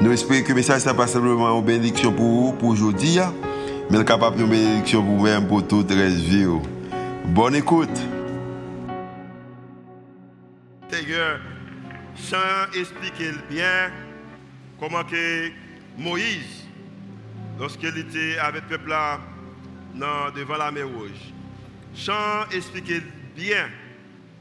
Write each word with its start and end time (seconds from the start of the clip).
Nous 0.00 0.12
espérons 0.12 0.44
que 0.44 0.48
le 0.50 0.54
message 0.54 0.86
n'est 0.86 0.94
pas 0.94 1.08
simplement 1.08 1.58
une 1.58 1.64
bénédiction 1.64 2.12
pour 2.12 2.24
vous, 2.24 2.52
pour 2.52 2.68
aujourd'hui, 2.68 3.18
hein. 3.18 3.34
mais 3.90 4.04
capable 4.04 4.40
une 4.40 4.48
bénédiction 4.48 5.02
pour 5.02 5.16
vous-même, 5.16 5.48
pour 5.48 5.66
toute 5.66 5.90
la 5.90 6.08
vie. 6.08 6.46
Oh. 6.46 6.62
Bonne 7.24 7.56
écoute. 7.56 7.98
Seigneur, 10.88 11.40
sans 12.14 12.78
expliquer 12.78 13.32
bien 13.50 13.90
comment 14.78 15.02
que 15.02 15.50
Moïse, 15.98 16.68
lorsqu'il 17.58 17.98
était 17.98 18.38
avec 18.38 18.62
le 18.70 18.78
peuple 18.78 18.90
là, 18.90 19.18
devant 20.30 20.58
la 20.58 20.70
mer 20.70 20.86
rouge, 20.86 21.34
sans 21.92 22.48
expliquer 22.52 23.02
bien 23.34 23.68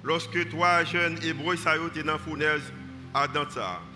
lorsque 0.04 0.50
trois 0.50 0.84
jeunes 0.84 1.18
hébreux 1.24 1.56
étaient 1.56 2.04
dans 2.04 2.14
la 2.14 2.20
fournaise 2.20 2.72
à 3.12 3.28
Dantar. 3.28 3.87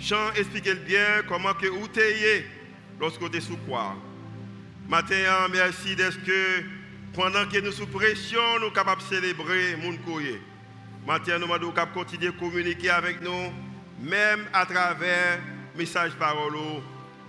Jean 0.00 0.32
explique 0.34 0.70
bien 0.86 1.22
comment 1.28 1.52
que 1.52 1.66
vous 1.66 1.86
êtes 1.96 2.46
lorsque 2.98 3.20
vous 3.20 3.26
êtes 3.26 3.42
sous 3.42 3.56
quoi. 3.58 3.96
Matin, 4.88 5.14
merci 5.52 5.94
d'être 5.94 6.24
que 6.24 6.62
pendant 7.12 7.46
que 7.46 7.58
nous 7.60 7.70
sous 7.70 7.86
pression, 7.86 8.40
nous 8.54 8.66
sommes 8.66 8.72
capables 8.72 9.02
de 9.02 9.06
célébrer 9.14 9.76
mon 9.76 9.96
courrier. 9.98 10.40
Matin, 11.06 11.38
nous 11.38 11.46
sommes 11.46 11.74
capables 11.74 11.92
de 11.92 11.98
continuer 11.98 12.28
à 12.28 12.32
communiquer 12.32 12.90
avec 12.90 13.20
nous, 13.20 13.52
même 14.00 14.46
à 14.54 14.64
travers 14.64 15.38
message 15.76 16.12
parole. 16.12 16.56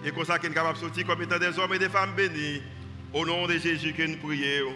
Et 0.06 0.12
comme 0.12 0.24
ça, 0.24 0.38
nous 0.38 0.44
sommes 0.44 0.54
capables 0.54 0.78
de 0.78 0.84
sortir 0.84 1.06
comme 1.06 1.22
étant 1.22 1.40
des 1.40 1.60
hommes 1.60 1.74
et 1.74 1.80
des 1.80 1.90
femmes 1.90 2.14
bénis. 2.16 2.62
Au 3.14 3.26
nom 3.26 3.46
de 3.48 3.58
Jésus 3.58 3.92
que 3.92 4.04
nous 4.04 4.18
prions. 4.18 4.74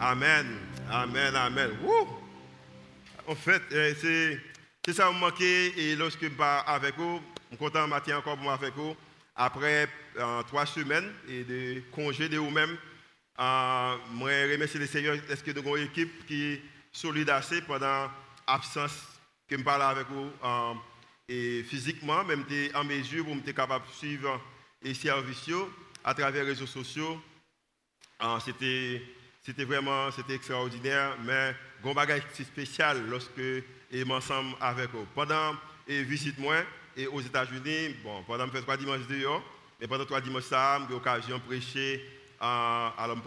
Amen. 0.00 0.46
Amen. 0.90 1.36
Amen. 1.36 1.70
En 3.28 3.34
fait, 3.34 3.62
euh, 3.72 3.92
c'est. 4.00 4.51
C'est 4.84 4.94
ça 4.94 5.06
qui 5.06 5.14
m'a 5.14 5.20
manqué 5.20 5.78
et 5.78 5.94
lorsque 5.94 6.24
je 6.24 6.28
parle 6.30 6.64
avec 6.66 6.96
vous, 6.96 7.20
je 7.44 7.48
suis 7.50 7.56
content 7.56 7.84
de 7.84 7.90
matin 7.90 8.16
encore 8.18 8.36
pour 8.36 8.50
avec 8.50 8.74
vous. 8.74 8.96
Après 9.36 9.88
trois 10.48 10.66
semaines 10.66 11.08
et 11.28 11.44
de 11.44 11.82
congés 11.92 12.28
de 12.28 12.36
vous-même, 12.36 12.76
euh, 13.38 13.96
je 14.10 14.52
remercie 14.52 14.78
le 14.78 14.86
Seigneur 14.88 15.14
est-ce 15.30 15.44
que 15.44 15.52
nous 15.52 15.60
avons 15.60 15.76
une 15.76 15.84
équipe 15.84 16.26
qui 16.26 16.54
est 16.54 16.62
solide 16.90 17.32
pendant 17.68 18.10
l'absence 18.48 19.06
que 19.48 19.56
je 19.56 19.62
parle 19.62 19.82
avec 19.82 20.08
vous. 20.08 20.28
Euh, 20.42 20.74
et 21.28 21.62
physiquement, 21.62 22.24
même 22.24 22.44
en 22.74 22.82
mesure 22.82 23.24
pour 23.24 23.36
être 23.36 23.52
capable 23.52 23.86
de 23.86 23.92
suivre 23.92 24.40
les 24.82 24.94
services 24.94 25.48
à 26.02 26.12
travers 26.12 26.42
les 26.42 26.50
réseaux 26.50 26.66
sociaux. 26.66 27.22
Euh, 28.20 28.40
c'était, 28.44 29.00
c'était 29.42 29.64
vraiment 29.64 30.10
c'était 30.10 30.34
extraordinaire, 30.34 31.16
mais 31.24 31.54
un 31.84 31.94
bagage 31.94 32.22
spécial 32.32 33.06
lorsque 33.08 33.40
et 33.92 34.04
ensemble 34.10 34.56
avec 34.60 34.88
eux. 34.94 35.06
Pendant 35.14 35.54
et 35.86 36.02
visite 36.02 36.38
moi 36.38 36.56
et 36.96 37.06
aux 37.06 37.20
États-Unis, 37.20 37.96
bon, 38.02 38.22
pendant 38.26 38.48
que 38.48 38.58
trois 38.58 38.76
dimanches 38.76 39.06
dehors, 39.08 39.42
mais 39.80 39.86
pendant 39.86 40.04
trois 40.04 40.20
dimanches 40.20 40.44
ça, 40.44 40.80
j'ai 40.86 40.94
l'occasion 40.94 41.38
de 41.38 41.42
prêcher, 41.42 42.04
euh, 42.40 42.88
alors 42.98 43.18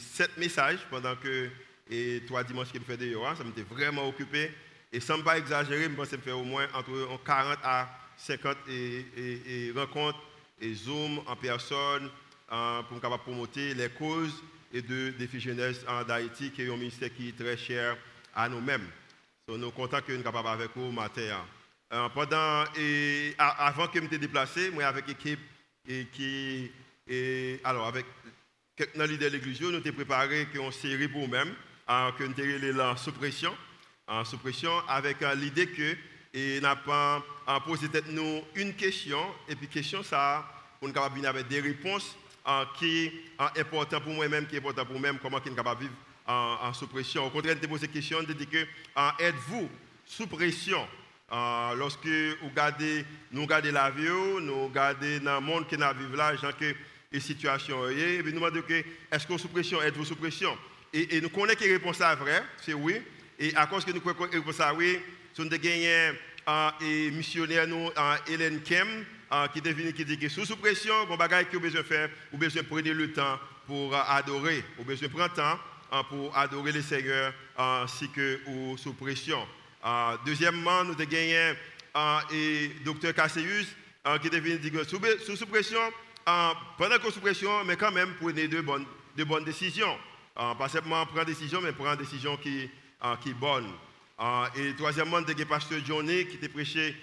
sept 0.00 0.36
messages 0.36 0.80
pendant 0.90 1.16
que 1.16 1.48
et 1.90 2.22
trois 2.26 2.44
dimanches 2.44 2.70
que 2.70 2.78
je 2.78 2.84
fais 2.84 2.96
dehors, 2.96 3.28
hein, 3.28 3.34
ça 3.36 3.42
m'était 3.42 3.62
vraiment 3.62 4.06
occupé. 4.06 4.52
Et 4.92 5.00
sans 5.00 5.20
pas 5.22 5.38
exagérer, 5.38 5.84
je 5.84 5.88
pense 5.88 6.08
que 6.08 6.16
faire 6.18 6.38
au 6.38 6.44
moins 6.44 6.66
entre 6.74 7.18
40 7.24 7.58
à 7.64 7.88
50 8.16 8.56
et, 8.68 9.72
rencontres 9.74 10.18
et 10.60 10.74
Zoom 10.74 11.20
en 11.26 11.36
personne 11.36 12.10
euh, 12.52 12.82
pour 12.82 13.00
capable 13.00 13.22
promouvoir 13.22 13.48
les 13.56 13.88
causes 13.90 14.42
et 14.72 14.82
de 14.82 15.10
défis 15.10 15.40
jeunesse 15.40 15.84
d'Haïti, 16.06 16.50
qui 16.50 16.62
est 16.62 16.70
un 16.70 16.76
ministère 16.76 17.10
qui 17.14 17.30
est 17.30 17.36
très 17.36 17.56
cher 17.56 17.96
à 18.34 18.48
nous-mêmes. 18.48 18.86
Nous 19.50 19.58
sommes 19.58 19.72
contents 19.72 20.00
que 20.00 20.12
nous 20.12 20.22
sommes 20.22 20.32
capables 20.32 20.48
avec 20.48 20.70
vous 20.76 20.92
matin. 20.92 21.22
Hein. 21.32 21.44
Euh, 21.92 22.08
pendant, 22.10 22.64
et, 22.78 23.34
avant 23.36 23.88
que 23.88 23.98
je 23.98 24.04
me 24.04 24.18
déplacé, 24.18 24.70
moi 24.70 24.84
avec 24.84 25.08
l'équipe 25.08 25.40
et 25.88 26.06
qui, 26.12 26.70
et, 27.08 27.60
alors 27.64 27.88
avec 27.88 28.06
quelques 28.76 28.94
leaders 28.94 29.30
de 29.30 29.36
l'église, 29.36 29.60
nous 29.60 29.74
avons 29.74 29.92
préparé 29.92 30.46
une 30.54 30.70
série 30.70 31.08
pour 31.08 31.22
nous-mêmes, 31.22 31.52
hein, 31.88 32.12
que 32.16 32.22
nous 32.22 32.80
avons 32.80 32.96
sous 32.96 33.10
pression, 33.10 33.52
sous 34.24 34.38
pression, 34.38 34.72
avec 34.86 35.20
euh, 35.22 35.34
l'idée 35.34 35.66
que 35.66 35.96
et 36.32 36.60
n'a 36.60 36.76
pas 36.76 37.20
posé 37.66 37.88
nous 38.10 38.42
une 38.54 38.74
question, 38.74 39.20
et 39.48 39.56
puis 39.56 39.66
question 39.66 40.04
ça, 40.04 40.48
nous 40.80 40.92
capable 40.92 41.26
avec 41.26 41.48
des 41.48 41.60
réponses 41.60 42.16
euh, 42.46 42.64
qui 42.78 43.10
sont 43.36 43.60
importantes 43.60 44.04
pour 44.04 44.14
moi-même, 44.14 44.46
qui 44.46 44.54
sont 44.54 44.58
importantes 44.58 44.86
pour 44.86 45.00
moi-même, 45.00 45.18
comment 45.20 45.40
nous 45.44 45.54
capables 45.56 45.80
de 45.80 45.86
vivre 45.86 45.96
en, 46.30 46.72
sous 46.72 46.86
pression. 46.86 47.26
Au 47.26 47.30
contraire, 47.30 47.58
de 47.58 47.66
poser 47.66 47.86
la 47.86 47.92
question, 47.92 48.22
de 48.22 48.32
dire 48.32 48.48
que 48.48 49.22
êtes-vous 49.22 49.68
sous 50.04 50.26
pression? 50.26 50.86
Lorsque 51.76 52.06
nous 53.32 53.42
regardons 53.42 53.72
la 53.72 53.90
vie, 53.90 54.08
nous 54.42 54.66
regardons 54.66 55.18
dans 55.22 55.40
le 55.40 55.40
monde 55.40 55.68
qui 55.68 55.76
nous 55.76 55.86
vivons 55.98 56.16
là, 56.16 56.36
genre 56.36 56.56
que 56.56 56.74
les 57.12 57.20
situations, 57.20 57.88
et 57.88 58.22
nous 58.22 58.32
demandons 58.32 58.62
que 58.62 58.84
est-ce 59.10 59.26
que 59.26 59.32
vous 59.32 59.38
sous 59.38 59.48
pression, 59.48 59.82
êtes-vous 59.82 60.04
sous 60.04 60.16
pression? 60.16 60.56
Et, 60.92 61.20
nous 61.20 61.28
connaissons 61.28 61.58
que 61.58 61.64
la 61.64 61.72
réponse 61.72 62.00
est 62.00 62.14
vraie, 62.16 62.42
c'est 62.60 62.74
oui. 62.74 62.96
Et 63.38 63.54
à 63.54 63.66
cause 63.66 63.84
que 63.84 63.92
nous 63.92 64.00
connaissons 64.00 64.26
que 64.26 64.36
la 64.36 64.38
réponse 64.38 64.60
est 64.60 64.76
oui, 64.76 64.98
nous 65.38 65.46
avons 65.46 65.56
gagné 65.56 66.12
un 66.46 66.72
missionnaire, 67.12 67.66
nous, 67.66 67.90
Hélène 68.28 68.60
Kem, 68.62 69.04
qui 69.52 69.58
est 69.58 69.72
venu 69.72 69.92
qui 69.92 70.04
dit 70.04 70.18
que 70.18 70.28
sous, 70.28 70.44
sous 70.44 70.56
pression, 70.56 71.06
bon 71.06 71.16
bagage 71.16 71.46
que 71.46 71.56
vous 71.56 71.62
besoin 71.62 71.84
faire, 71.84 72.10
vous 72.32 72.38
besoin 72.38 72.62
de 72.62 72.66
prendre 72.66 72.90
le 72.90 73.12
temps 73.12 73.38
pour 73.66 73.94
adorer, 73.94 74.64
vous 74.76 74.84
besoin 74.84 75.06
de 75.06 75.12
prendre 75.12 75.30
le 75.30 75.36
temps 75.36 75.58
pour 76.08 76.36
adorer 76.36 76.72
le 76.72 76.82
Seigneur 76.82 77.32
ainsi 77.56 78.08
que 78.10 78.40
sous 78.76 78.92
pression. 78.94 79.46
Euh, 79.84 80.16
deuxièmement, 80.24 80.84
nous 80.84 80.92
avons 80.92 81.04
gagné 81.04 81.54
et 82.32 82.70
docteur 82.84 83.14
Cassius 83.14 83.66
qui 84.20 84.28
est 84.28 84.40
venu 84.40 84.58
dire 84.58 84.84
sous, 84.86 85.00
sous, 85.36 85.46
pression, 85.46 85.80
pendant 86.78 86.98
que 86.98 87.10
sous 87.10 87.20
pression, 87.20 87.64
mais 87.64 87.76
quand 87.76 87.90
même 87.90 88.14
prenez 88.20 88.46
de 88.48 88.60
bonnes, 88.60 88.86
de 89.16 89.24
bonnes 89.24 89.44
décisions. 89.44 89.96
pas 90.34 90.68
simplement 90.68 91.04
prendre 91.06 91.24
des 91.24 91.32
décisions, 91.32 91.60
mais 91.60 91.72
prendre 91.72 91.96
des 91.96 92.04
décisions 92.04 92.36
qui, 92.36 92.70
qui 93.22 93.34
bonnes. 93.34 93.70
et 94.56 94.74
troisièmement, 94.76 95.20
nous 95.20 95.30
avons 95.30 95.44
pasteur 95.46 95.80
Johnny 95.84 96.26
qui 96.26 96.36
était 96.36 96.48
prêché 96.48 96.94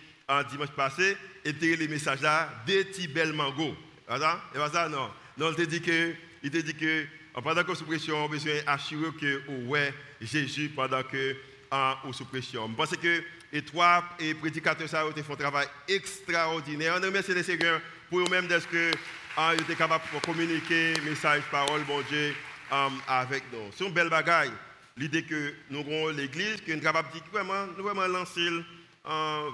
dimanche 0.50 0.70
passé 0.70 1.18
et 1.44 1.52
les 1.52 1.88
messages 1.88 2.22
là 2.22 2.50
des 2.66 2.86
petits 2.86 3.08
belles 3.08 3.34
mango. 3.34 3.76
Et 4.10 4.58
pas 4.58 4.90
non. 4.90 5.10
Non, 5.38 5.54
il 5.58 5.68
il 6.44 6.50
dit 6.50 6.74
que 6.74 7.06
pendant 7.44 7.64
que 7.64 7.76
sous 7.76 7.86
pression, 7.86 8.26
on 8.26 8.30
besoin 8.30 8.62
d'assurer 8.66 9.12
que 9.20 9.42
ouais 9.68 9.94
Jésus 10.22 10.70
pendant 10.70 11.04
que 11.04 11.36
sous 12.14 12.26
pression. 12.26 12.68
Je 12.70 12.76
pense 12.76 12.96
que 12.96 13.24
les 13.52 13.62
trois 13.62 14.04
et 14.20 14.34
prédicateurs 14.34 14.90
ça 14.90 15.06
ont 15.06 15.12
fait 15.12 15.32
un 15.32 15.36
travail 15.36 15.68
extraordinaire. 15.88 16.96
On 16.98 17.02
remercie 17.02 17.34
les 17.34 17.44
Seigneur 17.44 17.80
pour 18.10 18.20
eux-mêmes 18.20 18.48
d'être 18.48 18.68
que 18.70 18.92
ils 19.56 19.76
capables 19.76 20.04
de 20.14 20.20
communiquer 20.26 21.00
message, 21.02 21.44
parole, 21.52 21.84
bon 21.84 22.02
Dieu, 22.10 22.34
avec 23.08 23.44
nous. 23.54 23.72
C'est 23.76 23.86
une 23.86 23.94
belle 23.94 24.10
bagaille. 24.10 24.52
L'idée 24.98 25.22
que 25.22 25.54
nous 25.70 25.82
avons 25.82 26.08
l'église, 26.08 26.60
que 26.62 26.72
nous 26.72 26.78
sommes 26.78 26.82
capables 26.82 27.10
de 27.14 27.20
vraiment, 27.32 27.68
nous 27.78 27.84
vraiment 27.84 28.08
lancer, 28.08 28.50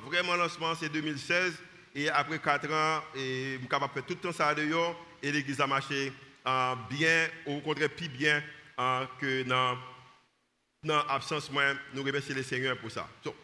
vraiment 0.06 0.36
lancement, 0.36 0.74
c'est 0.74 0.88
2016. 0.88 1.56
Et 1.96 2.10
après 2.10 2.40
quatre 2.40 2.72
ans, 2.72 3.04
et 3.14 3.56
nous 3.56 3.60
sommes 3.60 3.68
capables 3.68 3.94
de 3.94 4.00
faire 4.00 4.08
tout 4.08 4.14
le 4.14 4.20
temps 4.20 4.32
ça 4.32 4.56
dehors, 4.56 4.96
et 5.22 5.32
l'église 5.34 5.60
a 5.60 5.68
marché 5.68 6.14
bien, 6.90 7.28
au 7.46 7.60
contraire, 7.62 7.90
plus 7.90 8.10
bien 8.10 8.44
que 9.20 9.44
dans 9.44 9.78
l'absence, 10.84 11.50
moi, 11.52 11.64
nous 11.94 12.04
remercions 12.04 12.36
le 12.36 12.44
Seigneur 12.44 12.78
pour 12.78 12.92
ça. 12.92 13.08
Donc, 13.24 13.36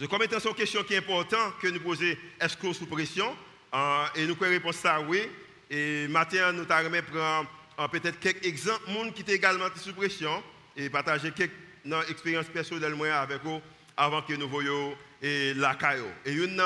je 0.00 0.06
comme 0.06 0.22
étant 0.22 0.38
une 0.38 0.54
question 0.54 0.82
qui 0.82 0.94
est 0.94 0.98
importante 0.98 1.58
que 1.60 1.68
nous 1.68 1.80
posons, 1.80 2.16
est-ce 2.40 2.56
qu'on 2.56 2.72
sous 2.72 2.86
pression? 2.86 3.36
Et 4.16 4.26
nous 4.26 4.34
pouvons 4.34 4.50
répondre 4.50 4.74
ça 4.74 5.00
oui. 5.00 5.28
Et 5.70 6.08
maintenant, 6.08 6.52
nous 6.52 6.66
avons 6.68 7.02
prendre 7.02 7.48
peut-être 7.90 8.18
quelques 8.18 8.44
exemples 8.44 8.88
de 8.88 8.92
monde 8.92 9.14
qui 9.14 9.22
étaient 9.22 9.34
également 9.34 9.68
sous 9.76 9.94
pression 9.94 10.42
et 10.76 10.90
partager 10.90 11.30
quelques 11.30 11.52
expériences 12.08 12.46
personnelles 12.46 12.96
avec 13.12 13.42
vous 13.42 13.60
avant 13.96 14.22
que 14.22 14.32
nous 14.34 14.48
voyions 14.48 14.96
la 15.22 15.74
caillou. 15.76 16.08
Et 16.24 16.32
une 16.32 16.60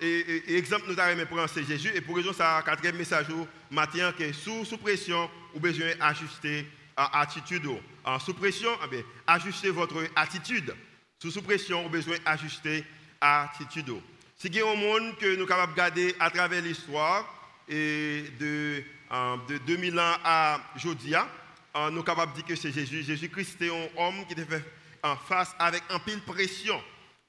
et, 0.00 0.56
exemple, 0.56 0.84
nous 0.88 0.98
avons 0.98 1.26
prendre 1.26 1.48
c'est 1.48 1.64
Jésus. 1.64 1.90
Et 1.94 2.00
pour 2.00 2.16
raison, 2.16 2.32
ça, 2.32 2.62
quatrième 2.64 2.96
message, 2.96 3.26
matin, 3.70 4.12
que 4.16 4.32
sous, 4.32 4.64
sous 4.64 4.78
pression, 4.78 5.30
vous 5.54 5.60
besoin 5.60 5.94
d'ajuster 5.98 6.66
l'attitude. 6.96 7.68
En 8.04 8.18
sous 8.18 8.34
pression, 8.34 8.70
eh 8.92 9.04
ajustez 9.26 9.70
votre 9.70 10.04
attitude. 10.14 10.74
Sous, 11.18 11.42
pression, 11.42 11.82
vous 11.82 11.88
besoin 11.88 12.16
d'ajuster 12.24 12.84
l'attitude. 13.20 13.92
Si 14.36 14.48
il 14.48 14.56
y 14.56 14.60
a 14.60 14.70
un 14.70 14.76
monde 14.76 15.16
que 15.16 15.34
nous 15.36 15.46
de 15.46 15.76
garder 15.76 16.14
à 16.20 16.30
travers 16.30 16.62
l'histoire, 16.62 17.32
et 17.68 18.24
de, 18.38 18.82
de 19.48 19.58
2000 19.58 19.98
ans 19.98 20.16
à 20.24 20.60
Jodia, 20.76 21.26
nous 21.74 21.96
sommes 21.96 22.04
capables 22.04 22.32
de 22.32 22.36
dire 22.36 22.46
que 22.46 22.54
c'est 22.54 22.72
Jésus. 22.72 23.02
Jésus-Christ 23.02 23.60
était 23.60 23.70
un 23.70 23.88
homme 24.00 24.26
qui 24.28 24.34
fait 24.34 24.64
en 25.02 25.16
face 25.16 25.54
avec 25.58 25.82
un 25.90 25.98
pile 25.98 26.20
pression. 26.20 26.80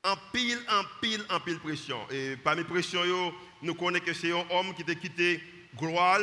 En 0.07 0.15
pile, 0.31 0.59
en 0.69 0.83
pile, 1.01 1.21
en 1.29 1.39
pile 1.41 1.59
pression. 1.59 1.97
Et 2.09 2.37
parmi 2.41 2.61
les 2.61 2.67
pressions, 2.67 3.33
nous 3.61 3.75
connaissons 3.75 4.05
que 4.05 4.13
c'est 4.13 4.31
un 4.31 4.45
homme 4.51 4.73
qui 4.73 4.83
était 4.83 4.95
quitté 4.95 5.43
gloire 5.77 6.21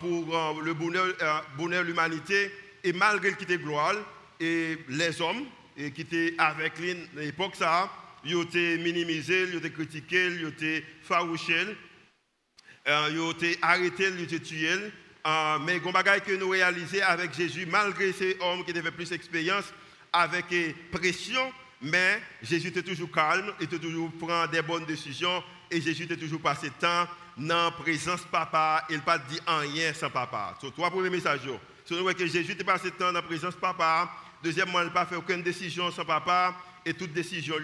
pour 0.00 0.62
le 0.62 0.72
bonheur, 0.72 1.14
bonheur 1.58 1.82
de 1.82 1.88
l'humanité. 1.88 2.50
Et 2.82 2.94
malgré 2.94 3.34
qu'il 3.34 3.42
était 3.42 3.62
gloire, 3.62 3.96
et 4.40 4.78
les 4.88 5.20
hommes 5.20 5.44
qui 5.76 6.00
étaient 6.00 6.34
avec 6.38 6.78
lui 6.78 6.92
à 6.92 7.20
l'époque, 7.20 7.56
ça, 7.56 7.92
ils 8.24 8.36
ont 8.36 8.42
été 8.42 8.78
minimisés, 8.78 9.48
ils 9.50 9.56
ont 9.56 9.58
été 9.58 9.70
critiqués, 9.70 10.28
ils 10.28 10.46
ont 10.46 10.48
été 10.48 10.82
farouchés, 11.02 11.76
euh, 12.88 13.08
ils 13.10 13.20
ont 13.20 13.32
été 13.32 13.58
arrêtés, 13.60 14.08
ils 14.14 14.20
ont 14.20 14.24
été 14.24 14.40
tués. 14.40 14.78
Euh, 15.26 15.58
mais 15.58 15.76
il 15.76 15.82
y 15.82 16.20
que 16.22 16.36
nous 16.36 16.48
réalisons 16.48 17.02
avec 17.06 17.34
Jésus, 17.34 17.66
malgré 17.66 18.14
ces 18.14 18.38
hommes 18.40 18.64
qui 18.64 18.70
avaient 18.78 18.90
plus 18.90 19.10
d'expérience, 19.10 19.74
avec 20.10 20.46
pression, 20.90 21.52
mais 21.84 22.20
Jésus 22.42 22.68
était 22.68 22.82
toujours 22.82 23.10
calme, 23.10 23.52
il 23.60 23.64
était 23.64 23.78
toujours 23.78 24.10
prend 24.12 24.46
des 24.46 24.62
bonnes 24.62 24.86
décisions 24.86 25.42
et 25.70 25.80
Jésus 25.80 26.04
était 26.04 26.16
toujours 26.16 26.40
passé 26.40 26.70
temps 26.80 27.06
dans 27.36 27.64
la 27.64 27.70
présence 27.70 28.22
papa, 28.22 28.86
il 28.88 29.00
pas 29.00 29.18
dit 29.18 29.40
rien 29.46 29.92
sans 29.92 30.08
papa. 30.08 30.56
C'est 30.60 30.72
trois 30.72 30.90
premiers 30.90 31.10
messages. 31.10 31.40
Si 31.84 31.94
nous 31.94 32.06
que 32.14 32.26
Jésus 32.26 32.52
était 32.52 32.64
passé 32.64 32.90
temps 32.90 33.06
dans 33.06 33.12
la 33.12 33.22
présence 33.22 33.54
papa, 33.56 34.10
deuxièmement, 34.42 34.80
il 34.80 34.86
n'a 34.86 34.90
pas 34.90 35.04
fait 35.04 35.16
aucune 35.16 35.42
décision 35.42 35.90
sans 35.90 36.04
papa 36.04 36.54
et 36.86 36.94
toutes 36.94 37.12
décisions 37.12 37.56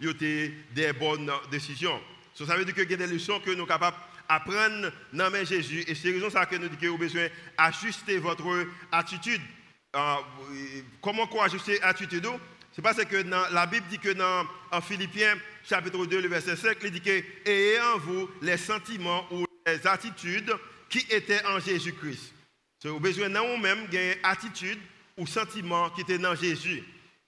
lui 0.00 0.10
étaient 0.10 0.54
des 0.72 0.92
bonnes 0.94 1.30
décisions. 1.50 2.00
ça 2.34 2.56
veut 2.56 2.64
dire 2.64 2.74
qu'il 2.74 2.90
y 2.90 2.94
a 2.94 2.96
des 2.96 3.06
leçons 3.06 3.40
que 3.40 3.50
nous 3.50 3.58
sommes 3.58 3.66
capables 3.66 3.96
d'apprendre 4.28 4.92
dans 5.12 5.44
Jésus 5.44 5.84
et 5.86 5.94
c'est 5.94 6.10
raison 6.10 6.30
ça 6.30 6.46
que 6.46 6.56
nous 6.56 6.68
disons 6.68 6.96
que 6.96 6.98
besoin 6.98 7.26
d'ajuster 7.58 8.18
votre 8.18 8.66
attitude 8.92 9.42
euh, 9.96 10.16
comment 11.00 11.26
quoi 11.26 11.46
ajuster 11.46 11.78
l'attitude 11.80 12.28
C'est 12.78 12.82
parce 12.82 13.04
que 13.06 13.16
la 13.52 13.66
Bible 13.66 13.86
dit 13.90 13.98
que 13.98 14.10
dans 14.10 14.46
en 14.70 14.80
Philippiens 14.80 15.34
chapitre 15.68 16.06
2, 16.06 16.20
le 16.20 16.28
verset 16.28 16.54
5, 16.54 16.76
il 16.84 16.92
dit 16.92 17.00
que 17.00 17.24
ayez 17.44 17.80
en 17.80 17.98
vous 17.98 18.30
les 18.40 18.56
sentiments 18.56 19.26
ou 19.32 19.44
les 19.66 19.84
attitudes 19.84 20.54
qui 20.88 21.04
étaient 21.10 21.44
en 21.44 21.58
Jésus-Christ. 21.58 22.32
Vous 22.84 22.90
avez 22.90 23.00
besoin 23.00 23.30
de 23.30 23.36
vous-même 23.36 23.88
une 23.92 24.14
attitude 24.22 24.78
ou 25.16 25.26
sentiment 25.26 25.90
qui 25.90 26.02
était 26.02 26.18
dans 26.18 26.36
Jésus. 26.36 26.84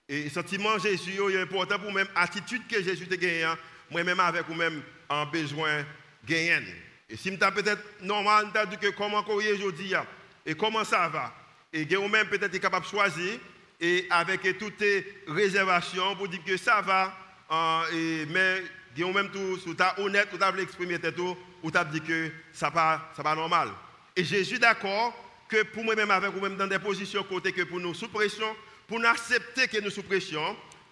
Et 0.08 0.28
sentiment 0.28 0.78
Jésus 0.78 1.20
est 1.20 1.40
important 1.42 1.80
pour 1.80 1.92
même 1.92 2.06
attitude 2.14 2.62
que 2.68 2.80
Jésus 2.80 3.08
a 3.10 3.16
gagné. 3.16 3.42
Hein. 3.42 3.58
Moi-même 3.90 4.20
avec 4.20 4.46
vous-même 4.46 4.80
en 5.08 5.26
besoin 5.26 5.84
gagner. 6.24 6.62
Et 7.08 7.16
si 7.16 7.28
je 7.28 7.36
peut-être 7.36 7.82
normal, 8.02 8.52
je 8.70 8.76
que 8.76 8.94
comment 8.94 9.26
aujourd'hui 9.26 9.96
hein. 9.96 10.06
et 10.46 10.54
comment 10.54 10.84
ça 10.84 11.08
va? 11.08 11.34
Et 11.72 11.84
vous-même 11.86 12.28
peut-être 12.28 12.56
capable 12.58 12.84
de 12.84 12.90
choisir 12.90 13.40
et 13.80 14.06
avec 14.10 14.58
toutes 14.58 14.84
réservations 15.26 16.14
pour 16.16 16.28
dire 16.28 16.44
que 16.44 16.56
ça 16.56 16.80
va. 16.80 17.16
Hein, 17.48 17.82
et, 17.92 18.26
mais 18.26 18.62
vous-même 18.96 19.30
tout, 19.30 19.58
si 19.58 19.74
tu 19.74 20.02
honnête, 20.02 20.28
tu 20.30 20.42
as 20.42 20.58
exprimer 20.58 20.98
tout, 20.98 21.36
ou 21.62 21.70
tu 21.70 21.78
as 21.78 21.84
dit 21.84 22.00
que 22.00 22.30
ça 22.52 22.70
pas 22.70 23.10
ça 23.16 23.22
pas 23.22 23.34
normal. 23.34 23.70
Et 24.14 24.24
Jésus 24.24 24.58
d'accord 24.58 25.14
que 25.48 25.62
pour 25.64 25.84
moi-même 25.84 26.10
avec 26.10 26.30
vous-même 26.32 26.56
dans 26.56 26.66
des 26.66 26.78
positions 26.78 27.22
côté 27.24 27.52
que 27.52 27.62
pour 27.62 27.80
nous 27.80 27.94
sous 27.94 28.08
pour 28.08 29.00
nous 29.00 29.06
accepter 29.06 29.68
que 29.68 29.80
nous 29.80 29.90
sous 29.90 30.02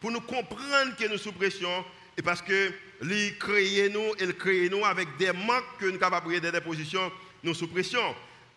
pour 0.00 0.11
nous 0.11 0.20
comprendre 0.20 0.96
que 0.99 1.08
nous 1.08 1.19
sous 1.19 1.34
et 2.17 2.23
parce 2.23 2.43
que 2.43 2.73
lui 3.00 3.38
créer 3.38 3.88
nous, 3.91 4.12
il 4.20 4.34
crée 4.34 4.69
nous 4.69 4.84
avec 4.84 5.17
des 5.19 5.32
manques 5.32 5.64
que 5.79 5.84
nous 5.84 5.93
sommes 5.93 6.00
capables 6.00 6.41
de 6.41 6.50
des 6.50 6.61
positions 6.61 7.12
nous 7.44 7.55
sous. 7.55 7.69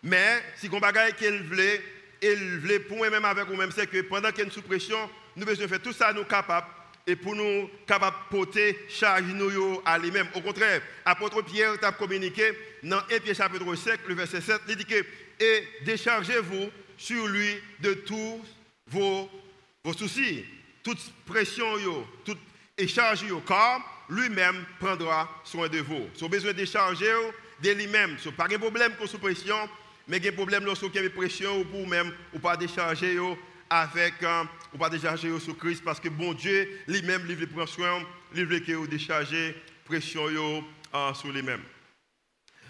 Mais 0.02 0.42
si 0.56 0.68
on 0.72 0.80
bagaille 0.80 1.14
qu'elle 1.14 1.44
voulait, 1.44 1.80
il 2.22 2.60
voulait 2.60 2.80
pour 2.80 2.98
moi-même 2.98 3.24
avec 3.24 3.46
vous-même, 3.46 3.70
c'est 3.72 3.88
que 3.88 4.02
pendant 4.02 4.30
qu'il 4.30 4.38
y 4.38 4.42
a 4.42 4.54
une 4.54 4.62
pression, 4.62 5.10
nous 5.36 5.44
devons 5.44 5.68
faire 5.68 5.82
tout 5.82 5.92
ça 5.92 6.12
nous 6.12 6.24
capables 6.24 6.66
et 7.06 7.16
pour 7.16 7.34
nous 7.34 7.68
capables 7.86 8.16
de 8.30 8.36
porter 8.36 8.78
charge 8.88 9.24
nous 9.24 9.82
à 9.84 9.98
lui-même. 9.98 10.28
Au 10.34 10.40
contraire, 10.40 10.80
apôtre 11.04 11.42
Pierre 11.42 11.74
a 11.82 11.92
communiqué 11.92 12.52
dans 12.82 12.98
1 13.10 13.18
Pierre 13.22 13.36
chapitre 13.36 13.74
5, 13.74 14.00
le 14.06 14.14
verset 14.14 14.40
7, 14.40 14.60
il 14.68 14.76
dit 14.76 14.84
que 14.84 15.04
et 15.40 15.68
déchargez-vous 15.84 16.70
sur 16.96 17.26
lui 17.26 17.56
de 17.80 17.94
tous 17.94 18.40
vos, 18.86 19.28
vos 19.82 19.92
soucis, 19.92 20.44
toute 20.82 21.00
pression, 21.26 21.66
toute 22.24 22.38
écharge, 22.78 23.24
car 23.46 23.80
lui-même 24.08 24.64
prendra 24.78 25.28
soin 25.44 25.68
de 25.68 25.78
vous. 25.78 26.08
Si 26.14 26.20
vous 26.20 26.26
avez 26.26 26.36
besoin 26.36 26.52
de 26.52 26.56
décharger 26.58 27.12
de 27.60 27.70
lui-même, 27.70 28.16
ce 28.18 28.28
n'est 28.28 28.34
pas 28.34 28.46
un 28.50 28.58
problème 28.58 28.92
pour 28.92 29.08
sous 29.08 29.18
pression, 29.18 29.56
mais 30.12 30.18
il 30.18 30.24
y 30.26 30.28
a 30.28 30.30
un 30.30 30.34
problème 30.34 30.66
lorsque 30.66 30.82
vous 30.82 31.10
pression 31.16 31.60
ou 31.60 31.64
pour 31.64 31.88
même, 31.88 32.12
ou 32.34 32.38
pas 32.38 32.54
décharger 32.54 33.18
avec, 33.70 34.22
euh, 34.22 34.44
ou 34.74 34.76
pas 34.76 34.90
décharger 34.90 35.40
sur 35.40 35.56
Christ, 35.56 35.82
parce 35.82 35.98
que 35.98 36.10
bon 36.10 36.34
Dieu 36.34 36.68
lui-même, 36.86 37.24
il 37.30 37.34
veut 37.34 37.46
prendre 37.46 37.66
soin, 37.66 38.06
il 38.34 38.44
veut 38.44 38.58
que 38.58 38.72
vous 38.72 38.86
déchargez 38.86 39.56
pression 39.86 40.26
euh, 40.94 41.14
sur 41.14 41.32
lui-même. 41.32 41.62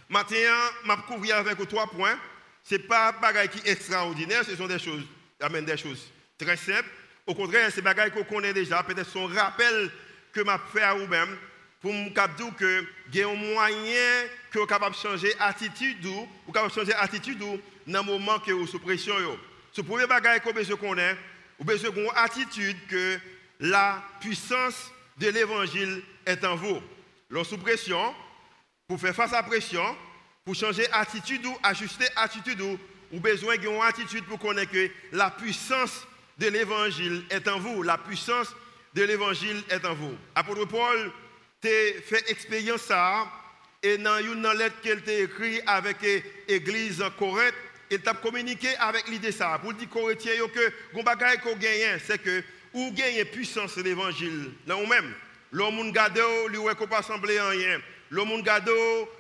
Maintenant, 0.09 0.37
je 0.85 0.89
vais 0.89 0.97
couvrir 1.09 1.37
avec 1.39 1.59
trois 1.69 1.89
points. 1.89 2.17
Ce 2.63 2.77
n'est 2.77 2.83
pas 2.83 3.09
un 3.09 3.21
bagage 3.21 3.49
qui 3.49 3.59
est 3.67 3.73
extraordinaire, 3.73 4.45
ce 4.45 4.55
sont 4.55 4.69
des 4.69 4.79
choses, 4.79 5.03
amène 5.41 5.65
des 5.65 5.77
choses 5.77 6.13
très 6.39 6.57
simples. 6.57 6.89
Au 7.27 7.35
contraire, 7.35 7.71
c'est 7.71 7.81
des 7.81 7.83
bagages 7.83 8.13
qu'on 8.13 8.23
connaît 8.23 8.53
déjà, 8.53 8.85
peut-être 8.85 9.11
son 9.11 9.27
rappel 9.27 9.91
que 10.33 10.43
m'a 10.43 10.61
fait 10.73 10.83
à 10.83 10.95
vous-même 10.95 11.37
pour 11.83 11.93
me 11.93 12.09
dire 12.09 12.57
que 12.57 12.85
a 13.21 13.29
un 13.29 13.35
moyen 13.35 14.25
que 14.53 14.61
vous 14.61 14.67
capable 14.67 14.95
changer 14.95 15.35
attitude 15.41 16.07
ou 16.07 16.53
capable 16.53 16.73
changer 16.73 16.95
attitude 16.95 17.39
dans 17.39 17.59
le 17.87 18.03
moment 18.03 18.39
que 18.39 18.53
vous 18.53 18.69
sous 18.69 18.79
pression. 18.79 19.15
Ce 19.73 19.81
premier 19.81 20.07
bagage 20.07 20.41
qu'on 20.41 20.53
besoin 20.53 20.77
connaître, 20.77 21.21
vous 21.59 21.65
besoin 21.65 21.91
d'une 21.91 22.09
attitude 22.15 22.77
que 22.89 23.19
la 23.59 24.03
puissance 24.21 24.93
de 25.19 25.29
l'évangile 25.29 26.03
est 26.25 26.45
en 26.45 26.55
vous. 26.55 26.81
Lorsque 27.29 27.51
sous 27.51 27.59
pression, 27.59 28.15
pour 28.87 29.01
faire 29.01 29.15
face 29.15 29.33
à 29.33 29.37
la 29.37 29.43
pression, 29.43 29.97
pour 30.45 30.55
changer 30.55 30.87
attitude 30.93 31.45
ou 31.47 31.57
ajuster 31.63 32.07
attitude 32.17 32.61
ou, 32.61 32.79
ou 33.13 33.21
besoin 33.21 33.57
d'une 33.57 33.81
attitude 33.81 34.25
pour 34.25 34.39
connaître 34.39 34.73
que 34.73 34.91
la 35.13 35.31
puissance 35.31 36.07
de 36.39 36.49
l'évangile 36.49 37.25
est 37.31 37.49
en 37.49 37.59
vous. 37.59 37.83
La 37.83 37.99
puissance 37.99 38.55
de 38.95 39.03
l'évangile 39.03 39.63
est 39.71 39.85
en 39.85 39.95
vous. 39.95 40.15
Apôtre 40.35 40.67
Paul 40.67 41.13
a 41.65 42.01
fait 42.03 42.31
expérience 42.31 42.83
ça 42.83 43.27
et 43.83 43.99
dans 43.99 44.19
une 44.19 44.49
lettre 44.53 44.81
qu'elle 44.83 45.03
a 45.07 45.13
écrite 45.13 45.63
avec 45.67 45.97
l'église 46.49 47.03
Corinthe, 47.19 47.55
il 47.91 48.01
t'a 48.01 48.15
communiqué 48.15 48.69
avec 48.79 49.09
l'idée 49.09 49.33
ça 49.33 49.59
pour 49.61 49.75
dire 49.75 49.89
Corinthiens 49.89 50.49
que 50.55 50.73
gon 50.95 51.03
bagaille 51.03 51.41
qu'on 51.41 51.57
c'est 52.07 52.23
que 52.23 52.43
ou 52.73 52.91
gagne 52.93 53.25
puissance 53.27 53.77
l'évangile 53.77 54.51
dans 54.67 54.81
nous-mêmes. 54.81 55.13
L'homme 55.51 55.93
garde 55.93 56.21
lui 56.49 56.59
ouais 56.59 56.75
qu'on 56.75 56.87
pas 56.87 57.03
sembler 57.03 57.39
rien. 57.41 57.81
Le 58.09 58.25
monde 58.25 58.43
gado, 58.43 58.73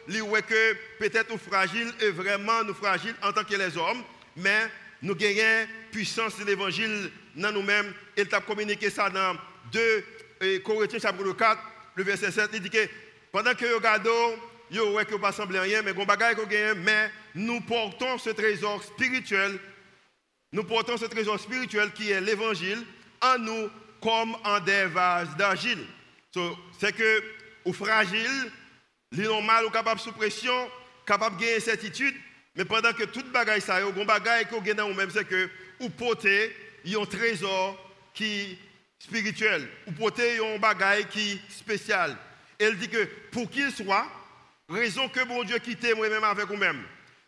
lui 0.07 0.21
ouais 0.21 0.43
que 0.43 0.75
peut-être 0.99 1.31
nous 1.31 1.39
fragile 1.39 1.93
et 2.01 2.11
vraiment 2.11 2.63
nous 2.65 2.75
fragiles 2.75 3.15
en 3.23 3.33
tant 3.33 3.45
que 3.45 3.55
les 3.55 3.77
hommes, 3.77 4.03
mais 4.37 4.69
nous 5.01 5.15
gagnons 5.15 5.67
puissance 5.91 6.39
de 6.39 6.45
l'évangile 6.45 7.11
dans 7.35 7.53
nous-mêmes. 7.53 7.93
Il 8.17 8.29
t'a 8.29 8.41
communiqué 8.41 8.91
ça 8.91 9.11
dans 9.11 9.37
2 9.73 10.61
Corinthiens 10.63 10.99
chapitre 10.99 11.33
4, 11.33 11.61
le 11.95 12.05
verset 12.05 12.31
7. 12.31 12.51
Il 12.55 12.61
dit 12.61 12.71
que 12.71 12.89
pendant 13.31 13.55
que 13.55 13.65
vous 13.65 13.77
regardez, 13.77 14.11
vous 14.71 14.99
ne 14.99 15.05
pas 15.19 15.33
sembler 15.33 15.59
rien, 15.61 15.83
mais 15.83 15.93
vous 15.93 16.05
mais 16.77 17.11
nous 17.35 17.61
portons 17.61 18.19
ce 18.19 18.31
trésor 18.31 18.83
spirituel, 18.83 19.59
nous 20.53 20.65
portons 20.65 20.97
ce 20.97 21.07
trésor 21.07 21.39
spirituel 21.41 21.93
qui 21.93 22.11
est 22.11 22.21
l'évangile 22.21 22.85
en 23.21 23.39
nous 23.39 23.71
comme 24.01 24.37
en 24.45 24.61
des 24.61 24.87
vases 24.87 25.37
d'argile. 25.37 25.85
c'est 26.79 26.95
que, 26.95 27.23
ou 27.65 27.73
fragile, 27.73 28.51
les 29.13 29.25
normal 29.25 29.65
ou 29.67 29.71
capable 29.71 30.01
sous 30.01 30.13
pression, 30.13 30.69
capable 31.07 31.37
de 31.37 31.43
gagner 31.43 31.61
certitude, 31.61 32.15
mais 32.57 32.65
pendant 32.65 32.93
que 32.93 33.05
toute 33.05 33.31
bagaille 33.31 33.61
ça, 33.61 33.77
a 33.77 33.83
un 33.83 34.05
bagaille 34.05 34.47
même 34.95 35.11
c'est 35.11 35.27
que 35.27 35.49
ou 35.81 35.89
porter 35.89 36.55
un 36.87 37.05
trésor 37.05 37.79
qui 38.15 38.59
spirituel, 39.03 39.69
ou 39.87 39.93
porter 39.93 40.39
un 40.39 40.59
bagaille 40.59 41.07
qui 41.07 41.41
spécial. 41.49 42.17
Elle 42.59 42.79
dit 42.79 42.89
que 42.89 43.05
pour 43.31 43.51
qu'il 43.51 43.71
soit, 43.71 44.07
raison 44.69 45.09
que 45.09 45.25
bon 45.25 45.43
Dieu 45.43 45.59
quitte 45.59 45.95
moi-même 45.97 46.25
avec 46.25 46.47
vous-même, 46.47 46.83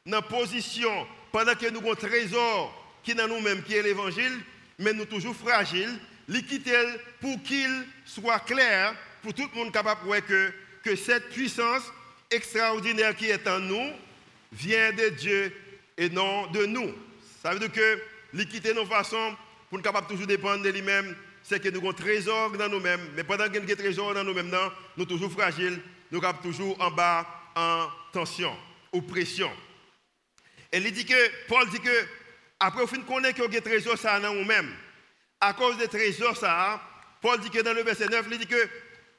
dans 0.07 0.23
position, 0.23 1.07
pendant 1.33 1.54
que 1.54 1.69
nous 1.71 1.81
avons 1.81 1.93
un 1.93 1.97
trésor 1.97 3.00
qui 3.02 3.11
est 3.11 3.14
dans 3.14 3.28
nous-mêmes, 3.28 3.62
qui 3.62 3.75
est 3.75 3.83
l'évangile, 3.83 4.38
mais 4.78 4.93
nous 4.93 5.04
toujours 5.04 5.35
fragiles, 5.35 5.99
l'équité 6.28 6.75
pour 7.21 7.43
qu'il 7.43 7.85
soit 8.04 8.40
clair, 8.40 8.95
pour 9.23 9.35
tout 9.35 9.49
le 9.52 9.59
monde 9.59 9.73
capable 9.73 10.09
de 10.09 10.21
que 10.21 10.52
que 10.85 10.95
cette 10.95 11.31
puissance 11.31 11.83
extraordinaire 12.31 13.16
qui 13.16 13.26
est 13.26 13.49
en 13.49 13.59
nous 13.59 13.90
vient 14.52 14.93
de 14.93 15.09
Dieu 15.09 15.52
et 15.97 16.11
non 16.11 16.47
de 16.49 16.66
nous. 16.66 16.95
Ça 17.43 17.52
veut 17.52 17.59
dire 17.59 17.73
que 17.73 18.02
l'équité 18.35 18.75
nos 18.75 18.85
façons 18.85 19.35
pour 19.69 19.78
nous 19.78 19.85
capables 19.85 20.07
toujours 20.07 20.26
dépendre 20.26 20.62
de 20.62 20.69
lui-même, 20.69 21.16
c'est 21.45 21.61
que 21.61 21.69
nous 21.69 21.79
avons 21.79 21.91
un 21.91 21.95
trésor 21.95 22.51
dans 22.53 22.69
nous-mêmes. 22.69 23.13
Mais 23.15 23.23
pendant 23.23 23.45
que 23.45 23.59
nous 23.59 23.65
avons 23.65 23.73
un 23.73 23.77
trésor 23.77 24.15
dans 24.15 24.25
nous-mêmes, 24.25 24.51
nous 24.51 25.05
sommes 25.05 25.07
toujours 25.07 25.31
fragiles, 25.31 25.81
nous 26.11 26.21
sommes 26.21 26.41
toujours 26.43 26.81
en 26.81 26.91
bas 26.91 27.27
en 27.55 27.89
tension. 28.13 28.57
oppression. 28.93 29.53
Et 30.73 30.79
il 30.79 30.93
dit 30.93 31.05
que, 31.05 31.47
Paul 31.47 31.69
dit 31.69 31.81
que, 31.81 32.07
après, 32.59 32.83
au 32.83 32.87
fin 32.87 33.01
connaît 33.03 33.33
que 33.33 33.43
vous 33.43 33.61
trésor 33.61 33.97
dans 34.23 34.35
vous-même. 34.35 34.75
À 35.41 35.53
cause 35.53 35.77
des 35.77 35.89
trésors 35.89 36.37
ça, 36.37 36.81
Paul 37.21 37.39
dit 37.41 37.51
que 37.51 37.61
dans 37.61 37.75
le 37.75 37.83
verset 37.83 38.07
9, 38.07 38.27
il 38.31 38.39
dit 38.39 38.47
que, 38.47 38.69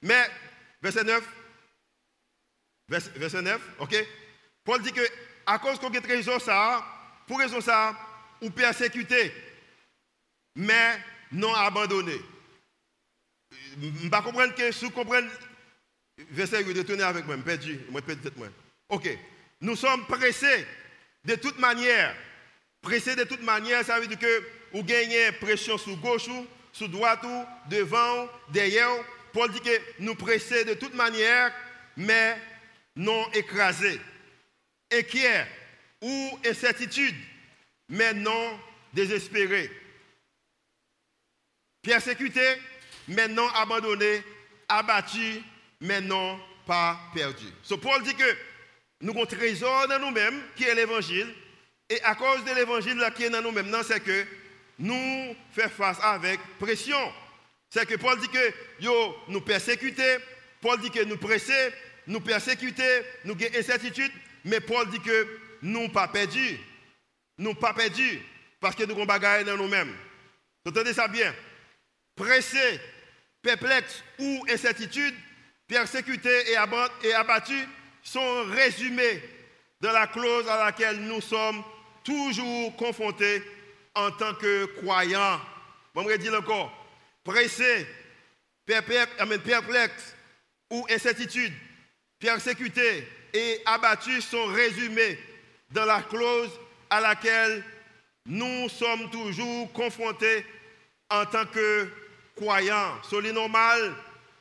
mais, 0.02 0.30
verset 0.82 1.04
9, 1.04 1.24
verset 2.88 3.42
9, 3.42 3.62
ok? 3.80 3.96
Paul 4.64 4.82
dit 4.82 4.92
que, 4.92 5.08
à 5.46 5.60
cause 5.60 5.78
qu'on 5.80 5.94
a 5.94 6.02
trésor 6.02 6.42
ça, 6.42 6.84
pour 7.28 7.40
raison 7.40 7.62
ça, 7.62 7.96
ou 8.42 8.50
persécuté, 8.50 9.34
mais 10.56 11.00
non 11.36 11.54
abandonné. 11.54 12.20
Je 13.82 14.06
ne 14.06 14.10
comprends 14.10 14.50
que 14.50 14.72
si 14.72 14.86
vous 14.86 14.92
comprenez, 14.92 15.28
verset 16.32 16.64
8, 16.64 16.78
retournez 16.78 17.04
avec 17.04 17.26
moi, 17.26 17.36
je 17.38 17.42
perdu, 17.42 17.80
moi 17.90 18.02
perdu 18.02 18.30
moi. 18.36 18.48
Ok. 18.90 19.10
Nous 19.62 19.76
sommes 19.76 20.06
pressés 20.06 20.66
de 21.24 21.36
toute 21.36 21.60
manière. 21.60 22.16
Pressés 22.82 23.16
de 23.16 23.24
toute 23.24 23.42
manière, 23.42 23.84
ça 23.84 24.00
veut 24.00 24.08
dire 24.08 24.20
que 24.20 24.44
vous 24.72 24.84
gagnez 24.84 25.32
pression 25.34 25.78
sur 25.78 25.96
gauche, 25.98 26.30
sur 26.72 26.90
droite, 26.90 27.26
devant, 27.70 28.30
derrière. 28.50 28.90
Paul 29.34 29.52
dit 29.52 29.60
que 29.60 29.82
nous 30.00 30.16
pressés 30.16 30.64
de 30.66 30.74
toute 30.76 30.94
manière, 30.94 31.54
mais 31.98 32.38
non 32.96 33.30
écrasés. 33.34 34.00
Inquiets 34.92 35.48
ou 36.02 36.40
incertitude, 36.46 37.16
mais 37.90 38.14
non 38.14 38.60
désespérés. 38.94 39.72
Persécutés, 41.86 42.58
mais 43.08 43.28
non 43.28 43.48
abandonnés. 43.50 44.24
Abattus, 44.68 45.42
mais 45.80 46.02
non 46.02 46.40
pas 46.66 47.00
perdus. 47.14 47.54
So 47.62 47.78
Paul 47.78 48.02
dit 48.02 48.16
que 48.16 48.36
nous 49.02 49.12
avons 49.12 49.24
un 49.24 49.28
trésor 49.28 49.88
dans 49.88 50.00
nous-mêmes, 50.00 50.42
qui 50.56 50.64
est 50.64 50.74
l'évangile. 50.74 51.32
Et 51.88 52.02
à 52.02 52.16
cause 52.16 52.44
de 52.44 52.52
l'évangile 52.56 53.00
qui 53.16 53.26
est 53.26 53.30
dans 53.30 53.44
nous-mêmes, 53.44 53.72
c'est 53.84 54.04
que 54.04 54.26
nous 54.80 55.36
faisons 55.52 55.70
face 55.70 56.00
avec 56.02 56.40
pression. 56.60 56.98
C'est 57.70 57.86
que 57.86 57.96
Paul 57.96 58.20
dit 58.20 58.30
que 58.30 58.54
yo, 58.80 59.16
nous 59.28 59.42
persécutés, 59.42 60.18
Paul 60.62 60.80
dit 60.80 60.90
que 60.90 61.04
nous 61.04 61.18
pressés, 61.18 61.72
nous 62.08 62.22
persécutés, 62.22 63.02
nous 63.24 63.34
avons 63.34 63.60
incertitude, 63.60 64.12
mais 64.46 64.60
Paul 64.60 64.90
dit 64.90 65.00
que 65.02 65.28
nous 65.62 65.90
pas 65.90 66.08
perdus. 66.08 66.58
Nous 67.38 67.54
pas 67.54 67.74
perdus 67.74 68.20
parce 68.60 68.76
que 68.76 68.84
nous 68.84 68.94
avons 68.94 69.06
bagaille 69.06 69.46
dans 69.46 69.58
nous-mêmes. 69.58 69.94
Vous 70.64 70.72
entendez 70.72 70.94
ça 70.94 71.08
bien? 71.08 71.34
Pressés, 72.16 72.80
perplexes 73.42 74.04
ou 74.20 74.46
incertitude, 74.50 75.14
persécutés 75.68 76.52
et 77.04 77.14
abattus 77.14 77.68
sont 78.04 78.44
résumés 78.46 79.22
dans 79.82 79.92
la 79.92 80.08
clause 80.08 80.48
à 80.48 80.66
laquelle 80.66 81.02
nous 81.02 81.22
sommes 81.22 81.64
toujours 82.04 82.76
confrontés 82.78 83.44
en 83.94 84.12
tant 84.12 84.34
que 84.36 84.66
croyants. 84.78 85.42
Je 85.96 86.02
vais 86.02 86.18
dire 86.18 86.34
encore, 86.34 86.72
pressés, 87.24 87.86
perplexes 88.66 90.16
ou 90.72 90.86
incertitude, 90.90 91.54
persécutés 92.20 93.08
et 93.34 93.62
abattus 93.66 94.26
sont 94.26 94.46
résumés 94.48 95.20
dans 95.72 95.86
la 95.86 96.02
clause 96.02 96.52
à 96.90 97.02
laquelle 97.02 97.64
nous 98.26 98.70
sommes 98.70 99.10
toujours 99.12 99.72
confrontés 99.74 100.46
en 101.10 101.26
tant 101.26 101.46
que 101.46 101.90
croyants. 102.36 102.94
C'est 103.10 103.32
normal 103.32 103.94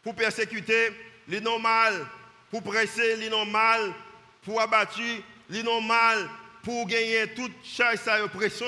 pour 0.03 0.15
persécuter, 0.15 0.91
les 1.29 1.41
normal 1.41 2.07
pour 2.51 2.63
presser, 2.63 3.17
les 3.17 3.31
normal 3.31 3.93
pour 4.43 4.61
abattre, 4.61 5.01
les 5.49 5.63
normal 5.63 6.29
pour 6.63 6.87
gagner 6.87 7.27
toute 7.35 7.53
charge 7.65 7.99
sa 7.99 8.27
pression 8.29 8.67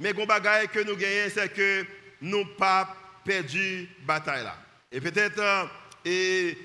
mais 0.00 0.12
le 0.12 0.26
bagaille 0.26 0.68
que 0.68 0.80
nous 0.80 0.96
gagnons 0.96 1.30
c'est 1.32 1.52
que 1.52 1.84
nous 2.20 2.44
pas 2.44 2.94
perdu 3.24 3.88
bataille 4.04 4.42
là. 4.44 4.56
Et 4.90 5.00
peut-être 5.00 5.38
euh, 5.38 5.64
et, 6.04 6.58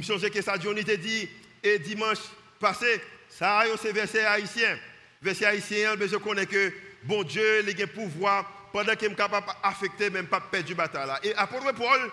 je 0.00 0.12
pense 0.12 0.22
que 0.22 0.42
ça 0.42 0.58
Johnny 0.58 0.84
t'a 0.84 0.96
dit 0.96 1.28
et 1.62 1.78
dimanche 1.78 2.18
passé, 2.58 3.00
ça 3.28 3.64
c'est 3.80 3.92
verset 3.92 4.24
haïtien. 4.24 4.78
Verset 5.20 5.44
haïtien, 5.44 5.96
mais 5.96 6.08
je 6.08 6.16
connais 6.16 6.46
que 6.46 6.72
bon 7.02 7.22
Dieu, 7.22 7.64
il 7.68 7.82
a 7.82 7.86
pouvoir 7.86 8.59
pendant 8.72 8.94
qu'il 8.94 9.12
est 9.12 9.14
capable 9.14 9.46
d'affecter, 9.62 10.10
même 10.10 10.26
pas 10.26 10.40
perdre 10.40 10.74
bataille. 10.74 11.10
Et 11.22 11.34
apôtre 11.34 11.72
Paul, 11.72 12.10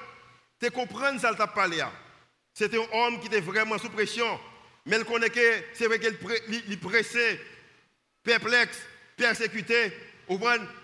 tu 0.61 0.71
comprends 0.71 1.17
ça, 1.19 1.33
t'a 1.33 1.47
parlé. 1.47 1.83
C'était 2.53 2.77
un 2.77 2.87
homme 2.91 3.19
qui 3.19 3.27
était 3.27 3.41
vraiment 3.41 3.77
sous 3.77 3.89
pression. 3.89 4.39
Mais 4.85 4.97
il 4.97 5.05
connaît 5.05 5.29
que 5.29 5.63
c'est 5.73 5.87
vrai 5.87 5.99
qu'il 5.99 6.73
est 6.73 6.77
pressé, 6.77 7.39
perplexe, 8.23 8.79
persécuté, 9.15 9.93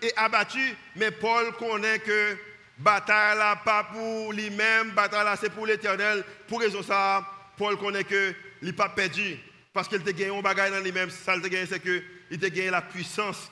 et 0.02 0.12
abattu. 0.16 0.76
Mais 0.96 1.10
Paul 1.10 1.52
connaît 1.56 1.98
que 1.98 2.36
bataille 2.78 3.38
là, 3.38 3.56
pas 3.56 3.84
pour 3.84 4.32
lui-même, 4.32 4.90
bataille 4.90 5.36
c'est 5.40 5.50
pour 5.50 5.66
l'éternel. 5.66 6.24
Pour 6.48 6.60
raison 6.60 6.82
ça, 6.82 7.26
Paul 7.56 7.76
connaît 7.76 8.04
que 8.04 8.34
il 8.62 8.68
n'est 8.68 8.72
pas 8.72 8.88
perdu. 8.88 9.38
Parce 9.72 9.88
qu'il 9.88 10.00
a 10.00 10.12
gagné 10.12 10.36
un 10.36 10.40
bagage 10.40 10.70
dans 10.70 10.80
lui-même. 10.80 11.10
Ça, 11.10 11.36
il 11.36 11.44
a 11.44 11.48
gagné, 11.48 11.66
c'est 11.66 11.80
qu'il 11.80 12.02
a 12.44 12.48
gagné 12.48 12.70
la 12.70 12.82
puissance, 12.82 13.50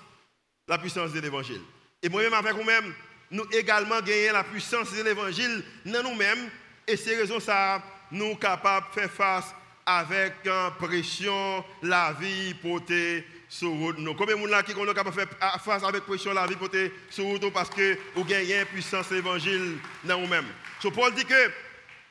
la 0.68 0.78
puissance 0.78 1.12
de 1.12 1.20
l'évangile. 1.20 1.60
Et 2.02 2.08
moi-même, 2.08 2.34
avec 2.34 2.54
vous-même, 2.54 2.92
nous 3.30 3.44
également 3.52 4.00
gagnons 4.00 4.32
la 4.32 4.44
puissance 4.44 4.92
de 4.92 5.02
l'évangile 5.02 5.62
dans 5.86 6.02
nous-mêmes. 6.02 6.50
Et 6.86 6.96
c'est 6.96 7.16
raison 7.16 7.38
ça, 7.38 7.82
nous 8.10 8.30
sommes 8.30 8.38
capables 8.38 8.86
de 8.88 9.00
faire 9.00 9.10
face 9.10 9.54
avec 9.86 10.34
pression, 10.78 11.64
la 11.82 12.12
vie 12.12 12.54
portée 12.54 13.24
sur 13.48 13.70
route. 13.70 13.96
Combien 14.16 14.36
de 14.36 14.48
gens 14.48 14.62
qui 14.62 14.72
sont 14.72 14.84
capables 14.86 15.10
de 15.10 15.14
faire 15.14 15.62
face 15.62 15.82
avec 15.84 16.04
pression, 16.04 16.32
la 16.32 16.46
vie 16.46 16.56
portée 16.56 16.92
sur 17.10 17.24
route 17.24 17.52
parce 17.52 17.70
que 17.70 17.98
vous 18.14 18.24
gagnez 18.24 18.58
la 18.58 18.64
puissance 18.64 19.08
de 19.08 19.16
l'évangile 19.16 19.78
dans 20.04 20.20
vous-même. 20.20 20.46
So 20.80 20.90
Paul 20.90 21.14
dit 21.14 21.24
que, 21.24 21.50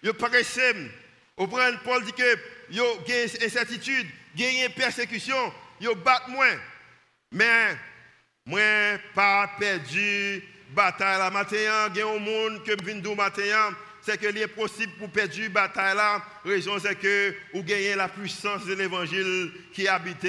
vous 0.04 0.14
pressé, 0.14 0.74
Paul 1.36 2.04
dit 2.06 2.14
que, 2.14 2.36
vous 2.72 3.04
gagnez 3.06 3.46
incertitude, 3.46 4.08
gagnez 4.36 4.70
persécution, 4.70 5.54
vous 5.82 5.96
battez 5.96 6.32
moins. 6.32 6.58
Mais, 7.32 7.78
moi, 8.52 8.98
pas 9.14 9.50
perdu 9.60 10.44
bataille 10.76 11.20
la 11.20 11.46
il 11.52 11.98
y 11.98 12.02
a 12.02 12.08
un 12.08 12.20
monde 12.20 12.62
viens 12.84 12.96
de 12.96 13.16
matin, 13.16 13.42
c'est 14.02 14.20
que 14.20 14.28
est 14.36 14.48
possible 14.48 14.92
pour 14.98 15.10
perdre 15.10 15.48
bataille 15.50 15.96
là. 15.96 16.24
Raison 16.44 16.78
c'est 16.80 16.96
que 16.96 17.34
vous 17.54 17.64
gagnez 17.64 17.96
la 17.96 18.08
puissance 18.08 18.66
de 18.66 18.74
l'évangile 18.74 19.52
qui 19.74 19.88
habite 19.88 20.26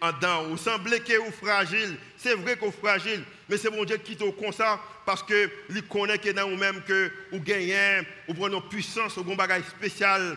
en 0.00 0.12
dedans. 0.12 0.44
Vous 0.44 0.58
semblez 0.58 1.00
que 1.00 1.16
vous 1.16 1.32
fragile. 1.32 1.96
C'est 2.16 2.34
vrai 2.34 2.56
que 2.56 2.66
vous 2.66 2.72
fragile, 2.72 3.24
mais 3.48 3.56
c'est 3.56 3.70
mon 3.70 3.84
Dieu 3.84 3.96
qui 3.96 4.12
est 4.12 4.38
comme 4.38 4.52
ça 4.52 4.78
parce 5.06 5.22
que 5.22 5.50
il 5.70 5.82
connaît 5.84 6.18
que 6.18 6.30
dans 6.30 6.48
vous-même 6.48 6.82
que 6.82 7.10
vous 7.32 7.40
gagnez, 7.40 8.02
vous 8.28 8.34
prenez 8.34 8.60
puissance, 8.68 9.14
vous 9.14 9.22
avez 9.22 9.32
un 9.32 9.36
bagage 9.36 9.64
spécial 9.64 10.36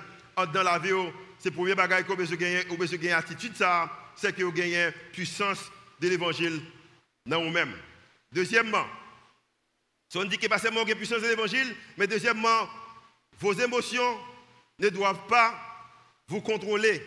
dans 0.53 0.63
la 0.63 0.79
vie. 0.79 0.91
C'est 1.37 1.49
le 1.49 1.55
premier 1.55 1.75
bagage 1.75 2.03
que 2.03 2.13
vous 2.13 2.21
avez 2.21 2.37
gagner, 2.37 2.63
vous 2.69 2.93
avez 2.93 3.11
attitude 3.11 3.55
ça, 3.55 3.89
c'est 4.15 4.35
que 4.35 4.43
vous 4.43 4.51
gagnez 4.51 4.89
puissance 5.11 5.71
de 5.99 6.07
l'évangile 6.07 6.61
dans 7.29 7.43
vous-même. 7.43 7.73
Deuxièmement, 8.31 8.85
on 10.15 10.25
dit 10.25 10.37
que 10.37 10.47
pas 10.47 10.57
seulement 10.57 10.83
puissance 10.83 11.21
de 11.21 11.27
l'évangile, 11.27 11.75
mais 11.97 12.07
deuxièmement, 12.07 12.67
vos 13.39 13.53
émotions 13.53 14.19
ne 14.79 14.89
doivent 14.89 15.27
pas 15.27 15.55
vous 16.27 16.41
contrôler. 16.41 17.01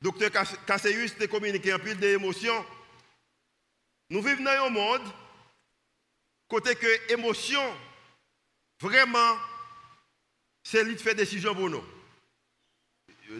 Docteur 0.00 0.30
Casseus 0.66 1.14
a 1.20 1.26
communiqué 1.26 1.72
un 1.72 1.78
peu 1.78 1.94
d'émotions. 1.94 2.64
Nous 4.10 4.20
vivons 4.20 4.44
dans 4.44 4.66
un 4.66 4.70
monde 4.70 5.02
côté 6.48 6.74
que 6.74 7.12
émotion, 7.12 7.62
vraiment, 8.80 9.36
c'est 10.62 10.84
lui 10.84 10.96
qui 10.96 11.02
fait 11.02 11.14
décision 11.14 11.54
pour 11.54 11.70
nous. 11.70 11.84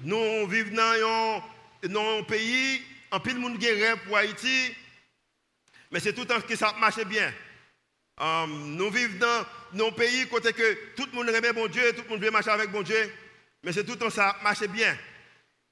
Nous 0.02 0.46
vivons 0.46 0.74
dans 0.74 2.18
un, 2.18 2.22
pays, 2.22 2.82
en 3.10 3.20
pile 3.20 3.38
monde 3.38 3.58
guerre 3.58 4.00
pour 4.02 4.16
Haïti, 4.16 4.74
mais 5.90 6.00
c'est 6.00 6.12
tout 6.12 6.22
le 6.22 6.26
temps 6.26 6.40
que 6.40 6.56
ça 6.56 6.74
marche 6.78 7.04
bien. 7.04 7.32
Um, 8.20 8.76
nous 8.76 8.90
vivons 8.90 9.18
dans 9.18 9.46
nos 9.72 9.92
pays 9.92 10.28
côté 10.28 10.52
que 10.52 10.94
tout 10.94 11.06
le 11.06 11.12
monde 11.12 11.28
aime 11.30 11.52
bon 11.52 11.66
Dieu, 11.66 11.92
tout 11.94 12.02
le 12.02 12.08
monde 12.10 12.22
veut 12.22 12.30
marcher 12.30 12.50
avec 12.50 12.70
bon 12.70 12.82
Dieu, 12.82 13.12
mais 13.62 13.72
c'est 13.72 13.84
tout 13.84 13.92
le 13.92 13.98
temps 13.98 14.10
ça 14.10 14.36
marche 14.42 14.66
bien. 14.68 14.96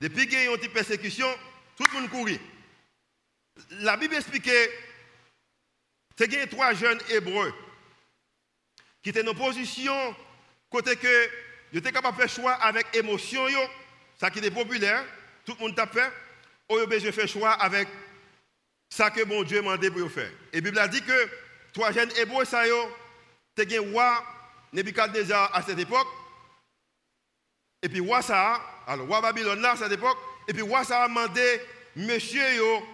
Depuis 0.00 0.26
qu'il 0.26 0.42
y 0.42 0.46
a 0.48 0.52
une 0.52 0.68
persécution, 0.68 1.28
tout 1.76 1.84
le 1.92 2.00
monde 2.00 2.10
courit. 2.10 2.40
La 3.70 3.96
Bible 3.96 4.14
explique 4.14 4.50
c'est 6.18 6.28
qu'il 6.28 6.38
y 6.38 6.42
a 6.42 6.46
trois 6.46 6.74
jeunes 6.74 7.00
hébreux 7.10 7.54
qui 9.02 9.10
étaient 9.10 9.26
en 9.26 9.34
position 9.34 10.16
côté 10.70 10.96
que 10.96 11.28
ils 11.72 11.78
étaient 11.78 11.92
capables 11.92 12.16
de 12.16 12.22
faire 12.22 12.30
choix 12.30 12.52
avec 12.54 12.86
émotion, 12.94 13.46
ça 14.18 14.30
qui 14.30 14.40
était 14.40 14.50
populaire, 14.50 15.04
tout 15.44 15.54
le 15.58 15.66
monde 15.66 15.74
t'a 15.74 15.86
fait, 15.86 16.10
ou 16.68 16.78
ils 16.78 17.12
faire 17.12 17.28
choix 17.28 17.52
avec 17.52 17.88
ça 18.92 19.10
que 19.10 19.24
bon 19.24 19.42
Dieu 19.42 19.62
m'a 19.62 19.78
demandé 19.78 19.90
pour 19.90 20.10
faire. 20.10 20.30
Et 20.52 20.56
la 20.56 20.60
Bible 20.60 20.78
a 20.78 20.86
dit 20.86 21.00
que 21.00 21.28
trois 21.72 21.92
jeunes 21.92 22.10
hébreux, 22.18 22.44
ça 22.44 22.66
yo, 22.66 22.76
te 23.54 23.62
un 23.62 23.90
roi 23.90 24.22
Nebuchadnezzar 24.72 25.50
à 25.54 25.62
cette 25.62 25.78
époque. 25.78 26.06
Et 27.82 27.88
puis 27.88 28.00
roi 28.00 28.20
ça, 28.20 28.60
alors 28.86 29.06
roi 29.06 29.22
Babylone 29.22 29.64
à 29.64 29.76
cette 29.76 29.92
époque, 29.92 30.18
Et 30.46 30.52
puis, 30.52 30.62
roi 30.62 30.84
ça 30.84 31.04
a 31.04 31.08
demandé, 31.08 31.60
monsieur, 31.96 32.54
yo, 32.54 32.86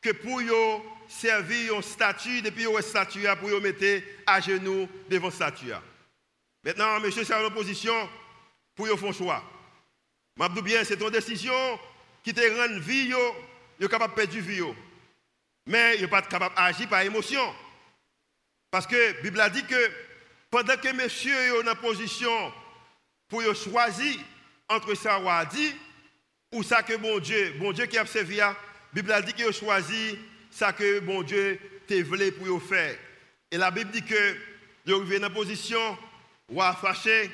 que 0.00 0.10
pour 0.10 0.40
yo 0.40 0.82
servir 1.06 1.76
un 1.76 1.82
statue, 1.82 2.40
depuis 2.40 2.62
yo 2.62 2.80
statue 2.80 3.26
pour 3.38 3.50
yo 3.50 3.60
mettre 3.60 4.02
à 4.26 4.40
genoux 4.40 4.88
devant 5.10 5.30
statue. 5.30 5.72
Maintenant, 6.64 6.98
monsieur, 7.00 7.24
c'est 7.24 7.34
en 7.34 7.44
opposition 7.44 8.08
pour 8.74 8.86
yo 8.86 8.96
faire 8.96 9.12
choix. 9.12 9.42
M'abdou 10.36 10.62
bien, 10.62 10.82
c'est 10.84 10.96
ton 10.96 11.10
décision 11.10 11.78
qui 12.22 12.32
te 12.32 12.40
rend 12.40 12.80
vie, 12.80 13.08
yo, 13.08 13.34
yo 13.78 13.88
capable 13.88 14.14
de 14.14 14.16
perdre 14.16 14.38
vie. 14.38 14.56
Yo. 14.56 14.74
Mais 15.66 15.98
yo 15.98 16.08
pas 16.08 16.22
capable 16.22 16.54
d'agir 16.54 16.88
par 16.88 17.02
émotion. 17.02 17.54
Parce 18.70 18.86
que 18.86 18.96
la 18.96 19.20
Bible 19.20 19.40
a 19.40 19.50
dit 19.50 19.64
que 19.64 19.90
pendant 20.50 20.76
que 20.76 20.92
monsieur 20.92 21.34
est 21.34 21.68
en 21.68 21.74
position 21.76 22.52
pour 23.28 23.42
choisir 23.54 24.16
entre 24.68 24.94
ça 24.94 25.16
a 25.16 25.44
dit 25.46 25.74
ou 26.52 26.62
ça 26.62 26.82
que 26.82 26.96
bon 26.96 27.18
Dieu, 27.18 27.54
bon 27.58 27.72
Dieu 27.72 27.86
qui 27.86 27.98
a 27.98 28.06
servi, 28.06 28.36
la 28.36 28.56
Bible 28.92 29.12
a 29.12 29.22
dit 29.22 29.32
qu'il 29.32 29.46
a 29.46 29.52
choisi 29.52 30.18
ça 30.50 30.72
que 30.72 31.00
bon 31.00 31.22
Dieu 31.22 31.58
t'a 31.86 32.02
voulu 32.02 32.32
pour 32.32 32.62
faire. 32.62 32.96
Et 33.50 33.56
la 33.56 33.70
Bible 33.70 33.90
dit 33.90 34.02
que 34.02 34.36
il 34.84 34.94
arrivé 34.94 35.24
en 35.24 35.30
position 35.30 35.98
a 36.58 36.74
fâché. 36.74 37.30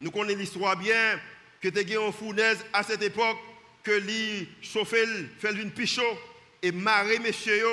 Nous 0.00 0.10
connaissons 0.10 0.38
l'histoire 0.38 0.76
bien 0.76 1.20
que 1.60 1.68
tu 1.68 1.78
as 1.78 2.00
une 2.00 2.12
fournaise 2.12 2.64
à 2.72 2.82
cette 2.82 3.02
époque 3.02 3.38
que 3.82 3.92
lui 3.92 4.48
chauffait, 4.62 5.06
fait 5.38 5.52
une 5.52 5.70
pichot 5.70 6.18
et 6.62 6.72
marrer 6.72 7.18
monsieur 7.18 7.66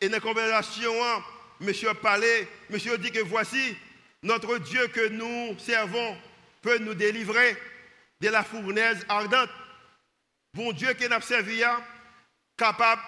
et 0.00 0.08
dans 0.08 0.16
la 0.16 0.20
conversation 0.20 0.92
monsieur 1.60 1.90
a 1.90 1.94
parlé, 1.94 2.48
monsieur 2.70 2.98
dit 2.98 3.10
que 3.10 3.20
voici 3.20 3.76
notre 4.22 4.58
Dieu 4.58 4.86
que 4.88 5.08
nous 5.08 5.58
servons 5.58 6.16
peut 6.62 6.78
nous 6.78 6.94
délivrer 6.94 7.56
de 8.20 8.28
la 8.28 8.42
fournaise 8.42 9.04
ardente. 9.08 9.50
Bon 10.54 10.72
Dieu 10.72 10.92
qui 10.94 11.08
nous 11.08 11.20
servi 11.20 11.62
capable 12.56 13.02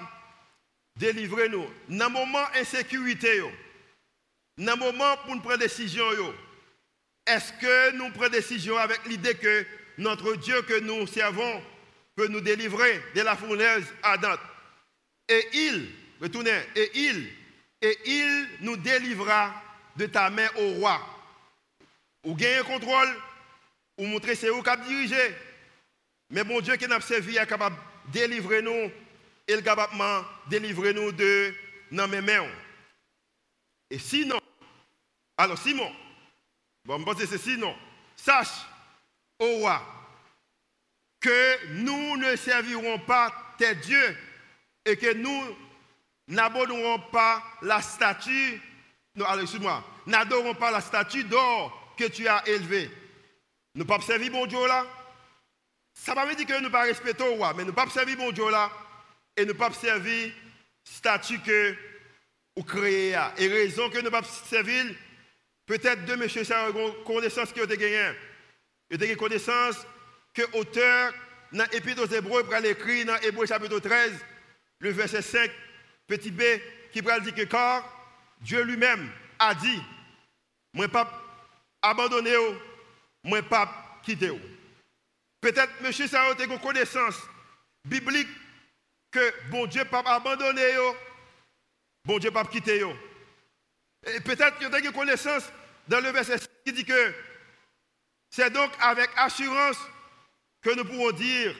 de 0.97 1.06
délivrer 1.06 1.49
nous. 1.49 1.66
Dans 1.88 2.06
le 2.06 2.12
moment 2.12 2.45
d'insécurité, 2.54 3.40
dans 4.59 4.75
le 4.75 4.78
moment 4.78 5.16
pour 5.25 5.37
nous 5.37 5.40
prendre 5.40 5.59
décision, 5.59 6.04
est-ce 7.26 7.52
que 7.54 7.92
nous 7.92 8.11
prenons 8.11 8.30
décision 8.30 8.76
avec 8.76 9.04
l'idée 9.06 9.35
que 9.35 9.66
notre 9.99 10.35
Dieu 10.37 10.62
que 10.62 10.80
nous 10.80 11.06
servons 11.06 11.62
peut 12.14 12.28
nous 12.28 12.40
délivrer 12.40 13.02
de 13.14 13.23
la 13.23 13.37
fournaise 13.37 13.87
ardente? 14.02 14.40
Et 15.28 15.49
il, 15.52 15.90
retournez, 16.21 16.61
et 16.75 16.90
il, 16.95 17.28
et 17.83 17.99
il 18.04 18.49
nous 18.61 18.76
délivrera 18.76 19.54
de 19.97 20.06
ta 20.06 20.30
main 20.30 20.49
au 20.56 20.75
roi. 20.75 21.00
Ou 22.25 22.35
gagner 22.35 22.62
contrôle, 22.62 23.09
ou 23.99 24.06
montrer 24.06 24.35
c'est 24.35 24.50
où 24.50 24.62
qui 24.62 24.76
diriger. 24.76 25.35
Mais 26.30 26.45
mon 26.45 26.61
Dieu 26.61 26.76
qui 26.76 26.87
n'a 26.87 27.00
servi 27.00 27.37
est 27.37 27.47
capable 27.47 27.76
de 28.06 28.12
délivrer 28.12 28.62
nous, 28.62 28.90
et 29.49 29.62
capable 29.62 29.97
de 29.97 30.50
délivrer 30.50 30.92
nous 30.92 31.12
de 31.12 31.54
nos 31.90 32.06
mains. 32.06 32.49
Et 33.90 33.99
sinon, 33.99 34.40
alors 35.37 35.59
Simon, 35.59 35.92
bon, 36.85 37.04
je 37.18 37.26
c'est 37.26 37.38
sinon, 37.38 37.76
sache, 38.16 38.66
au 39.38 39.59
roi, 39.59 39.83
que 41.21 41.66
nous 41.73 42.16
ne 42.16 42.37
servirons 42.37 42.99
pas 43.00 43.54
tes 43.59 43.75
dieux 43.76 44.16
et 44.86 44.96
que 44.96 45.12
nous 45.12 45.56
n'abandonnerons 46.28 47.00
pas 47.12 47.42
la 47.62 47.82
statue, 47.82 48.62
non, 49.16 49.26
excuse-moi, 49.40 49.84
n'adorons 50.06 50.54
pas 50.54 50.70
la 50.70 50.80
statue 50.80 51.24
d'or 51.24 51.94
que 51.98 52.04
tu 52.04 52.26
as 52.28 52.46
élevée. 52.48 52.90
Nous 53.74 53.82
ne 53.82 53.88
pas 53.88 54.00
servir 54.00 54.30
mon 54.30 54.46
Dieu 54.46 54.66
là. 54.66 54.86
Ça 55.92 56.14
ne 56.14 56.28
veut 56.28 56.34
dire 56.34 56.46
que 56.46 56.54
nous 56.54 56.64
ne 56.64 56.68
pas 56.68 56.82
respecter 56.82 57.24
le 57.24 57.30
roi, 57.30 57.52
mais 57.54 57.64
nous 57.64 57.70
ne 57.70 57.74
pas 57.74 57.88
servir 57.88 58.16
mon 58.16 58.30
Dieu 58.30 58.48
là 58.50 58.70
et 59.36 59.42
nous 59.42 59.52
ne 59.52 59.58
pas 59.58 59.72
servir 59.72 60.32
statue 60.84 61.40
que 61.40 61.74
vous 62.56 62.62
créez. 62.62 63.18
Et 63.38 63.48
raison 63.48 63.90
que 63.90 63.99
nous 63.99 64.04
ne 64.04 64.10
pas 64.10 64.22
servir, 64.22 64.84
peut-être 65.66 66.04
de 66.04 66.14
monsieur, 66.14 66.42
une 66.42 67.04
connaissance 67.04 67.52
que 67.52 67.60
vous 67.60 67.64
avez 67.64 67.76
gagné. 67.76 68.12
Vous 68.90 69.02
avez 69.02 69.16
connaissance 69.16 69.76
que 70.32 70.42
l'auteur, 70.54 71.12
dans 71.52 71.66
l'Épître 71.72 72.02
aux 72.02 72.14
Hébreux, 72.14 72.44
pour 72.44 72.54
l'écrit 72.56 73.04
dans 73.04 73.16
Hébreux 73.16 73.46
chapitre 73.46 73.80
13, 73.80 74.12
le 74.80 74.91
verset 74.91 75.23
5, 75.23 75.50
petit 76.06 76.30
b, 76.30 76.43
qui 76.93 77.00
va 77.00 77.21
dire 77.21 77.34
que 77.34 77.43
car 77.43 77.84
Dieu 78.41 78.62
lui-même 78.62 79.10
a 79.39 79.54
dit, 79.54 79.82
moi 80.73 80.89
pas 80.89 81.10
abandonné, 81.82 82.34
moi 83.23 83.43
pas 83.43 84.00
quitté. 84.02 84.30
Peut-être, 85.41 85.73
monsieur, 85.80 86.06
ça 86.06 86.23
a 86.23 86.43
une 86.43 86.58
connaissance 86.58 87.17
biblique 87.84 88.28
que 89.10 89.50
bon 89.50 89.67
Dieu 89.67 89.84
pas 89.84 90.02
abandonné, 90.06 90.62
bon 92.04 92.19
Dieu 92.19 92.30
pas 92.30 92.45
quitté. 92.45 92.82
Et 94.06 94.21
peut-être 94.21 94.58
que 94.58 94.67
vous 94.67 94.75
avez 94.75 94.86
une 94.86 94.93
connaissance 94.93 95.45
dans 95.89 96.00
le 96.00 96.10
verset 96.10 96.39
qui 96.65 96.73
dit 96.73 96.84
que 96.84 97.15
c'est 98.30 98.50
donc 98.50 98.73
avec 98.80 99.10
assurance 99.17 99.78
que 100.62 100.71
nous 100.75 100.84
pouvons 100.84 101.12
dire, 101.12 101.54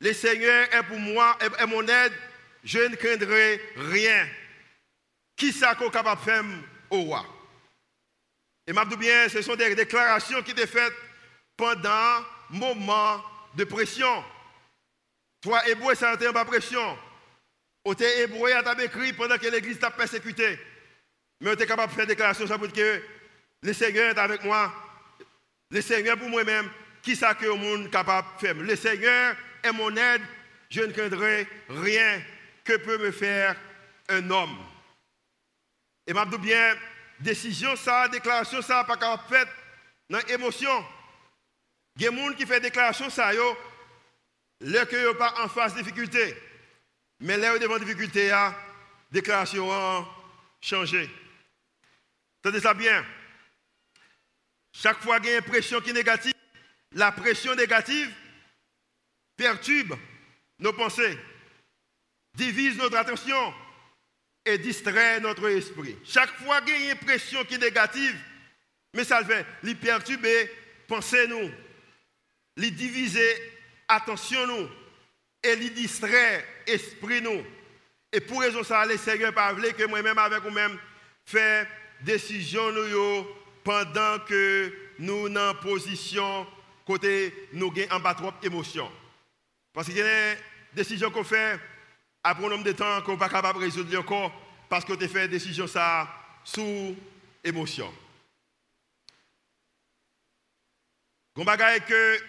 le 0.00 0.12
Seigneur 0.12 0.72
est 0.72 0.82
pour 0.84 0.98
moi, 0.98 1.36
est 1.40 1.66
mon 1.66 1.86
aide, 1.86 2.12
je 2.64 2.78
ne 2.78 2.96
craindrai 2.96 3.60
rien. 3.76 4.28
Qui 5.36 5.52
ça 5.52 5.74
qu'on 5.74 5.90
capable 5.90 6.20
de 6.20 6.24
faire 6.24 6.44
au 6.90 7.02
roi? 7.02 7.26
Et 8.66 8.72
m'a 8.72 8.84
bien, 8.84 9.28
ce 9.28 9.42
sont 9.42 9.54
des 9.54 9.74
déclarations 9.74 10.42
qui 10.42 10.50
étaient 10.50 10.66
faites 10.66 10.94
pendant 11.56 11.90
un 11.90 12.24
moment 12.50 13.22
de 13.54 13.64
pression. 13.64 14.24
Toi, 15.40 15.68
hébreu, 15.68 15.94
ça 15.94 16.16
en 16.16 16.44
pression. 16.44 16.98
Tu 17.96 18.02
es 18.02 18.22
hébreu, 18.22 18.52
as 18.52 18.82
écrit 18.82 19.12
pendant 19.12 19.38
que 19.38 19.46
l'église 19.46 19.78
t'a 19.78 19.90
persécuté. 19.90 20.58
Mais 21.40 21.54
tu 21.54 21.62
es 21.62 21.66
capable 21.66 21.92
de 21.92 21.96
faire 21.96 22.06
des 22.06 22.14
déclarations, 22.14 22.46
ça 22.46 22.56
veut 22.56 22.68
que 22.68 23.02
le 23.62 23.72
Seigneur 23.72 24.10
est 24.10 24.18
avec 24.18 24.42
moi. 24.42 24.72
Le 25.70 25.80
Seigneur 25.80 26.18
pour 26.18 26.28
moi-même, 26.28 26.68
qui 27.02 27.14
ça 27.14 27.34
que 27.34 27.44
le 27.44 27.88
capable 27.88 28.26
de 28.34 28.40
faire? 28.40 28.54
Le 28.54 28.74
Seigneur 28.74 29.36
est 29.62 29.72
mon 29.72 29.94
aide, 29.96 30.22
je 30.70 30.80
ne 30.80 30.92
craindrai 30.92 31.46
rien 31.68 32.22
que 32.66 32.76
peut 32.76 32.98
me 32.98 33.12
faire 33.12 33.56
un 34.08 34.28
homme. 34.30 34.58
Et 36.06 36.12
m'a 36.12 36.26
dit 36.26 36.38
bien, 36.38 36.76
décision 37.20 37.74
ça, 37.76 38.08
déclaration 38.08 38.60
ça, 38.60 38.84
pas 38.84 38.96
qu'à 38.96 39.16
fait 39.28 39.48
dans 40.10 40.20
l'émotion. 40.28 40.84
Il 41.96 42.02
y 42.02 42.06
a 42.06 42.10
des 42.10 42.16
gens 42.16 42.32
qui 42.34 42.46
font 42.46 42.60
déclaration 42.60 43.08
ça, 43.08 43.32
yo, 43.32 43.56
là 44.60 44.84
que 44.84 45.12
pas 45.12 45.34
en 45.42 45.48
face 45.48 45.74
de 45.74 45.80
difficulté. 45.80 46.36
Mais 47.20 47.36
là 47.36 47.58
devant 47.58 47.78
difficulté, 47.78 48.28
la 48.28 48.54
déclaration 49.10 49.72
a 49.72 50.06
changé. 50.60 51.10
Tenez 52.42 52.60
ça 52.60 52.74
bien. 52.74 53.04
Chaque 54.72 55.02
fois 55.02 55.18
qu'il 55.20 55.30
y 55.30 55.34
a 55.34 55.38
une 55.38 55.44
pression 55.44 55.80
qui 55.80 55.90
est 55.90 55.94
négative, 55.94 56.34
la 56.92 57.10
pression 57.12 57.54
négative 57.54 58.12
perturbe 59.36 59.98
nos 60.58 60.72
pensées 60.72 61.18
divise 62.36 62.76
notre 62.76 62.96
attention 62.96 63.54
et 64.44 64.58
distrait 64.58 65.20
notre 65.20 65.48
esprit. 65.48 65.96
Chaque 66.04 66.30
fois 66.36 66.60
qu'il 66.60 66.80
y 66.80 66.88
a 66.88 66.92
une 66.92 66.98
pression 66.98 67.42
qui 67.44 67.54
est 67.54 67.58
négative, 67.58 68.16
mais 68.94 69.04
ça 69.04 69.20
le 69.20 69.26
fait, 69.26 69.46
il 69.64 69.76
perturbe 69.76 70.26
pensez 70.86 71.26
nous, 71.26 71.50
il 72.56 72.74
divise 72.74 73.18
attention 73.88 74.46
nous, 74.46 74.68
et 75.42 75.52
il 75.52 75.74
distrait 75.74 76.44
esprit 76.66 77.20
nous. 77.20 77.42
Et 78.12 78.20
pour 78.20 78.40
raison 78.40 78.62
ça, 78.62 78.86
le 78.86 78.96
Seigneur 78.96 79.34
pas 79.34 79.54
que 79.54 79.86
moi-même 79.86 80.18
avec 80.18 80.42
vous-même 80.42 80.78
faire 81.24 81.66
décision 82.00 82.70
nous 82.72 83.26
pendant 83.64 84.20
que 84.20 84.72
nous 84.98 85.26
sommes 85.26 85.36
en 85.36 85.54
position 85.54 86.46
côté 86.86 87.34
nous 87.52 87.72
avons 87.76 87.96
en 87.96 88.00
bas 88.00 88.16
émotion. 88.42 88.90
Parce 89.72 89.88
qu'il 89.88 89.98
y 89.98 90.02
a 90.02 90.36
décisions 90.72 91.10
qu'on 91.10 91.24
fait 91.24 91.58
après 92.28 92.44
un 92.44 92.48
nombre 92.48 92.64
de 92.64 92.72
temps 92.72 93.02
qu'on 93.02 93.12
n'est 93.12 93.18
pas 93.18 93.28
capable 93.28 93.60
de 93.60 93.64
résoudre 93.64 93.96
encore 94.00 94.32
parce 94.68 94.84
que 94.84 94.94
tu 94.94 95.06
fait 95.06 95.26
une 95.26 95.30
décision 95.30 95.68
ça 95.68 96.08
sous 96.42 96.96
émotion. 97.44 97.92
Gon 101.36 101.44
bagaille 101.44 101.84
que 101.84 102.20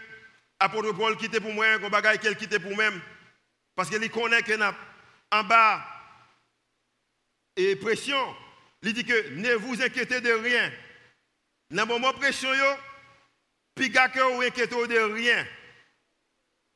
apôtre 0.60 0.92
Paul 0.92 1.18
quitte 1.18 1.40
pour 1.40 1.52
moi, 1.52 1.80
gon 1.80 1.90
bagaille 1.90 2.20
qu'elle 2.20 2.38
quitte 2.38 2.60
pour 2.60 2.76
moi 2.76 2.92
parce 3.76 3.90
qu'il 3.90 4.12
connaît 4.12 4.44
que 4.44 4.54
en 5.32 5.44
bas 5.44 5.84
et 7.56 7.76
pression, 7.76 8.36
il 8.84 8.94
dit 8.94 9.04
que 9.04 9.30
ne 9.30 9.56
vous 9.56 9.82
inquiétez 9.82 10.22
de 10.22 10.32
rien. 10.32 10.72
Dans 11.72 11.82
le 11.82 11.88
moment 11.88 12.12
de 12.12 12.18
pression, 12.18 12.50
puis 13.74 13.92
que 13.92 14.76
vous 14.76 14.88
de 14.88 15.14
rien. 15.14 15.46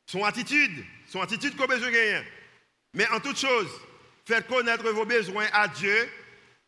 Son 0.07 0.25
attitude, 0.25 0.83
son 1.07 1.21
attitude 1.21 1.55
qu'on 1.55 1.67
besoin 1.67 1.91
de 1.91 1.95
rien. 1.95 2.25
Mais 2.93 3.07
en 3.09 3.19
toute 3.19 3.37
chose, 3.37 3.69
faites 4.25 4.47
connaître 4.47 4.89
vos 4.91 5.05
besoins 5.05 5.47
à 5.53 5.67
Dieu 5.67 6.09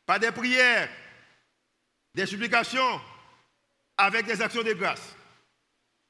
par 0.05 0.19
des 0.19 0.31
prières, 0.31 0.89
des 2.13 2.25
supplications, 2.25 3.01
avec 3.97 4.25
des 4.25 4.41
actions 4.41 4.63
de 4.63 4.73
grâce. 4.73 5.15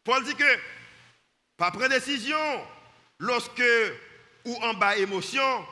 Paul 0.03 0.23
dit 0.23 0.35
que, 0.35 0.59
par 1.57 1.71
prendre 1.71 1.89
décision, 1.89 2.65
lorsque 3.19 3.63
ou 4.45 4.55
en 4.61 4.73
bas 4.73 4.97
émotion, 4.97 5.65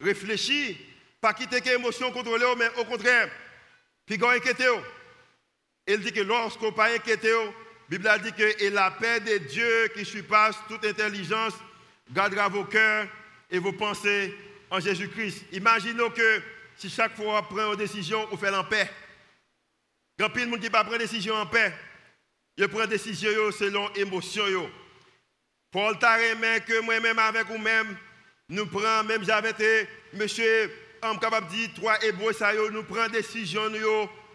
réfléchis, 0.00 0.78
pas 1.20 1.32
quitter 1.32 1.60
que 1.60 1.70
émotion 1.70 2.10
contrôlée, 2.12 2.46
mais 2.56 2.68
au 2.78 2.84
contraire, 2.84 3.30
puis 4.04 4.18
inquiété. 4.22 4.66
Il 5.86 6.00
dit 6.00 6.12
que 6.12 6.20
lorsqu'on 6.20 6.72
pas 6.72 6.92
inquiété, 6.92 7.30
la 7.30 7.52
Bible 7.88 8.20
dit 8.22 8.32
que 8.32 8.62
et 8.62 8.70
la 8.70 8.90
paix 8.90 9.20
de 9.20 9.38
Dieu 9.38 9.88
qui 9.94 10.04
surpasse 10.04 10.56
toute 10.68 10.84
intelligence 10.84 11.54
gardera 12.10 12.48
vos 12.48 12.64
cœurs 12.64 13.08
et 13.50 13.58
vos 13.58 13.72
pensées 13.72 14.34
en 14.70 14.80
Jésus-Christ. 14.80 15.44
Imaginons 15.52 16.10
que 16.10 16.42
si 16.76 16.90
chaque 16.90 17.16
fois 17.16 17.38
on 17.38 17.54
prend 17.54 17.72
une 17.72 17.78
décision, 17.78 18.26
on 18.30 18.36
fait 18.36 18.54
en 18.54 18.64
paix. 18.64 18.90
Quand 20.18 20.28
il 20.34 20.50
y 20.50 20.54
a 20.54 20.58
qui 20.58 20.70
pas 20.70 20.84
prendre 20.84 20.98
décision 20.98 21.34
en 21.34 21.46
paix, 21.46 21.72
il 22.56 22.68
prend 22.68 22.86
décision 22.86 23.52
selon 23.52 23.92
émotion. 23.94 24.70
Paul 25.70 25.98
t'a 25.98 26.18
que 26.60 26.80
moi-même 26.80 27.18
avec 27.18 27.46
vous-même, 27.46 27.96
nous 28.48 28.66
prenons, 28.66 29.04
même 29.04 29.24
j'avais 29.24 29.50
été, 29.50 29.88
monsieur, 30.14 30.72
on 31.02 31.18
capable 31.18 31.48
de 31.48 31.52
dire, 31.52 31.70
trois 31.74 32.02
hébreux, 32.04 32.32
ça, 32.32 32.54
nous 32.54 32.82
prenons 32.84 33.08
décision 33.08 33.62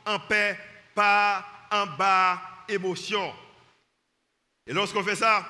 en 0.05 0.19
paix, 0.19 0.57
pas 0.93 1.45
en 1.71 1.87
bas 1.87 2.41
émotion. 2.67 3.33
Et 4.67 4.73
lorsqu'on 4.73 5.03
fait 5.03 5.15
ça, 5.15 5.47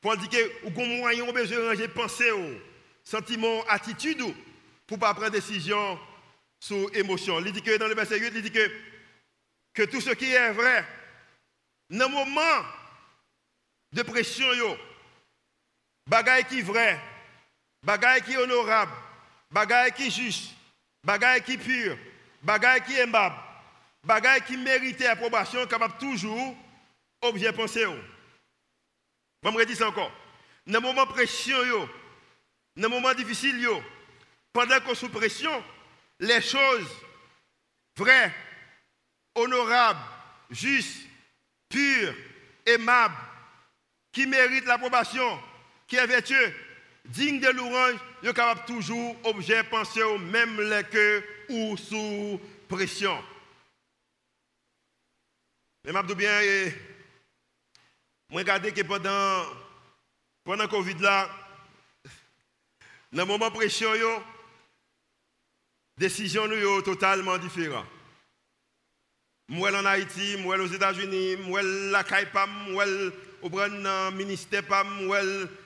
Paul 0.00 0.16
dit 0.18 0.28
que 0.28 0.36
avez 0.66 0.98
moyen 0.98 1.32
besoin 1.32 1.58
de 1.58 1.68
ranger 1.68 1.88
pensée, 1.88 2.30
sentiment, 3.06 3.62
attitude 3.68 4.22
pour 4.86 4.98
ne 4.98 5.00
pas 5.00 5.14
prendre 5.14 5.30
décision 5.30 5.98
sous 6.58 6.88
émotion. 6.92 7.38
Il 7.38 7.52
dit 7.52 7.62
que 7.62 7.76
dans 7.78 7.86
le 7.86 7.94
verset 7.94 8.18
8, 8.18 8.32
il 8.34 8.42
dit 8.42 8.50
que, 8.50 8.70
que 9.72 9.82
tout 9.84 10.00
ce 10.00 10.10
qui 10.10 10.32
est 10.32 10.52
vrai, 10.52 10.84
dans 11.88 12.08
le 12.08 12.14
moment 12.14 12.66
de 13.92 14.02
pression, 14.02 14.52
yo, 14.52 14.76
bagaille 16.06 16.44
qui 16.44 16.58
est 16.58 16.62
vrai, 16.62 17.00
bagaille 17.82 18.22
qui 18.22 18.32
est 18.32 18.38
honorable, 18.38 18.92
bagaille 19.50 19.92
qui 19.92 20.08
est 20.08 20.10
juste, 20.10 20.50
bagaille 21.04 21.42
qui 21.42 21.52
est 21.52 21.58
pur, 21.58 21.96
bagaille 22.42 22.82
qui 22.82 22.94
est 22.94 23.02
aimable, 23.02 23.36
bagaille 24.02 24.42
qui 24.42 24.56
mérite 24.56 25.02
approbation, 25.02 25.64
capable 25.66 25.98
toujours 25.98 26.56
objet 27.22 27.52
pensé. 27.52 27.84
Je 29.42 29.64
dire 29.64 29.76
ça 29.76 29.88
encore. 29.88 30.10
Dans 30.66 30.80
le 30.80 30.86
moment 30.86 31.06
de 31.06 31.12
pression, 31.12 31.64
yo, 31.64 31.88
dans 32.76 32.82
le 32.82 32.88
moment 32.88 33.14
difficile, 33.14 33.58
yo, 33.58 33.82
pendant 34.52 34.80
qu'on 34.80 34.94
sous 34.94 35.08
pression, 35.08 35.64
les 36.20 36.42
choses 36.42 36.88
vraies, 37.96 38.32
honorables, 39.34 40.00
justes, 40.50 41.06
pures, 41.68 42.14
aimables, 42.64 43.14
qui 44.12 44.26
méritent 44.26 44.66
l'approbation, 44.66 45.40
qui 45.86 45.96
est 45.96 46.06
vertueux, 46.06 46.54
digne 47.06 47.40
de 47.40 47.48
l'orange, 47.48 47.98
sont 48.24 48.32
capable 48.32 48.64
toujours 48.66 49.16
objet 49.24 49.62
penser 49.64 50.02
au 50.02 50.18
même 50.18 50.60
les 50.60 50.84
que 50.84 51.22
ou 51.48 51.76
sous 51.76 52.40
pression. 52.68 53.22
Mais 55.84 55.92
je 55.92 56.14
bien, 56.14 56.40
moi 58.30 58.40
regardé 58.40 58.72
que 58.72 58.82
pendant 58.82 59.44
pendant 60.42 60.66
Covid 60.66 60.94
là, 60.98 61.28
dans 63.16 63.22
le 63.22 63.28
moment 63.28 63.50
pression, 63.50 63.88
décision 65.96 66.46
nous 66.46 66.60
sont 66.60 66.82
totalement 66.82 67.38
différentes. 67.38 67.86
Moi 69.48 69.70
en 69.74 69.86
Haïti, 69.86 70.36
moi 70.42 70.58
aux 70.58 70.66
États-Unis, 70.66 71.36
moi 71.46 71.62
la 71.62 72.04
CAIPAM, 72.04 72.50
moi 72.72 72.84
au 73.40 73.50
ministère 74.12 74.66
PAM, 74.66 75.06
moi 75.06 75.20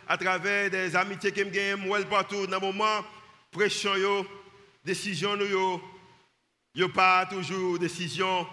à 0.06 0.16
travers 0.16 0.70
des 0.70 0.94
amitiés 0.94 1.32
que 1.32 1.40
je 1.40 1.74
moi 1.74 2.00
partout. 2.04 2.46
Dans 2.46 2.60
le 2.60 2.66
moment 2.66 3.04
pression, 3.50 3.96
yo, 3.96 4.24
décision 4.84 5.34
nous 5.34 5.80
yo, 6.72 6.88
pas 6.90 7.26
toujours 7.26 7.80
décision 7.80 8.46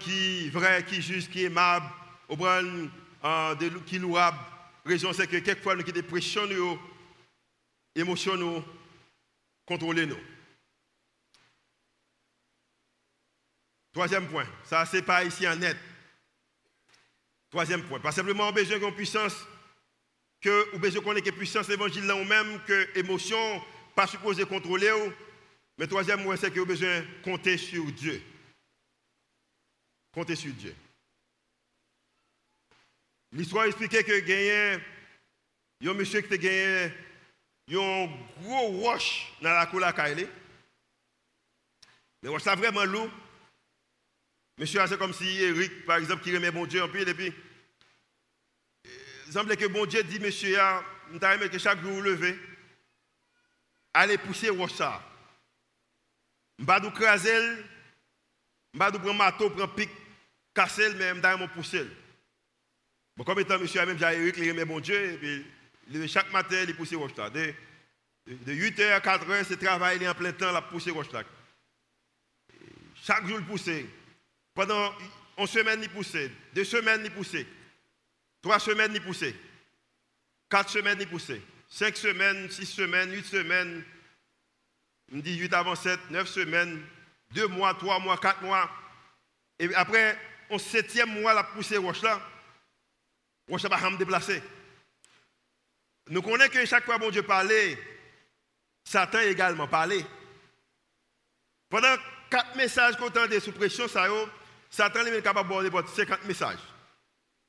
qui 0.00 0.48
vrai, 0.48 0.82
qui 0.86 1.02
juste, 1.02 1.30
qui 1.30 1.44
aimable, 1.44 1.84
qui 3.84 3.98
louable. 3.98 4.38
La 4.86 4.92
raison 4.92 5.12
c'est 5.12 5.26
que 5.26 5.36
quelquefois 5.36 5.74
nous 5.74 5.82
avons 5.82 5.92
des 5.92 6.02
pressions, 6.02 6.46
émotions, 7.94 8.36
nous, 8.36 8.62
contrôler 9.66 10.06
nous. 10.06 10.18
Troisième 13.92 14.26
point, 14.28 14.46
ça 14.64 14.86
c'est 14.86 15.02
pas 15.02 15.24
ici 15.24 15.46
en 15.46 15.56
net. 15.56 15.76
Troisième 17.50 17.82
point, 17.84 18.00
pas 18.00 18.12
simplement 18.12 18.48
on 18.48 18.52
besoin 18.52 18.78
d'une 18.78 18.94
puissance, 18.94 19.36
que, 20.40 20.74
ou 20.74 20.78
besoin 20.78 21.02
qu'on 21.02 21.14
ait 21.14 21.32
puissance 21.32 21.68
évangile 21.68 22.06
là 22.06 22.16
ou 22.16 22.24
même, 22.24 22.60
que 22.64 22.98
émotion 22.98 23.62
pas 23.94 24.06
supposé 24.06 24.46
contrôler, 24.46 24.90
mais 25.76 25.86
troisième 25.86 26.22
point 26.22 26.36
c'est 26.36 26.50
que 26.50 26.60
besoin 26.60 27.04
compter 27.22 27.58
sur 27.58 27.84
Dieu. 27.92 28.22
Compter 30.12 30.36
sur 30.36 30.52
Dieu. 30.52 30.74
L'histoire 33.32 33.64
expliquait 33.64 34.04
que 34.04 34.18
il 35.80 35.86
y 35.86 35.88
a 35.88 35.90
un 35.90 35.94
monsieur 35.94 36.20
qui 36.20 36.32
a 36.32 36.36
gagné 36.36 36.92
un 37.70 38.08
gros 38.42 38.68
roche 38.80 39.32
dans 39.40 39.50
la 39.50 39.66
cour 39.66 39.80
de 39.80 39.84
la 39.84 39.92
Mais 42.22 42.28
roche 42.28 42.42
ça 42.42 42.54
vraiment 42.54 42.84
lourd. 42.84 43.10
Monsieur, 44.58 44.86
c'est 44.86 44.98
comme 44.98 45.14
si 45.14 45.42
Eric, 45.42 45.86
par 45.86 45.96
exemple, 45.96 46.22
qui 46.22 46.34
remet 46.34 46.50
bon 46.50 46.66
Dieu 46.66 46.82
en 46.82 46.88
pile, 46.88 47.08
et 47.08 47.14
puis, 47.14 47.32
il 49.26 49.32
semble 49.32 49.56
que 49.56 49.66
bon 49.66 49.86
Dieu 49.86 50.02
dit, 50.02 50.20
monsieur, 50.20 50.58
nous 51.10 51.18
avons 51.24 51.48
que 51.48 51.58
chaque 51.58 51.80
jour 51.80 51.92
vous 51.92 52.02
levez, 52.02 52.38
allez 53.94 54.18
pousser 54.18 54.50
roche 54.50 54.74
ça. 54.74 55.02
Je 56.58 56.64
ne 56.64 56.66
vais 56.70 56.80
pas 56.80 56.90
craser, 56.90 57.34
je 57.34 58.78
ne 58.78 58.78
vais 58.78 58.78
pas 58.78 58.92
prendre 58.92 59.14
marteau, 59.14 59.50
prendre 59.50 59.74
pic, 59.74 59.90
casser, 60.54 60.92
mais 60.94 61.08
je 61.08 61.38
vais 61.38 61.48
pousser. 61.48 61.86
Bon, 63.16 63.24
comme 63.24 63.40
étant 63.40 63.58
monsieur, 63.58 63.84
même 63.86 63.98
j'ai 63.98 64.04
Eric, 64.04 64.36
il 64.36 64.50
remet 64.50 64.64
bon 64.64 64.80
Dieu, 64.80 65.14
et 65.14 65.16
puis, 65.16 65.46
chaque 66.06 66.32
matin, 66.32 66.64
il 66.66 66.76
pousse 66.76 66.94
roche 66.94 67.16
là. 67.16 67.30
De, 67.30 67.54
8h 68.26 68.92
à 68.92 69.00
4h, 69.00 69.44
c'est 69.44 69.56
travail, 69.56 69.96
il 69.96 70.02
est 70.04 70.08
en 70.08 70.14
plein 70.14 70.32
temps, 70.32 70.52
il 70.86 70.92
roche 70.92 71.12
là. 71.12 71.22
Chaque 72.94 73.26
jour, 73.26 73.38
il 73.38 73.46
pousse. 73.46 73.68
Pendant 74.54 74.92
une 75.38 75.46
semaine, 75.46 75.82
il 75.82 75.88
pousse. 75.88 76.16
Deux 76.54 76.64
semaines, 76.64 77.02
il 77.04 77.10
pousse. 77.10 77.36
Trois 78.40 78.58
semaines, 78.58 78.92
il 78.94 79.02
pousse. 79.02 79.24
Quatre 80.48 80.70
semaines, 80.70 80.98
il 81.00 81.08
pousse. 81.08 81.32
Cinq 81.68 81.96
semaines, 81.96 82.50
six 82.50 82.66
semaines, 82.66 83.12
huit 83.12 83.24
semaines. 83.24 83.84
On 85.14 85.18
dit 85.18 85.36
8 85.36 85.52
avant 85.52 85.74
7, 85.74 86.10
9 86.10 86.26
semaines, 86.26 86.82
deux 87.32 87.46
mois, 87.46 87.74
trois 87.74 87.98
mois, 87.98 88.16
quatre 88.16 88.42
mois. 88.42 88.70
Et 89.58 89.74
après, 89.74 90.18
au 90.48 90.58
septième 90.58 91.20
mois, 91.20 91.34
la 91.34 91.44
poussée 91.44 91.76
roche 91.76 92.02
là, 92.02 92.20
roche 93.48 93.64
va 93.64 93.90
me 93.90 93.98
déplacer. 93.98 94.42
Nous 96.08 96.22
connaissons 96.22 96.50
que 96.50 96.66
chaque 96.66 96.84
fois 96.84 96.98
que 96.98 97.10
Dieu 97.10 97.22
parlait, 97.22 97.78
Satan 98.84 99.20
également 99.20 99.68
parlait. 99.68 100.04
Pendant 101.68 101.96
quatre 102.30 102.56
messages 102.56 102.96
qu'on 102.96 103.06
entendait 103.06 103.40
sous 103.40 103.52
pression, 103.52 103.86
Satan 104.68 105.06
est 105.06 105.22
capable 105.22 105.48
de 105.64 105.68
border 105.68 105.88
50 105.94 106.24
messages. 106.24 106.58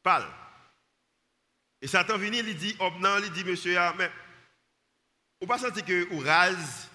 Parle. 0.02 0.28
Et 1.82 1.88
Satan 1.88 2.18
vient, 2.18 2.32
il 2.32 2.56
dit, 2.56 2.78
non, 3.00 3.18
il 3.18 3.32
dit, 3.32 3.44
monsieur, 3.44 3.78
ah, 3.78 3.94
mais, 3.98 4.10
vous 5.42 5.48
pas 5.48 5.60
que 5.60 6.06
vous 6.10 6.20
rase, 6.20 6.88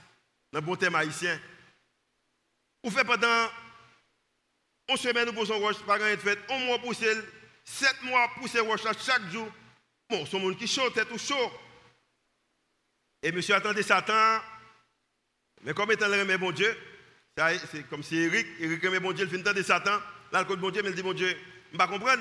dans 0.53 0.61
le 0.61 0.65
bon 0.65 0.77
thème 0.77 0.95
haïtien, 0.95 1.39
vous 2.83 2.91
faites 2.91 3.07
pendant 3.07 3.51
une 4.89 4.97
semaine, 4.97 5.27
nous 5.27 5.35
posons 5.35 5.59
roche, 5.59 5.79
pas 5.81 5.99
grand 5.99 6.17
fait, 6.19 6.39
un 6.51 6.59
mois 6.61 6.79
pousser, 6.79 7.15
sept 7.65 8.03
mois 8.05 8.31
pousser 8.37 8.61
roche 8.61 8.81
chaque 9.05 9.31
jour. 9.31 9.49
Bon, 10.11 10.25
un 10.33 10.39
monde 10.39 10.57
qui 10.57 10.67
chaud, 10.67 10.89
tête 10.91 11.11
ou 11.11 11.19
chaud. 11.19 11.53
Et 13.23 13.31
monsieur 13.31 13.55
attendait 13.55 13.83
Satan, 13.83 14.41
mais 15.63 15.75
comme 15.75 15.93
étant 15.93 16.09
le 16.09 16.39
bon 16.39 16.51
Dieu, 16.51 16.75
c'est 17.71 17.87
comme 17.91 18.03
si 18.03 18.17
Eric, 18.17 18.47
Eric 18.59 18.83
aimait 18.85 19.01
bon 19.01 19.13
Dieu, 19.13 19.27
il 19.27 19.31
finit 19.31 19.43
de 19.43 19.63
Satan, 19.63 20.01
là, 20.33 20.47
le 20.49 20.57
bon 20.57 20.71
Dieu, 20.71 20.83
mais 20.83 20.91
il 20.91 20.95
dit, 20.95 21.03
bon 21.03 21.13
Dieu, 21.13 21.37
je 21.73 21.77
ne 21.77 21.79
comprends 21.79 21.99
pas. 21.99 22.17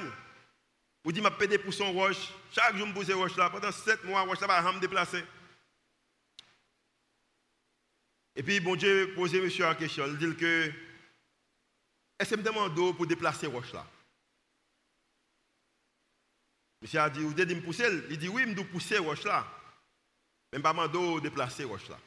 Vous 1.03 1.11
dites, 1.13 1.23
je 1.23 1.29
pédé 1.29 1.57
pour 1.57 1.73
son 1.73 1.93
roche, 1.93 2.33
chaque 2.51 2.75
jour, 2.75 2.87
je 2.87 2.93
pousse 2.93 3.11
roche 3.11 3.37
là, 3.37 3.49
pendant 3.49 3.71
sept 3.71 4.03
mois, 4.03 4.21
roche 4.21 4.41
là, 4.41 4.47
va 4.47 4.73
me 4.73 4.79
déplacer. 4.81 5.23
Et 8.35 8.43
puis, 8.43 8.59
bon 8.59 8.75
Dieu 8.75 9.13
pose 9.15 9.33
monsieur 9.33 9.63
la 9.63 9.75
question, 9.75 10.07
il 10.07 10.17
dit 10.17 10.35
que, 10.35 10.71
est-ce 12.19 12.31
que 12.31 12.35
me 12.35 12.43
demande 12.43 12.75
pour 12.97 13.07
déplacer 13.07 13.47
roche 13.47 13.71
là? 13.71 13.85
Monsieur 16.81 16.99
a 16.99 17.09
dit, 17.09 17.21
vous 17.21 17.33
devez 17.33 17.55
me 17.55 17.61
pousser 17.61 17.85
Il 18.09 18.17
dit, 18.17 18.29
oui, 18.29 18.43
je 18.47 18.53
dois 18.53 18.65
pousser 18.65 18.97
roche 18.97 19.23
là. 19.23 19.47
Mais 20.53 20.59
pas 20.59 20.73
de 20.73 21.19
déplacer 21.19 21.63
roche 21.63 21.89
là. 21.89 21.99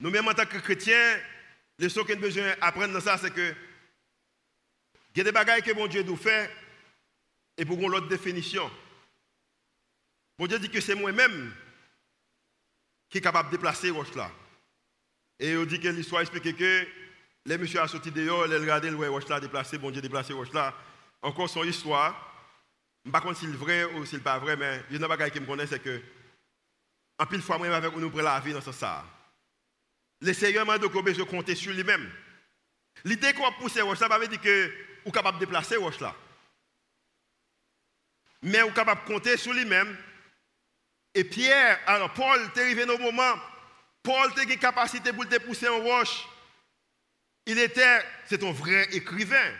Nous-mêmes, 0.00 0.26
en 0.26 0.34
tant 0.34 0.46
que 0.46 0.58
chrétiens, 0.58 1.20
les 1.78 1.88
choses 1.88 2.06
qu'on 2.06 2.14
a 2.14 2.16
besoin 2.16 2.54
d'apprendre 2.56 2.92
dans 2.92 3.00
ça, 3.00 3.18
c'est 3.18 3.32
que 3.32 3.54
il 5.14 5.18
y 5.18 5.20
a 5.20 5.24
des 5.24 5.32
bagages 5.32 5.62
que 5.62 5.72
mon 5.72 5.86
Dieu 5.86 6.02
nous 6.02 6.16
fait 6.16 6.50
et 7.56 7.64
pour 7.64 7.76
l'autre 7.88 8.08
définition. 8.08 8.70
Bon 10.38 10.46
Dieu 10.46 10.58
dit 10.58 10.70
que 10.70 10.80
c'est 10.80 10.94
moi-même 10.94 11.54
qui 13.10 13.18
est 13.18 13.20
capable 13.20 13.50
de 13.50 13.56
déplacer 13.56 13.90
roche 13.90 14.14
là. 14.14 14.30
Et 15.38 15.54
on 15.56 15.64
dit 15.64 15.78
que 15.78 15.88
l'histoire 15.88 16.22
explique 16.22 16.56
que 16.56 16.86
les 17.44 17.58
messieurs 17.58 17.80
a 17.80 17.88
sorti 17.88 18.10
dehors, 18.10 18.46
les 18.46 18.56
regardé 18.56 18.88
le 18.90 18.96
roche 19.10 19.28
là 19.28 19.38
déplacé, 19.38 19.76
bon 19.76 19.90
Dieu 19.90 20.00
déplacé 20.00 20.32
roche 20.32 20.52
là. 20.52 20.74
Encore 21.20 21.50
son 21.50 21.64
histoire. 21.64 22.31
Je 23.04 23.10
ne 23.10 23.14
sais 23.14 23.20
pas 23.20 23.34
si 23.34 23.46
c'est 23.46 23.52
vrai 23.52 23.84
ou 23.84 24.04
si 24.04 24.16
c'est 24.16 24.22
pas 24.22 24.38
vrai, 24.38 24.56
mais 24.56 24.82
il 24.90 25.00
y 25.00 25.02
a 25.02 25.06
une 25.06 25.18
chose 25.18 25.30
qui 25.30 25.40
me 25.40 25.66
c'est 25.66 25.82
que 25.82 26.00
en 27.18 27.26
pile 27.26 27.42
fois, 27.42 27.58
moi, 27.58 27.68
avec 27.68 27.94
nous 27.96 28.10
la 28.16 28.40
vie 28.40 28.52
dans 28.52 28.60
ce 28.60 28.72
ça. 28.72 29.04
Le 30.20 30.32
Seigneur 30.32 30.66
m'a 30.66 30.78
dit 30.78 30.88
que 30.88 31.14
je 31.14 31.22
compter 31.22 31.54
sur 31.54 31.72
lui-même. 31.72 32.10
L'idée 33.04 33.32
qu'on 33.32 33.46
a 33.46 33.52
poussé 33.52 33.80
roche 33.80 34.00
là, 34.00 34.08
ça 34.08 34.18
veut 34.18 34.28
dire 34.28 34.40
que 34.40 34.66
vous 35.04 35.08
êtes 35.08 35.14
capable 35.14 35.38
de 35.38 35.44
déplacer 35.44 35.76
roche 35.76 36.00
là. 36.00 36.14
Mais 38.42 38.60
vous 38.60 38.68
êtes 38.68 38.74
capable 38.74 39.02
de 39.02 39.06
compter 39.06 39.36
sur 39.36 39.52
lui-même. 39.52 39.96
Et 41.14 41.24
Pierre, 41.24 41.80
alors 41.86 42.12
Paul, 42.12 42.40
est 42.40 42.60
arrivé 42.60 42.86
dans 42.86 42.96
le 42.96 43.04
moment, 43.04 43.34
Paul 44.02 44.32
a 44.36 44.42
une 44.42 44.58
capacité 44.58 45.12
pour 45.12 45.24
pousser 45.46 45.68
en 45.68 45.78
roche. 45.78 46.26
Il 47.46 47.58
était, 47.58 48.04
c'est 48.26 48.42
un 48.42 48.52
vrai 48.52 48.88
écrivain. 48.92 49.52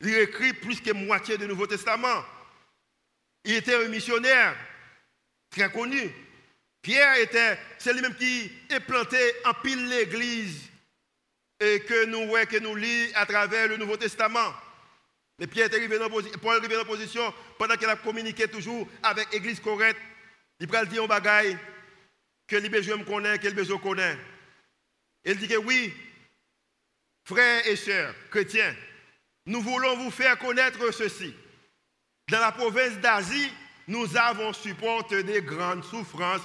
Il 0.00 0.14
écrit 0.14 0.52
plus 0.52 0.80
que 0.80 0.92
moitié 0.92 1.36
du 1.38 1.46
Nouveau 1.46 1.66
Testament. 1.66 2.24
Il 3.46 3.54
était 3.54 3.76
un 3.76 3.88
missionnaire 3.88 4.56
très 5.50 5.70
connu. 5.70 6.10
Pierre 6.82 7.16
était, 7.18 7.58
c'est 7.78 7.92
lui-même 7.92 8.14
qui 8.16 8.50
planté 8.86 9.18
en 9.44 9.54
pile 9.54 9.88
l'église 9.88 10.62
et 11.60 11.80
que 11.80 12.06
nous 12.06 12.26
voyons, 12.26 12.46
que 12.46 12.58
nous 12.58 12.74
lisons 12.74 13.12
à 13.14 13.24
travers 13.24 13.68
le 13.68 13.76
Nouveau 13.76 13.96
Testament. 13.96 14.52
Mais 15.38 15.46
Pierre 15.46 15.66
est 15.66 15.74
arrivé 15.74 15.98
dans 15.98 16.08
Paul 16.08 16.56
arrivé 16.56 16.74
dans 16.74 16.84
position 16.84 17.32
pendant 17.56 17.76
qu'il 17.76 17.88
a 17.88 17.96
communiqué 17.96 18.48
toujours 18.48 18.88
avec 19.02 19.32
l'église 19.32 19.60
correcte. 19.60 20.00
Il 20.58 20.74
a 20.74 20.84
dit 20.84 20.98
un 20.98 21.06
bagaille 21.06 21.56
que 22.48 22.56
les 22.56 22.68
besoins 22.68 23.02
connaissent, 23.04 23.38
que 23.38 23.48
les 23.48 23.54
besoins 23.54 23.78
connaissent. 23.78 24.18
Il 25.24 25.36
dit 25.36 25.48
que 25.48 25.56
oui, 25.56 25.92
frères 27.24 27.66
et 27.66 27.76
sœurs 27.76 28.14
chrétiens, 28.30 28.74
nous 29.46 29.60
voulons 29.60 29.96
vous 29.96 30.10
faire 30.10 30.38
connaître 30.38 30.90
ceci. 30.92 31.34
Dans 32.28 32.40
la 32.40 32.52
province 32.52 32.98
d'Asie, 32.98 33.52
nous 33.86 34.16
avons 34.16 34.52
supporté 34.52 35.22
des 35.22 35.42
grandes 35.42 35.84
souffrances 35.84 36.42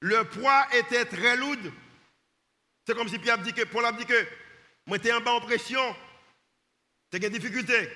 le 0.00 0.24
poids 0.24 0.66
était 0.74 1.04
très 1.04 1.36
lourd. 1.36 1.56
C'est 2.86 2.94
comme 2.94 3.08
si 3.08 3.18
Pierre 3.18 3.38
dit 3.38 3.52
que, 3.52 3.62
Paul 3.64 3.84
a 3.84 3.92
dit 3.92 4.06
que, 4.06 4.26
moi 4.86 4.96
j'étais 4.96 5.12
en 5.12 5.20
bas 5.20 5.32
en 5.32 5.40
pression, 5.40 5.94
c'est 7.12 7.22
une 7.22 7.28
difficulté. 7.30 7.90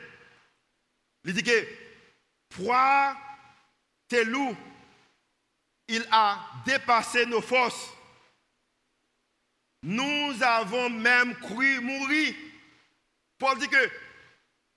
Il 1.24 1.32
dit 1.32 1.42
que, 1.42 1.66
poids, 2.50 3.16
c'est 4.10 4.24
lourd. 4.24 4.54
Il 5.88 6.06
a 6.10 6.38
dépassé 6.66 7.26
nos 7.26 7.40
forces. 7.40 7.90
Nous 9.82 10.42
avons 10.42 10.90
même 10.90 11.34
cru 11.36 11.80
mourir. 11.80 12.34
Paul 13.38 13.58
dit 13.58 13.68
que, 13.68 13.90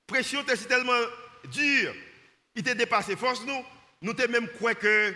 pression 0.06 0.42
était 0.42 0.56
tellement 0.58 0.94
dure, 1.46 1.94
il 2.56 2.62
était 2.62 2.76
dépassé 2.76 3.16
force 3.16 3.44
nous. 3.46 3.64
Nous 4.02 4.12
avons 4.12 4.32
même 4.32 4.48
cru 4.50 4.76
que, 4.76 5.14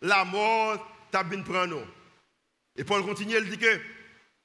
la 0.00 0.24
mort 0.24 0.86
t'a 1.10 1.22
bien 1.22 1.42
prendre 1.42 1.66
nous. 1.66 1.86
Et 2.76 2.84
Paul 2.84 3.04
continue, 3.04 3.36
il 3.36 3.48
dit 3.48 3.58
que 3.58 3.80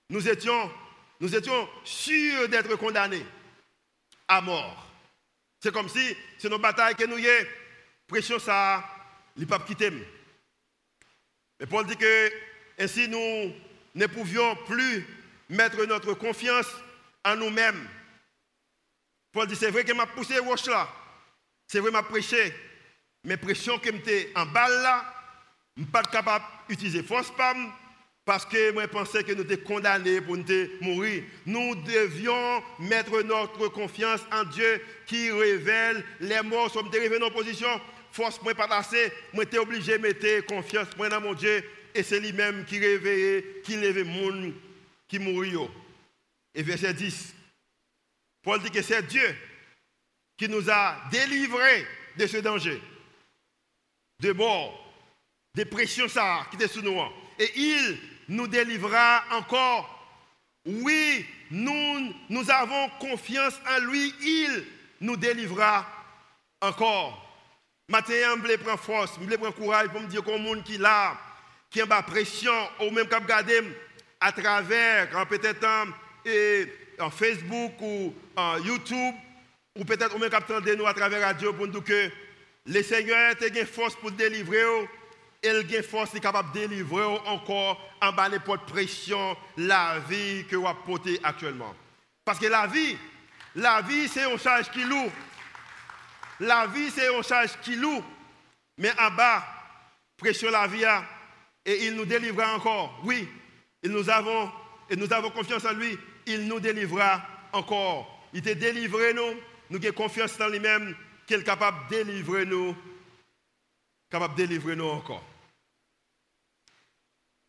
nous 0.10 0.28
étions, 0.28 0.72
nous 1.20 1.36
étions 1.36 1.68
sûrs 1.84 2.50
d'être 2.50 2.76
condamnés 2.76 3.26
à 4.28 4.42
mort. 4.42 4.92
C'est 5.60 5.74
comme 5.74 5.90
si 5.90 6.16
c'est 6.38 6.50
nos 6.50 6.60
batailles 6.60 6.96
que 6.96 7.06
nous 7.06 7.18
y 7.18 7.28
avons, 7.28 7.48
pression 8.08 8.40
ça, 8.40 8.84
il 9.36 9.48
pas 9.48 9.60
quitter. 9.60 9.92
Mais 11.60 11.66
Paul 11.66 11.86
dit 11.86 11.98
que 11.98 12.32
ainsi 12.80 13.08
nous 13.08 13.54
ne 13.96 14.06
pouvions 14.06 14.56
plus 14.68 15.06
mettre 15.50 15.84
notre 15.86 16.14
confiance 16.14 16.68
en 17.26 17.36
nous-mêmes. 17.36 17.88
Paul 19.32 19.48
dit 19.48 19.56
c'est 19.56 19.72
vrai 19.72 19.84
que 19.84 19.94
m'a 19.94 20.06
poussé 20.06 20.40
roche 20.40 20.66
là. 20.66 20.90
C'est 21.68 21.80
vrai 21.80 21.92
m'a 21.92 22.04
prêché. 22.04 22.54
Mais 23.24 23.38
pression 23.38 23.78
que 23.78 23.90
m'était 23.90 24.32
en 24.36 24.46
balle 24.46 24.82
là, 24.82 25.14
suis 25.76 25.92
pas 25.92 26.04
capable 26.04 26.46
d'utiliser 26.70 27.04
force 27.04 27.32
parce 28.26 28.46
que 28.46 28.72
moi 28.72 28.84
je 28.84 28.88
pensais 28.88 29.24
que 29.24 29.32
nous 29.32 29.44
étions 29.44 29.66
condamnés 29.66 30.22
pour 30.22 30.38
nous 30.38 30.46
mourir. 30.82 31.24
Nous 31.46 31.76
devions 31.76 32.64
mettre 32.80 33.22
notre 33.22 33.68
confiance 33.70 34.22
en 34.32 34.44
Dieu 34.44 34.82
qui 35.06 35.32
révèle 35.32 36.04
les 36.20 36.42
morts. 36.42 36.72
Sommes 36.72 36.90
arrivés 36.94 37.22
en 37.22 37.32
position, 37.32 37.70
force 38.12 38.42
moi 38.42 38.54
pas 38.54 38.68
assez, 38.76 39.12
moi 39.34 39.44
j'étais 39.44 39.60
obligé 39.60 39.98
de 39.98 40.04
mettre 40.04 40.46
confiance 40.46 40.88
moi 40.98 41.10
dans 41.10 41.22
mon 41.22 41.34
Dieu 41.34 41.64
et 41.94 42.04
c'est 42.04 42.20
lui-même 42.20 42.66
qui 42.66 42.80
réveille, 42.80 43.44
qui 43.64 43.76
lève 43.76 43.98
le 43.98 44.04
monde 44.04 44.54
qui 45.08 45.20
mourit. 45.20 45.56
Et 46.54 46.64
verset 46.64 46.94
10. 46.94 47.34
Paul 48.48 48.62
dit 48.62 48.72
que 48.72 48.82
c'est 48.82 49.06
Dieu 49.06 49.36
qui 50.38 50.48
nous 50.48 50.70
a 50.70 50.96
délivrés 51.12 51.86
de 52.16 52.26
ce 52.28 52.38
danger. 52.38 52.82
De 54.22 54.32
mort 54.32 54.86
des 55.54 55.66
pressions 55.66 56.08
ça, 56.08 56.48
qui 56.50 56.56
étaient 56.56 56.70
sous 56.70 56.82
nous. 56.82 56.98
Et 57.40 57.52
il 57.60 58.00
nous 58.30 58.48
délivrera 58.48 59.26
encore. 59.32 59.94
Oui, 60.66 61.26
nous, 61.52 62.14
nous 62.30 62.50
avons 62.50 62.88
confiance 63.02 63.60
en 63.70 63.80
lui. 63.80 64.16
Il 64.22 64.66
nous 65.02 65.18
délivrera 65.18 65.86
encore. 66.62 67.22
Maintenant, 67.90 68.36
je 68.38 68.40
voulais 68.40 68.58
prendre 68.58 68.80
force, 68.80 69.16
je 69.16 69.26
voulais 69.26 69.38
prendre 69.38 69.56
courage 69.56 69.90
pour 69.90 70.00
me 70.00 70.08
dire 70.08 70.24
qu'au 70.24 70.38
monde 70.38 70.64
qui 70.64 70.78
là, 70.78 71.20
qui 71.70 71.82
a 71.82 72.02
pression, 72.02 72.70
ou 72.80 72.92
même 72.92 73.10
qui 73.10 73.16
regarder 73.16 73.62
à 74.22 74.32
travers, 74.32 75.28
peut-être 75.28 75.68
en, 77.00 77.10
Facebook 77.10 77.74
ou 77.82 78.14
en 78.36 78.58
YouTube, 78.58 79.16
ou 79.78 79.86
peut-être 79.86 80.18
même 80.18 80.30
qui 80.30 80.78
nous 80.78 80.88
à 80.88 80.94
travers 80.94 81.20
la 81.20 81.28
radio 81.28 81.54
pour 81.54 81.68
nous 81.68 81.74
dire 81.74 81.84
que 81.84 82.12
le 82.66 82.84
Seigneur 82.84 83.36
a 83.40 83.46
une 83.46 83.66
force 83.66 83.96
pour 83.96 84.12
délivrer 84.12 84.66
elle 85.44 85.66
a 85.76 85.84
force 85.84 86.16
est 86.16 86.20
capable 86.20 86.52
de 86.54 86.60
délivrer 86.60 87.04
encore 87.26 87.80
en 88.02 88.12
bas 88.12 88.30
de 88.30 88.38
pression 88.66 89.38
la 89.58 90.00
vie 90.00 90.46
que 90.50 90.56
vous 90.56 90.68
portez 90.86 91.20
actuellement. 91.24 91.74
Parce 92.26 92.40
que 92.40 92.48
la 92.48 92.68
vie, 92.68 92.98
la 93.56 93.82
vie 93.82 94.08
c'est 94.08 94.24
un 94.24 94.38
charge 94.38 94.70
qui 94.72 94.84
lourd. 94.84 95.12
La 96.40 96.68
vie 96.68 96.90
c'est 96.92 97.14
un 97.16 97.22
charge 97.22 97.52
qui 97.62 97.76
lourd. 97.76 98.04
Mais 98.78 98.92
en 99.00 99.12
bas, 99.12 99.44
pression 100.18 100.52
la 100.52 100.68
vie 100.68 100.84
et 101.66 101.86
il 101.86 101.96
nous 101.96 102.06
délivrera 102.06 102.56
encore. 102.56 103.00
Oui, 103.04 103.28
et 103.82 103.90
nous 103.90 104.10
avons, 104.10 104.52
et 104.90 104.96
nous 104.96 105.12
avons 105.12 105.30
confiance 105.32 105.66
en 105.66 105.74
lui, 105.74 105.98
il 106.28 106.48
nous 106.48 106.60
délivrera 106.60 107.26
encore. 107.54 108.30
Il 108.34 108.42
t'a 108.42 108.54
délivré 108.54 109.14
nous, 109.14 109.34
nous 109.70 109.78
avons 109.78 109.94
confiance 109.94 110.40
en 110.40 110.50
lui-même 110.50 110.96
qu'il 111.26 111.40
est 111.40 111.44
capable 111.44 111.90
de 111.90 112.04
délivrer 112.04 112.46
nous 112.46 112.76
capable 114.10 114.36
de 114.36 114.44
délivrer 114.44 114.76
nous 114.76 114.86
encore. 114.86 115.24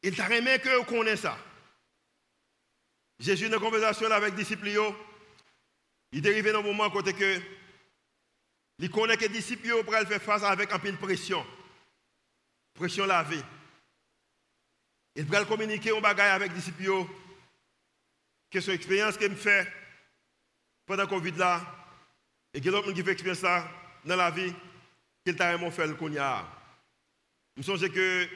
Il 0.02 0.16
t'a 0.16 0.26
remis 0.26 0.58
que 0.60 0.76
vous 0.78 0.84
connaissez 0.84 1.22
ça. 1.22 1.38
Jésus, 3.18 3.46
une 3.46 3.58
conversation 3.58 4.10
avec 4.10 4.30
les 4.30 4.42
disciples, 4.42 4.68
il 6.12 6.26
arrivé 6.26 6.52
dans 6.52 6.60
un 6.60 6.62
moment 6.62 6.88
côté 6.90 7.12
que 7.12 7.40
il 8.80 8.90
connaît 8.90 9.16
que 9.16 9.22
les 9.22 9.28
disciples 9.28 9.82
pour 9.82 9.92
faire 9.92 10.22
face 10.22 10.44
avec 10.44 10.72
un 10.72 10.78
peu 10.78 10.92
de 10.92 10.96
pression. 10.96 11.44
Pression 12.74 13.06
la 13.06 13.24
vie. 13.24 13.42
Il 15.16 15.26
peut 15.26 15.44
communiquer 15.46 15.96
un 15.96 16.00
bagage 16.00 16.36
avec 16.36 16.52
les 16.52 16.58
disciples 16.58 17.04
que 18.50 18.60
son 18.60 18.72
expérience 18.72 19.16
qu'il 19.16 19.30
me 19.30 19.36
fait 19.36 19.66
pendant 20.86 21.02
le 21.02 21.08
Covid 21.08 21.32
là, 21.32 21.60
et 22.54 22.60
que 22.60 22.70
l'autre 22.70 22.92
qui 22.92 23.02
fait 23.02 23.12
expérience 23.12 23.40
ça 23.40 23.68
dans 24.04 24.16
la 24.16 24.30
vie, 24.30 24.52
qu'il 25.24 25.36
t'a 25.36 25.52
vraiment 25.52 25.70
fait 25.70 25.86
le 25.86 25.94
cognac. 25.94 26.44
Je 27.56 27.62
souviens 27.62 27.88
que, 27.88 28.26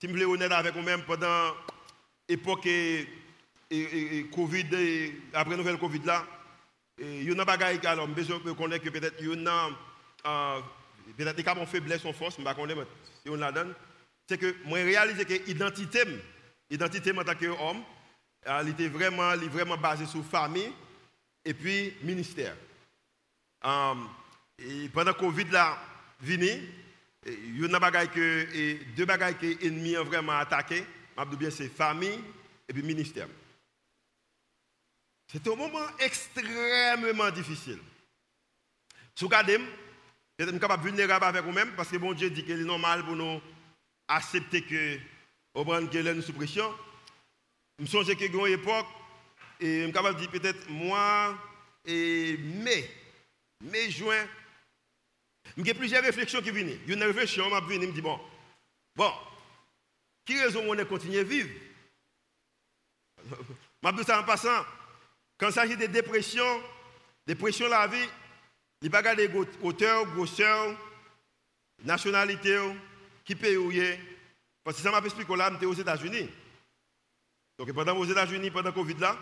si 0.00 0.08
je 0.08 0.12
suis 0.12 0.24
honnête 0.24 0.52
avec 0.52 0.74
vous-même, 0.74 1.02
pendant 1.02 1.54
l'époque 2.28 2.66
et, 2.66 3.06
Covid, 4.32 4.66
après 5.34 5.56
nouvelle 5.56 5.78
Covid 5.78 6.00
là, 6.04 6.24
il 6.98 7.24
y 7.24 7.30
a 7.30 7.34
des 7.34 7.64
choses 7.64 7.80
qui 7.80 7.86
alors, 7.86 8.08
besoin 8.08 8.38
de 8.38 8.52
connaître 8.52 8.84
que 8.84 8.90
peut-être 8.90 9.16
il 9.20 9.42
y 9.42 9.46
a 9.46 9.68
euh, 10.26 10.60
peut-être 11.16 11.36
des 11.36 11.42
de 11.42 11.66
faiblesse 11.66 12.04
ou 12.04 12.12
force, 12.12 12.36
je 12.36 12.42
ne 12.42 12.46
sais 12.46 12.54
pas 12.54 12.84
si 13.22 13.30
on 13.30 13.36
la 13.36 13.52
donne. 13.52 13.74
C'est 14.28 14.38
que 14.38 14.56
moi, 14.64 14.78
réalisé 14.78 15.24
que 15.24 15.46
l'identité, 15.46 16.02
l'identité 16.70 17.12
en 17.12 17.22
tant 17.22 17.34
qu'homme, 17.34 17.82
elle 18.46 18.68
était 18.68 18.88
vraiment, 18.88 19.32
elle 19.32 19.48
vraiment 19.48 19.76
basée 19.76 20.06
sur 20.06 20.24
famille 20.24 20.72
et 21.44 21.54
puis 21.54 21.94
ministère. 22.02 22.56
Euh, 23.64 23.94
et 24.58 24.88
pendant 24.88 25.12
Covid 25.12 25.44
là, 25.50 25.78
vini, 26.20 26.62
il 27.26 27.60
y 27.60 27.74
a 27.74 28.06
que, 28.06 28.94
deux 28.94 29.04
bagages 29.04 29.38
que 29.38 29.46
l'ennemi 29.46 29.96
a 29.96 30.02
vraiment 30.02 30.38
attaqué. 30.38 30.84
bien 31.36 31.50
c'est 31.50 31.68
famille 31.68 32.20
et 32.68 32.72
puis 32.72 32.82
ministère. 32.82 33.28
C'était 35.30 35.52
un 35.52 35.56
moment 35.56 35.86
extrêmement 35.98 37.30
difficile. 37.30 37.80
Si 39.14 39.24
vous 39.24 39.28
regardez, 39.28 39.58
Peut-être 40.36 40.58
capable 40.58 40.84
vulnérable 40.84 41.24
avec 41.24 41.42
vous-même 41.42 41.72
parce 41.74 41.88
que 41.88 41.96
bon 41.96 42.12
Dieu 42.12 42.28
dit 42.28 42.44
qu'il 42.44 42.60
est 42.60 42.64
normal 42.64 43.02
pour 43.04 43.16
nous 43.16 43.40
accepter 44.06 44.60
que 44.62 44.98
au 45.54 45.64
que 45.64 46.12
nous 46.12 46.20
sous 46.20 46.34
pression. 46.34 46.70
Me 47.78 47.86
y 47.86 48.10
a 48.10 48.26
une 48.26 48.46
époque 48.52 48.86
et 49.60 49.80
je 49.80 49.84
suis 49.84 49.92
capable 49.92 50.18
dire 50.18 50.30
peut-être 50.30 50.68
moi 50.70 51.36
et 51.84 52.36
mai, 52.38 52.90
mai, 53.62 53.90
juin, 53.90 54.26
j'ai 55.56 55.74
plusieurs 55.74 56.02
réflexions 56.02 56.40
qui 56.40 56.50
viennent. 56.50 56.78
Une 56.86 57.02
réflexion 57.02 57.48
m'a 57.50 57.60
venu, 57.60 57.86
me 57.86 57.92
dit 57.92 58.00
bon, 58.00 58.18
bon, 58.94 59.12
qui 60.24 60.38
raison 60.40 60.62
on 60.66 60.74
est 60.74 60.86
continuer 60.86 61.20
à 61.20 61.24
vivre? 61.24 61.50
Je 63.82 63.90
dis 63.92 64.04
ça 64.04 64.20
en 64.20 64.24
passant. 64.24 64.64
Quand 65.38 65.48
il 65.48 65.52
s'agit 65.52 65.76
de 65.76 65.86
dépression, 65.86 66.62
dépression 67.26 67.68
la 67.68 67.86
vie, 67.86 68.08
il 68.82 68.94
a 68.94 69.02
pas 69.02 69.14
de 69.14 69.46
hauteur, 69.62 70.06
grosseur, 70.06 70.76
nationalité, 71.84 72.58
qui 73.24 73.34
paye 73.34 73.98
Parce 74.64 74.78
que 74.78 74.82
ça 74.82 74.90
m'a 74.90 74.98
expliqué 74.98 75.36
là, 75.36 75.50
j'étais 75.52 75.66
aux 75.66 75.74
États-Unis. 75.74 76.28
Donc 77.58 77.72
pendant 77.72 77.96
aux 77.96 78.04
États-Unis, 78.04 78.50
pendant 78.50 78.68
le 78.68 78.74
Covid 78.74 78.94
là, 78.94 79.16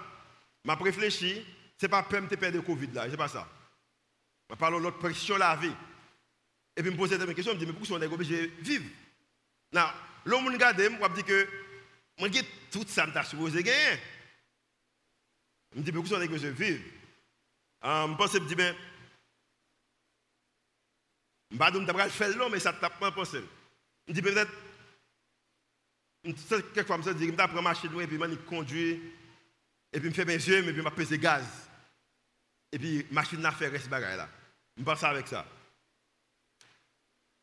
m'a 0.65 0.75
réfléchi, 0.75 1.45
ce 1.79 1.87
n'est 1.87 1.91
pas 1.91 2.03
peur 2.03 2.23
de 2.23 2.37
perdre 2.37 2.57
le 2.57 2.63
Covid 2.63 2.89
là, 2.89 3.07
c'est 3.11 3.17
pas 3.17 3.29
ça. 3.29 3.49
Je 4.51 4.55
parle 4.57 4.75
de 4.75 4.81
l'autre 4.81 4.99
pression 4.99 5.37
la 5.37 5.57
vie. 5.57 5.73
Et 6.77 6.83
puis 6.83 6.91
je 6.91 6.91
me 6.91 6.97
pose 6.97 7.11
des 7.11 7.35
questions, 7.35 7.53
je 7.53 7.59
me 7.59 7.61
dis, 7.61 7.67
mais 7.67 7.73
pourquoi 7.73 7.97
on 7.97 8.03
est 8.03 8.07
obligé 8.07 8.49
de 8.49 8.63
vivre? 8.63 8.85
Non, 9.73 9.87
l'homme 10.25 10.49
regarde, 10.49 10.81
je 10.81 10.89
me 10.89 11.15
dis 11.15 11.25
que 11.25 11.49
moi, 12.19 12.29
j'ai 12.33 12.43
tout 12.71 12.85
ça, 12.87 13.07
je 13.07 13.29
supposé 13.29 13.63
gagner. 13.63 14.01
Je 15.73 15.79
me 15.79 15.85
dis, 15.85 15.93
mais 15.93 16.01
pourquoi 16.01 16.19
on 16.19 16.23
est 16.23 16.27
obligé 16.27 16.49
de 16.49 16.53
vivre? 16.53 16.83
Je 17.83 18.07
me 18.09 18.17
pense, 18.17 18.33
je 18.33 18.39
me 18.39 18.47
dis, 18.47 18.55
ben, 18.55 18.75
je 21.51 21.57
ne 21.57 21.87
vais 21.87 21.93
pas 21.93 22.09
faire 22.09 22.51
mais 22.51 22.61
ça 22.61 22.73
tape 22.73 22.99
pas 22.99 23.13
penser. 23.13 23.43
Je 24.07 24.13
me 24.13 24.15
dis, 24.15 24.23
peut-être, 24.23 24.53
quelquefois, 26.25 26.99
je 27.05 27.11
me 27.11 27.15
dis, 27.15 27.27
je 27.27 27.33
prendre 27.33 27.55
ma 27.55 27.61
machine, 27.63 27.91
et 28.01 28.07
puis 28.07 28.19
je 28.19 28.35
conduire, 28.47 28.99
et 29.93 30.01
puis 30.01 30.09
je 30.11 30.15
fais 30.15 30.25
mes 30.25 30.35
yeux, 30.35 30.67
et 30.67 30.73
puis 30.73 30.83
je 30.83 30.89
pèse 30.89 31.13
gaz. 31.19 31.45
Et 32.73 32.79
puis, 32.79 32.99
la 32.99 33.05
machine 33.13 33.41
n'a 33.41 33.53
fait 33.53 33.79
ce 33.79 33.89
bagage 33.89 34.17
là. 34.17 34.29
Je 34.77 34.83
pense 34.83 35.05
avec 35.05 35.29
ça. 35.29 35.47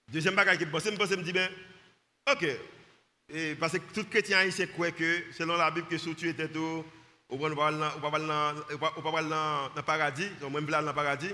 Deuxième 0.09 0.35
bagage 0.35 0.57
qui 0.57 0.65
me 0.65 0.71
pense, 0.71 0.83
je 0.83 1.15
me 1.15 1.23
dis, 1.23 1.31
ben, 1.31 1.49
ok, 2.29 2.45
parce 3.57 3.73
que 3.73 3.93
tout 3.93 4.03
chrétien 4.09 4.43
ici 4.43 4.67
croit 4.67 4.91
que, 4.91 5.31
selon 5.31 5.55
la 5.55 5.71
Bible, 5.71 5.87
que 5.87 5.97
si 5.97 6.13
tu 6.15 6.27
étais 6.27 6.49
tout, 6.49 6.83
va 7.29 7.49
pas 7.55 7.71
dans 7.71 8.51
le 9.73 9.81
paradis, 9.83 10.27
je 10.41 10.45
vais 10.45 10.61
dans 10.61 10.81
le 10.81 10.93
paradis, 10.93 11.33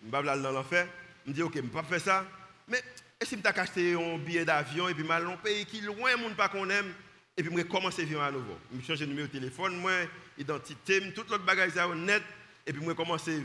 je 0.00 0.10
vais 0.10 0.22
dans 0.22 0.52
l'enfer. 0.52 0.86
Je 1.24 1.30
me 1.30 1.34
dis, 1.34 1.42
ok, 1.42 1.54
je 1.56 1.60
ne 1.60 1.66
vais 1.66 1.72
pas 1.72 1.82
faire 1.82 2.00
ça. 2.00 2.24
Mais 2.68 2.84
est-ce 3.20 3.30
que 3.30 3.36
je 3.36 3.42
acheté 3.60 3.94
un 3.94 4.18
billet 4.18 4.44
d'avion 4.44 4.88
et 4.88 4.94
puis 4.94 5.02
vais 5.02 5.14
un 5.14 5.36
pays 5.36 5.64
qui 5.66 5.80
loin, 5.80 6.16
ne 6.16 6.34
pas 6.34 6.48
qu'on 6.48 6.68
aime, 6.68 6.92
et 7.36 7.42
puis 7.42 7.50
je 7.50 7.56
vais 7.56 7.64
commencer 7.64 8.02
à 8.02 8.04
vivre 8.04 8.22
à 8.22 8.30
nouveau. 8.30 8.56
Je 8.72 8.78
vais 8.78 8.84
changer 8.84 9.06
de 9.06 9.10
numéro 9.10 9.26
de 9.26 9.32
téléphone, 9.32 9.76
moi, 9.78 9.92
identité, 10.38 11.12
tout 11.12 11.24
l'autre 11.30 11.44
bagage 11.44 11.74
net, 11.94 12.22
et 12.66 12.72
puis 12.72 12.82
je 12.82 12.88
vais 12.88 12.94
commencer, 12.94 13.42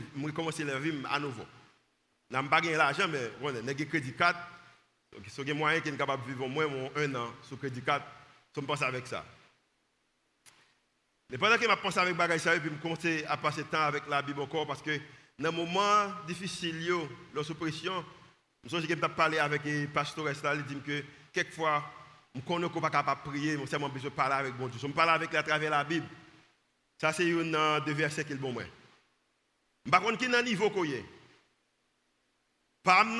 à 0.72 0.78
vivre 0.78 1.08
à 1.10 1.18
nouveau. 1.18 1.44
Je 2.30 2.36
n'ai 2.36 2.48
pas 2.48 2.60
l'argent, 2.60 3.08
mais 3.08 3.30
je 3.42 3.60
n'ai 3.60 3.74
crédit 3.86 4.12
4. 4.12 4.38
Donc, 5.12 5.22
y 5.48 5.50
a 5.50 5.54
moyen 5.54 5.80
qui 5.80 5.88
est 5.88 5.96
capable 5.96 6.22
de 6.22 6.28
vivre 6.28 6.44
au 6.44 6.48
moins 6.48 6.66
un 6.94 7.14
an 7.16 7.32
sur 7.42 7.58
crédit 7.58 7.82
4. 7.82 8.04
Je 8.54 8.60
pense 8.60 8.82
avec 8.82 9.06
ça. 9.06 9.24
Mais 11.28 11.38
pendant 11.38 11.56
que 11.56 11.62
je 11.62 11.74
pense 11.82 11.96
avec 11.96 12.16
bagage 12.16 12.40
ça, 12.40 12.58
puis 12.58 12.70
je 12.70 12.82
commence 12.82 12.98
à 13.28 13.36
passer 13.36 13.64
temps 13.64 13.82
avec 13.82 14.06
la 14.08 14.22
Bible 14.22 14.40
encore, 14.40 14.66
parce 14.66 14.82
que 14.82 14.98
dans 15.38 15.48
un 15.48 15.52
moment 15.52 16.12
difficile, 16.26 16.92
lorsque 17.34 17.54
pression, 17.54 18.04
je 18.64 18.76
suis 18.76 18.96
parler 18.96 19.38
avec 19.38 19.64
le 19.64 19.86
pasteur 19.86 20.26
il 20.54 20.64
dit 20.64 20.80
que 20.80 21.04
quelquefois, 21.32 21.82
je 22.34 22.40
ne 22.52 22.68
suis 22.68 22.80
pas 22.80 22.90
capable 22.90 23.22
de 23.24 23.30
prier, 23.30 23.56
mais 23.56 23.66
de 23.66 24.08
parler 24.10 24.34
avec 24.34 24.54
bon 24.54 24.68
Dieu. 24.68 24.78
Je 24.80 24.86
parle 24.88 25.10
avec 25.10 25.30
lui 25.30 25.36
à 25.36 25.42
travers 25.42 25.70
la 25.70 25.84
Bible. 25.84 26.06
Ça, 27.00 27.12
c'est 27.12 27.30
un 27.32 27.80
des 27.80 27.94
versets 27.94 28.24
qui 28.24 28.32
est 28.32 28.36
bon. 28.36 28.54
Par 29.90 30.02
contre, 30.02 30.18
qui 30.18 30.26
est 30.26 30.42
niveau 30.42 30.70
qu'il 30.70 30.86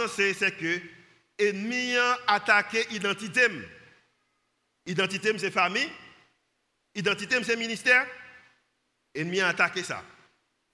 c'est 0.08 0.56
que 0.56 0.80
l'ennemi 1.38 1.96
a 1.96 2.18
attaqué 2.26 2.86
l'identité. 2.90 3.46
Identité, 4.86 5.36
c'est 5.38 5.50
famille. 5.50 5.90
Identité, 6.94 7.42
c'est 7.42 7.56
ministère. 7.56 8.06
L'ennemi 9.14 9.40
a 9.40 9.48
attaqué 9.48 9.82
ça. 9.82 10.04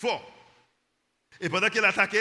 Fort. 0.01 0.33
Et 1.41 1.49
pendant 1.49 1.69
qu'il 1.69 1.85
attaque, 1.85 2.17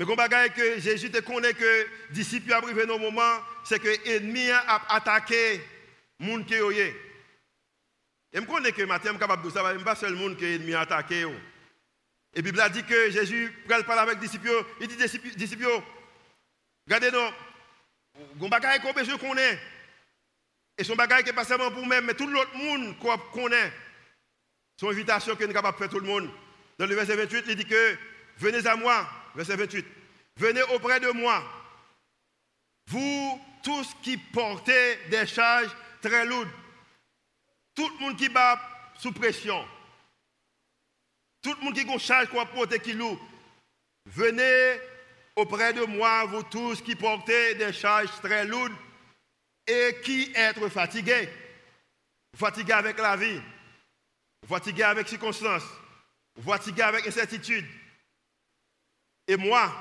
mais 0.00 0.06
comme 0.06 0.16
que 0.56 0.80
Jésus 0.80 1.10
te 1.10 1.18
connaît 1.18 1.52
que 1.52 1.86
disciples 2.12 2.54
arrivé 2.54 2.86
dans 2.86 2.98
moment, 2.98 3.34
c'est 3.62 3.78
que 3.78 3.88
l'ennemi 4.06 4.50
a 4.50 4.82
attaqué 4.88 5.60
gens 6.18 6.42
qui 6.42 6.54
ont 6.54 6.70
Et 6.70 6.94
je 8.32 8.40
connais 8.40 8.72
que 8.72 8.80
Matthieu 8.84 9.12
est 9.12 9.18
capable 9.18 9.44
de 9.44 9.50
ça, 9.50 9.62
pas 9.84 9.94
seul 9.94 10.14
monde 10.14 10.38
que 10.38 10.44
l'ennemi 10.46 10.72
a 10.72 10.80
attaqué. 10.80 11.26
Et 12.32 12.40
Bible 12.40 12.58
a 12.62 12.70
dit 12.70 12.82
que 12.82 13.10
Jésus 13.10 13.52
parle 13.68 13.98
avec 13.98 14.14
les 14.14 14.26
disciples, 14.26 14.64
il 14.80 14.88
dit 14.88 14.96
disciples, 15.36 15.66
regardez 16.86 17.10
nous, 17.10 18.24
vous 18.36 18.48
bagaille 18.48 18.80
qu'on 18.80 18.94
besoin 18.94 19.18
connaît. 19.18 19.60
Et 20.78 20.84
son 20.84 20.96
bagage 20.96 21.24
qui 21.24 21.26
n'est 21.26 21.34
pas 21.34 21.44
seulement 21.44 21.70
pour 21.70 21.82
nous, 21.82 22.00
mais 22.02 22.14
tout 22.14 22.26
l'autre 22.26 22.56
monde 22.56 22.98
qu'on 22.98 23.18
connaît. 23.18 23.70
Son 24.78 24.88
invitation 24.88 25.36
que 25.36 25.44
nous 25.44 25.48
sommes 25.48 25.54
capables 25.56 25.76
de 25.76 25.82
faire 25.82 25.90
tout 25.90 26.00
le 26.00 26.06
monde. 26.06 26.30
Dans 26.78 26.86
le 26.86 26.94
verset 26.94 27.16
28, 27.16 27.44
il 27.48 27.56
dit 27.56 27.66
que 27.66 27.98
venez 28.38 28.66
à 28.66 28.76
moi, 28.76 29.06
verset 29.34 29.56
28, 29.56 29.86
venez 30.36 30.62
auprès 30.74 31.00
de 31.00 31.10
moi, 31.10 31.42
vous 32.88 33.40
tous 33.62 33.94
qui 34.02 34.16
portez 34.16 34.96
des 35.10 35.26
charges 35.26 35.70
très 36.00 36.24
lourdes, 36.24 36.48
tout 37.74 37.88
le 37.88 38.04
monde 38.04 38.16
qui 38.16 38.28
bat 38.28 38.60
sous 38.98 39.12
pression, 39.12 39.64
tout 41.42 41.54
le 41.58 41.64
monde 41.64 41.74
qui 41.74 41.80
a 41.80 41.92
une 41.92 41.98
charge 41.98 42.28
qui 42.82 42.92
lourd, 42.92 43.18
venez 44.06 44.80
auprès 45.36 45.72
de 45.72 45.84
moi, 45.84 46.24
vous 46.26 46.42
tous 46.42 46.82
qui 46.82 46.94
portez 46.94 47.54
des 47.54 47.72
charges 47.72 48.10
très 48.22 48.44
lourdes 48.44 48.72
et 49.66 49.96
qui 50.04 50.32
êtes 50.34 50.68
fatigués. 50.68 51.28
Fatigués 52.36 52.72
avec 52.72 52.98
la 52.98 53.16
vie, 53.16 53.40
fatigués 54.46 54.84
avec 54.84 55.08
circonstances, 55.08 55.64
fatigué 56.44 56.82
avec 56.82 57.06
incertitude. 57.06 57.66
Et 59.30 59.36
moi, 59.36 59.72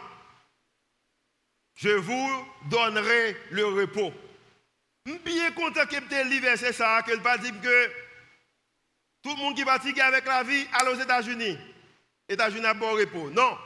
je 1.74 1.90
vous 1.90 2.46
donnerai 2.70 3.36
le 3.50 3.66
repos. 3.66 4.14
Je 5.08 5.14
suis 5.14 5.22
bien 5.22 5.52
content 5.54 5.88
que 5.88 5.96
tu 5.96 6.40
verset 6.40 6.72
ça, 6.72 7.02
que 7.02 7.18
pas 7.18 7.40
que 7.40 7.92
tout 9.24 9.32
le 9.32 9.38
monde 9.38 9.56
qui 9.56 9.64
est 9.64 9.66
fatigué 9.66 10.02
avec 10.02 10.28
la 10.28 10.44
vie, 10.44 10.68
allez 10.72 10.92
aux 10.92 11.02
États-Unis. 11.02 11.58
États-Unis 12.28 12.64
a 12.64 12.76
bon 12.76 12.92
repos. 12.92 13.32
Non. 13.32 13.58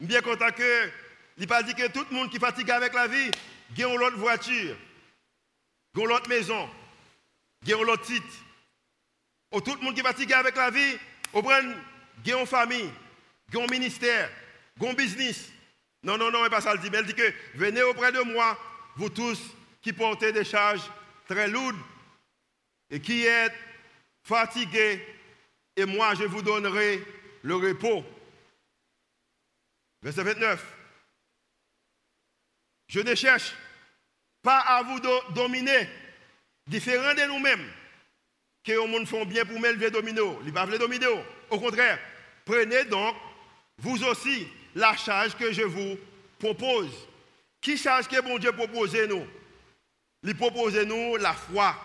Je 0.00 0.06
suis 0.06 0.08
bien 0.08 0.22
content 0.22 0.50
que 0.52 0.90
il 1.36 1.46
pas 1.46 1.62
dit 1.62 1.74
que 1.74 1.88
tout 1.88 2.06
le 2.10 2.16
monde 2.16 2.30
qui 2.30 2.38
est 2.38 2.40
fatigué 2.40 2.72
avec 2.72 2.94
la 2.94 3.06
vie, 3.08 3.30
a 3.76 3.86
une 3.86 4.02
autre 4.02 4.16
voiture, 4.16 4.74
a 5.94 6.00
une 6.00 6.12
autre 6.12 6.30
maison, 6.30 6.64
a 6.64 7.70
une 7.70 7.90
autre 7.90 8.06
titre. 8.06 8.36
Ou 9.52 9.60
tout 9.60 9.74
le 9.74 9.82
monde 9.82 9.92
qui 9.92 10.00
est 10.00 10.02
fatigué 10.02 10.32
avec 10.32 10.56
la 10.56 10.70
vie, 10.70 10.96
vous 11.30 11.42
prenez 11.42 11.74
une 12.24 12.46
famille, 12.46 12.90
un 13.54 13.66
ministère, 13.66 14.30
un 14.80 14.94
business. 14.94 15.50
Non, 16.02 16.18
non, 16.18 16.30
non, 16.30 16.42
n'est 16.42 16.50
pas 16.50 16.60
ça 16.60 16.74
le 16.74 16.80
dit. 16.80 16.90
Mais 16.90 16.98
elle 16.98 17.06
dit 17.06 17.14
que 17.14 17.32
venez 17.54 17.82
auprès 17.82 18.12
de 18.12 18.20
moi, 18.20 18.58
vous 18.96 19.08
tous 19.08 19.40
qui 19.80 19.92
portez 19.92 20.32
des 20.32 20.44
charges 20.44 20.90
très 21.28 21.48
lourdes 21.48 21.76
et 22.90 23.00
qui 23.00 23.24
êtes 23.24 23.54
fatigués, 24.22 25.04
et 25.76 25.84
moi 25.84 26.14
je 26.14 26.24
vous 26.24 26.42
donnerai 26.42 27.02
le 27.42 27.56
repos. 27.56 28.04
Verset 30.02 30.22
29. 30.22 30.64
Je 32.88 33.00
ne 33.00 33.14
cherche 33.14 33.54
pas 34.42 34.58
à 34.58 34.82
vous 34.82 35.00
dominer, 35.34 35.88
différent 36.66 37.14
de 37.14 37.26
nous-mêmes 37.26 37.66
que 38.64 38.72
le 38.72 38.86
monde 38.86 39.08
font 39.08 39.24
bien 39.24 39.44
pour 39.44 39.58
m'élever 39.58 39.90
domino. 39.90 40.40
Il 40.44 40.52
pas 40.52 40.66
dominer. 40.66 41.06
Au 41.50 41.58
contraire, 41.58 41.98
prenez 42.44 42.84
donc 42.84 43.16
vous 43.78 44.04
aussi 44.04 44.46
la 44.74 44.96
charge 44.96 45.36
que 45.36 45.52
je 45.52 45.62
vous 45.62 45.98
propose. 46.38 46.90
Qui 47.60 47.76
charge 47.76 48.08
que 48.08 48.20
bon 48.20 48.38
Dieu 48.38 48.52
propose 48.52 48.94
nous? 49.08 49.26
Il 50.22 50.36
propose 50.36 50.76
nous 50.76 51.16
la 51.16 51.32
foi. 51.32 51.76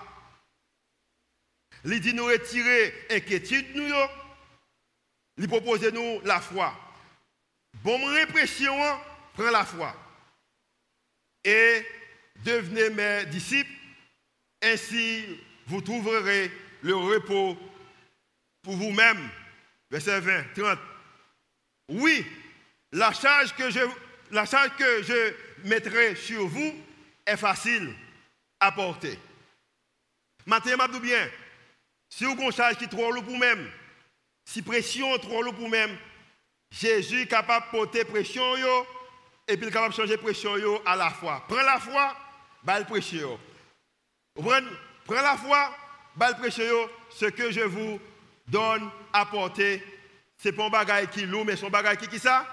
Il 1.86 2.00
dit 2.00 2.14
nous 2.14 2.26
retirer 2.26 2.94
inquiétude 3.10 3.76
nous. 3.76 3.94
Il 5.38 5.48
propose 5.48 5.84
nous 5.94 6.22
la 6.24 6.40
foi. 6.40 6.74
Bon 7.84 8.04
répression, 8.06 8.76
prends 9.34 9.52
la 9.52 9.66
foi. 9.66 9.96
Et 11.44 11.86
devenez 12.44 12.90
mes 12.90 13.26
disciples. 13.28 13.72
Ainsi, 14.64 15.40
vous 15.68 15.82
trouverez 15.82 16.52
le 16.82 16.96
repos 16.96 17.58
pour 18.64 18.76
vous-même. 18.76 19.30
Verset 19.90 20.20
20, 20.20 20.44
30. 20.56 20.80
Oui, 21.90 22.26
la 22.92 23.12
charge 23.14 23.54
que 23.56 23.70
je 23.70 23.80
la 24.32 24.46
charge 24.46 24.72
que 24.78 25.04
je 25.04 25.34
mettrai 25.64 26.16
sur 26.16 26.48
vous 26.48 26.74
est 27.26 27.38
facile 27.38 27.94
à 28.60 28.72
porter. 28.72 29.18
Maintenant, 30.46 30.88
je 30.94 31.00
bien, 31.00 31.30
si 32.10 32.26
vous 32.26 32.32
avez 32.32 32.46
une 32.46 32.52
charge 32.52 32.78
qui 32.78 32.86
est 32.86 32.90
trop 32.90 33.12
lourde 33.12 33.26
pour 33.26 33.38
même, 33.38 33.70
si 34.46 34.62
pression 34.62 35.16
est 35.16 35.20
trop 35.20 35.42
lourde 35.42 35.58
pour 35.58 35.70
même, 35.70 35.98
Jésus 36.72 37.22
est 37.22 37.28
capable 37.28 37.66
de 37.68 37.72
porter 37.72 38.06
pression 38.06 38.44
et 39.48 39.58
puis 39.58 39.72
capable 39.72 39.94
de 39.94 40.00
changer 40.02 40.18
pression 40.18 40.82
à 40.86 40.96
la 40.96 41.10
fois. 41.10 41.46
Prends 41.48 41.64
la 41.64 41.80
foi, 41.80 42.16
le 42.66 42.86
pression. 42.86 43.40
Prends, 44.36 45.22
la 45.22 45.38
foi, 45.38 45.76
le 46.20 46.38
pression. 46.38 46.90
Ce 47.10 47.26
que 47.26 47.52
je 47.52 47.62
vous 47.62 48.00
donne 48.48 48.90
à 49.14 49.26
porter, 49.26 49.84
ce 50.38 50.50
n'est 50.50 50.56
pas 50.56 50.66
un 50.66 50.70
bagage 50.70 51.08
qui 51.08 51.26
lourd, 51.26 51.46
mais 51.46 51.56
c'est 51.56 51.66
un 51.66 51.70
bagage 51.70 51.98
qui 51.98 52.16
est 52.16 52.20
ça? 52.20 52.46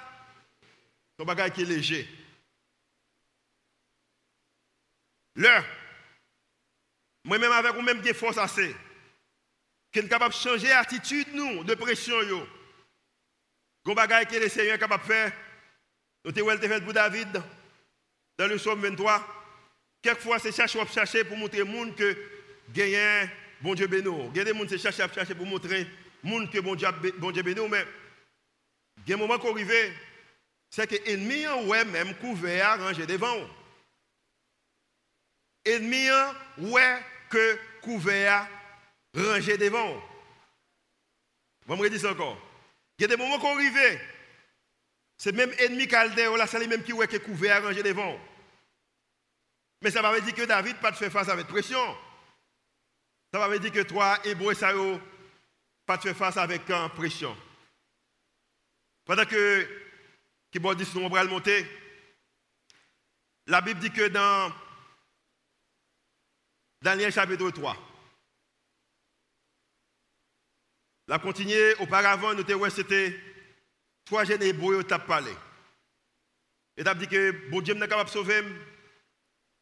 C'est 1.16 1.22
un 1.22 1.26
bagage 1.26 1.52
qui 1.52 1.62
est 1.62 1.66
léger. 1.66 2.08
Là, 5.36 5.64
moi-même 7.24 7.52
avec 7.52 7.74
vous-même 7.74 8.00
des 8.00 8.14
forces 8.14 8.38
assez, 8.38 8.74
qui 9.92 9.98
est 10.00 10.08
capable 10.08 10.34
de 10.34 10.38
changer 10.38 10.68
l'attitude 10.68 11.28
nous 11.32 11.64
de 11.64 11.74
pression 11.74 12.20
yo. 12.22 12.46
Gon 13.84 13.94
bagay 13.94 14.26
que 14.26 14.36
le 14.36 14.48
Seigneur 14.48 14.78
capable 14.78 15.02
de 15.02 15.08
faire. 15.08 15.32
Nous 16.24 16.38
avons 16.38 16.58
fait 16.58 16.80
pour 16.82 16.92
David 16.92 17.42
dans 18.38 18.46
le 18.46 18.56
psaume 18.56 18.80
23. 18.80 19.26
Quelquefois, 20.00 20.38
c'est 20.38 20.52
chercher 20.52 20.84
chercher 20.86 21.24
pour 21.24 21.36
montrer 21.36 21.62
au 21.62 21.66
monde 21.66 21.94
que 21.94 22.16
gagne 22.70 23.28
bon 23.60 23.74
Dieu 23.74 23.86
béni. 23.86 24.08
A 24.08 24.44
des 24.44 24.54
gens 24.54 24.64
qui 24.66 24.78
cherchent 24.78 24.96
chercher 24.96 25.34
pour 25.34 25.46
montrer 25.46 25.86
au 26.24 26.28
monde 26.28 26.50
que 26.50 26.58
bon 26.60 26.74
Dieu, 26.74 26.88
bon 27.18 27.30
Dieu 27.30 27.42
béni. 27.42 27.60
Mais 27.68 27.86
il 29.06 29.14
y 29.14 29.16
qui 29.16 29.22
arrive, 29.22 29.92
c'est 30.74 30.88
que 30.88 30.96
l'ennemi 31.08 31.46
ouais 31.68 31.84
même 31.84 32.16
couvert 32.16 32.70
à 32.70 32.76
ranger 32.76 33.06
devant. 33.06 33.48
L'ennemi 35.64 36.08
ouais 36.58 37.00
que 37.30 37.56
couvert 37.80 38.48
ranger 39.14 39.56
devant. 39.56 40.02
Vous 41.66 41.76
me 41.76 41.88
dire 41.88 42.00
ça 42.00 42.10
encore. 42.10 42.36
Il 42.98 43.02
y 43.02 43.04
a 43.04 43.08
des 43.08 43.16
moments 43.16 43.38
qui 43.38 43.46
arrivent. 43.46 44.00
C'est 45.16 45.30
même 45.30 45.52
ennemi 45.60 45.86
Caldéo, 45.86 46.34
là, 46.34 46.48
c'est 46.48 46.58
lui 46.58 46.66
même 46.66 46.82
qui 46.82 46.90
est 46.90 47.22
couvert, 47.24 47.58
arrangé 47.58 47.84
devant. 47.84 48.18
Mais 49.80 49.92
ça 49.92 50.02
va 50.02 50.18
dire 50.18 50.34
que 50.34 50.42
David 50.42 50.78
pas 50.78 50.90
de 50.90 50.96
faire 50.96 51.12
face 51.12 51.28
avec 51.28 51.46
pression. 51.46 51.96
Ça 53.32 53.38
va 53.38 53.58
dire 53.58 53.70
que 53.70 53.82
toi, 53.82 54.18
Hébreu, 54.24 54.54
ça 54.54 54.72
pas 55.86 55.98
de 55.98 56.02
faire 56.02 56.16
face 56.16 56.36
avec 56.36 56.62
pression. 56.96 57.36
Pendant 59.04 59.24
que 59.24 59.83
qui 60.54 60.60
bon 60.60 60.72
dit 60.72 60.86
on 60.94 61.08
va 61.08 61.24
monter, 61.24 61.66
la 63.48 63.60
Bible 63.60 63.80
dit 63.80 63.90
que 63.90 64.06
dans 64.06 64.52
Daniel 66.80 67.12
chapitre 67.12 67.50
3, 67.50 67.76
La 71.08 71.18
continuer, 71.18 71.74
auparavant, 71.80 72.34
nous 72.34 72.48
avons 72.48 72.70
c'était 72.70 73.20
trois 74.04 74.22
jeunes 74.22 74.44
hébreux 74.44 74.84
qui 74.84 74.94
ont 74.94 74.98
parlé. 75.00 75.32
Et 76.76 76.84
tu 76.84 76.94
dit 76.98 77.08
que 77.08 77.50
bon 77.50 77.60
Dieu 77.60 77.74
n'est 77.74 77.88
capable 77.88 78.10
de 78.10 78.14
sauver, 78.14 78.44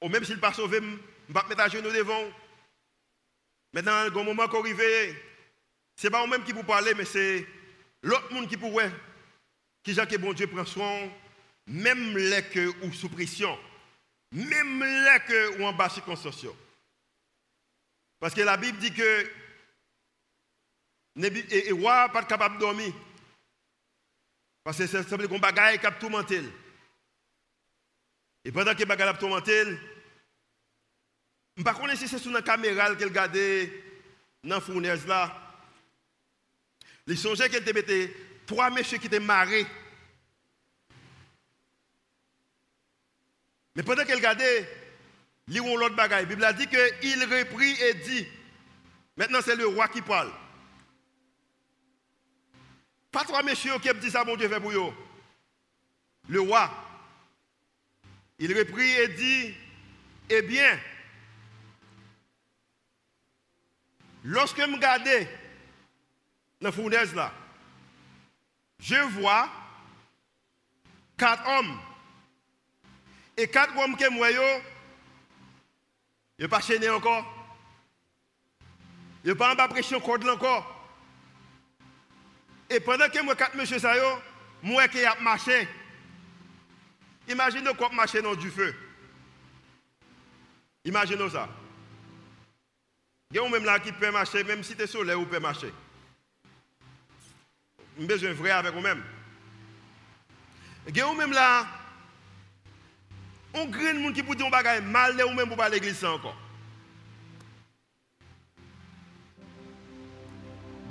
ou 0.02 0.10
même 0.10 0.24
s'il 0.26 0.34
n'est 0.34 0.42
pas 0.42 0.52
sauvé, 0.52 0.76
je 0.76 0.84
ne 0.84 0.90
vais 0.90 1.32
pas 1.32 1.46
mettre 1.48 1.62
à 1.62 1.68
genoux 1.70 1.90
devant. 1.90 2.22
Maintenant, 3.72 4.14
au 4.14 4.24
moment 4.24 4.46
qu'on 4.46 4.60
arrive, 4.60 4.76
ce 5.96 6.06
n'est 6.06 6.10
pas 6.10 6.18
moi-même 6.18 6.44
qui 6.44 6.52
vous 6.52 6.64
parler, 6.64 6.92
mais 6.92 7.06
c'est 7.06 7.46
l'autre 8.02 8.30
monde 8.34 8.46
qui 8.46 8.58
pourrait, 8.58 8.92
qui 9.82 9.94
que 9.94 10.16
bon 10.16 10.32
Dieu 10.32 10.46
prend 10.46 10.64
soin, 10.64 11.10
même 11.66 12.16
les 12.16 12.42
que 12.44 12.84
ou 12.84 12.92
sous 12.92 13.08
pression, 13.08 13.58
même 14.30 14.80
les 14.80 15.18
que 15.26 15.58
ou 15.58 15.64
en 15.64 15.72
bas 15.72 15.88
circonstances. 15.88 16.46
Parce 18.20 18.34
que 18.34 18.42
la 18.42 18.56
Bible 18.56 18.78
dit 18.78 18.92
que 18.92 19.30
et 21.16 21.72
roi 21.72 22.08
pas 22.08 22.24
capable 22.24 22.56
de 22.56 22.60
dormir. 22.60 22.92
Parce 24.64 24.78
que 24.78 24.86
c'est 24.86 25.02
simple 25.02 25.28
qu'on 25.28 25.38
bagaille 25.38 25.78
qui 25.78 25.86
a 25.86 25.92
tourmenté. 25.92 26.40
Et 28.44 28.52
pendant 28.52 28.74
que 28.74 28.84
bagaille 28.84 29.08
a 29.08 29.14
tourmenté, 29.14 29.64
je 29.64 29.70
ne 29.70 29.76
sais 31.58 31.64
pas 31.64 31.96
si 31.96 32.08
c'est 32.08 32.18
sur 32.18 32.32
la 32.32 32.42
caméra 32.42 32.94
qu'elle 32.94 33.08
regardait 33.08 33.70
dans 34.42 34.56
la 34.56 34.60
fournaise 34.60 35.06
là. 35.06 35.38
Les 37.06 37.16
songeait 37.16 37.48
qu'elle 37.50 37.68
était 37.68 38.14
trois 38.46 38.70
messieurs 38.70 38.98
qui 38.98 39.06
étaient 39.06 39.20
marrés. 39.20 39.66
Mais 43.74 43.82
pendant 43.82 44.04
qu'elle 44.04 44.16
regardait, 44.16 44.68
lisons 45.48 45.76
l'autre 45.76 45.96
bagaille. 45.96 46.24
La 46.24 46.28
Bible 46.28 46.44
a 46.44 46.52
dit 46.52 46.66
qu'il 46.66 47.24
reprit 47.24 47.72
et 47.80 47.94
dit. 47.94 48.26
Maintenant, 49.16 49.40
c'est 49.42 49.56
le 49.56 49.66
roi 49.66 49.88
qui 49.88 50.02
parle. 50.02 50.30
Pas 53.10 53.24
trois 53.24 53.42
messieurs 53.42 53.78
qui 53.78 53.90
ont 53.90 53.94
dit 53.94 54.10
ça, 54.10 54.24
mon 54.24 54.36
Dieu 54.36 54.48
fait 54.48 54.60
pour. 54.60 54.94
Le 56.28 56.40
roi, 56.40 56.70
il 58.38 58.56
reprit 58.56 58.90
et 58.90 59.08
dit, 59.08 59.54
eh 60.30 60.42
bien, 60.42 60.78
lorsque 64.24 64.58
je 64.58 64.72
regarde 64.72 65.04
dans 65.04 66.68
la 66.68 66.72
fournaise 66.72 67.14
là, 67.14 67.32
je 68.82 68.96
vois 68.96 69.48
quatre 71.16 71.48
hommes. 71.48 71.78
Et 73.36 73.46
quatre 73.46 73.76
hommes 73.78 73.96
qui 73.96 74.06
moi, 74.10 74.30
ils 74.30 74.60
ne 76.40 76.46
pas 76.48 76.60
chaîné 76.60 76.90
encore. 76.90 77.24
Ils 79.24 79.30
ne 79.30 79.34
pas 79.34 79.52
en 79.52 79.54
bas 79.54 79.68
pression 79.68 80.00
corde 80.00 80.28
encore. 80.28 80.68
Et 82.68 82.80
pendant 82.80 83.08
que 83.08 83.22
moi, 83.22 83.36
quatre 83.36 83.56
monsieur, 83.56 83.78
ça 83.78 83.94
moi 84.62 84.88
qui 84.88 85.04
a 85.04 85.14
marché. 85.20 85.68
Imaginez 87.28 87.72
quoi 87.74 87.88
marcher 87.90 88.20
dans 88.20 88.34
du 88.34 88.50
feu. 88.50 88.74
Imaginez 90.84 91.30
ça. 91.30 91.48
Il 93.30 93.36
y 93.36 93.40
a 93.40 93.48
même 93.48 93.64
là 93.64 93.78
qui 93.78 93.92
peut 93.92 94.10
marcher, 94.10 94.42
même 94.42 94.64
si 94.64 94.74
tu 94.74 94.82
es 94.82 94.86
soleil, 94.86 95.14
ou 95.14 95.24
peut 95.24 95.38
marcher. 95.38 95.72
J'ai 97.98 98.06
besoin 98.06 98.32
vrai 98.32 98.50
avec 98.50 98.72
vous-même. 98.72 99.02
A 100.86 101.14
même 101.14 101.32
là, 101.32 101.66
on 103.54 103.66
grand 103.66 103.94
monde 103.94 104.14
qui 104.14 104.22
peut 104.22 104.34
dire 104.34 104.46
un 104.52 104.80
mal 104.80 105.20
ou 105.24 105.34
même 105.34 105.48
pour 105.48 105.56
pas 105.56 105.68
l'église 105.68 106.04
encore. 106.04 106.36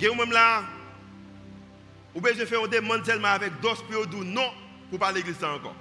A 0.00 0.14
même 0.14 0.32
là, 0.32 0.64
ou 2.14 2.20
je 2.26 2.44
fais 2.44 2.62
un 2.62 2.66
demande 2.66 3.02
tellement 3.02 3.28
avec 3.28 3.60
dos 3.60 3.74
pour 3.74 4.06
dire 4.06 4.24
non 4.24 4.52
pour 4.90 4.98
pas 4.98 5.12
l'église 5.12 5.42
encore. 5.44 5.76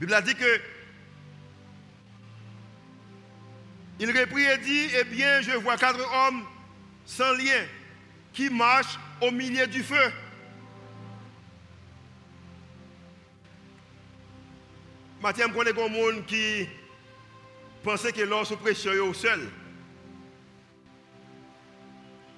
La 0.00 0.06
Bible 0.06 0.14
a 0.14 0.22
dit 0.22 0.34
que 0.34 0.60
il 4.00 4.16
reprit 4.16 4.44
et 4.44 4.58
dit 4.58 4.88
Eh 4.94 5.04
bien, 5.04 5.40
je 5.40 5.52
vois 5.52 5.76
quatre 5.76 6.00
hommes 6.00 6.44
sans 7.04 7.32
lien 7.32 7.64
qui 8.38 8.48
marchent 8.50 9.00
au 9.20 9.32
milieu 9.32 9.66
du 9.66 9.82
feu. 9.82 10.12
Mathieu, 15.20 15.46
je 15.48 15.52
connais 15.52 15.72
un 15.72 15.88
monde 15.88 16.24
qui 16.24 16.68
pensait 17.82 18.12
que 18.12 18.20
l'or 18.20 18.46
se 18.46 18.54
pression 18.54 18.92
au 18.92 19.12
seul 19.12 19.40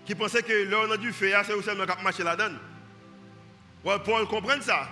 qui 0.07 0.14
pensait 0.14 0.42
que 0.42 0.70
l'on 0.70 0.90
a 0.90 0.96
dû 0.96 1.12
faire, 1.12 1.44
c'est 1.44 1.53
aussi 1.53 1.68
qui 1.68 2.03
marcher 2.03 2.22
là-dedans. 2.22 2.57
Paul 3.84 4.26
comprend 4.26 4.61
ça. 4.62 4.88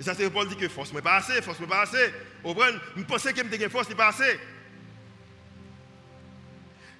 Et 0.00 0.02
ça, 0.02 0.12
c'est 0.12 0.28
Paul 0.28 0.48
dit 0.48 0.56
que 0.56 0.68
force 0.68 0.92
n'est 0.92 1.00
pas 1.00 1.18
assez, 1.18 1.40
force 1.40 1.60
n'est 1.60 1.68
pas 1.68 1.82
assez. 1.82 2.12
Je 2.44 3.02
pensais 3.04 3.32
que 3.32 3.42
je 3.60 3.68
force 3.68 3.88
n'est 3.88 3.94
pas 3.94 4.08
assez. 4.08 4.40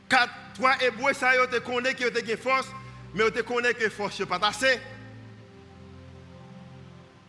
Quatre, 0.09 0.33
trois 0.55 0.81
hébreux, 0.81 1.13
ça, 1.13 1.33
ils 1.35 1.61
connaissent 1.61 1.95
que 1.95 2.09
tu 2.09 2.33
as 2.33 2.37
force, 2.37 2.69
mais 3.15 3.25
ils 3.27 3.33
te 3.33 3.41
connaissent 3.41 3.75
que 3.75 3.89
force 3.89 4.21
n'est 4.21 4.27
pas 4.27 4.41
assez. 4.47 4.81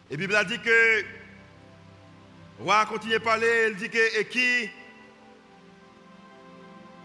Et 0.09 0.11
la 0.11 0.17
Bible 0.17 0.35
a 0.35 0.43
dit 0.43 0.59
que, 0.59 1.03
roi 2.59 2.85
continue 2.85 3.15
à 3.15 3.19
parler, 3.19 3.69
il 3.71 3.75
dit 3.75 3.89
que, 3.89 4.19
et 4.19 4.25
qui, 4.25 4.69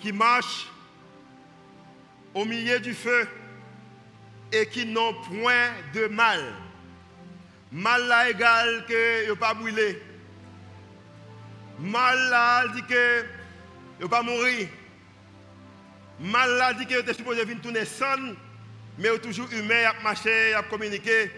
qui 0.01 0.12
marche 0.12 0.68
au 2.35 2.45
milieu 2.45 2.81
du 2.81 2.95
feu 2.95 3.29
et 4.53 4.66
qui 4.66 4.87
n'ont 4.87 5.14
point 5.25 5.70
de 5.95 6.07
mal. 6.07 6.41
Mal 7.70 8.07
là 8.07 8.29
égal 8.29 8.85
que 8.87 9.29
ne 9.29 9.35
pas 9.35 9.55
brûler. 9.55 10.03
Mal 11.79 12.18
là 12.29 12.68
dit 12.68 12.83
que 12.83 13.25
ne 14.01 14.07
pas 14.07 14.23
mourir. 14.23 14.68
Mal 16.20 16.51
là 16.51 16.75
dit 16.75 16.87
que 16.87 17.01
tu 17.01 17.14
supposé 17.14 17.45
venir 17.45 17.62
tourner 17.62 17.85
sans, 17.85 18.35
mais 18.99 19.18
toujours 19.18 19.51
humain, 19.53 19.90
à 19.90 20.03
marcher, 20.03 20.55
à 20.55 20.62
communiquer. 20.62 21.30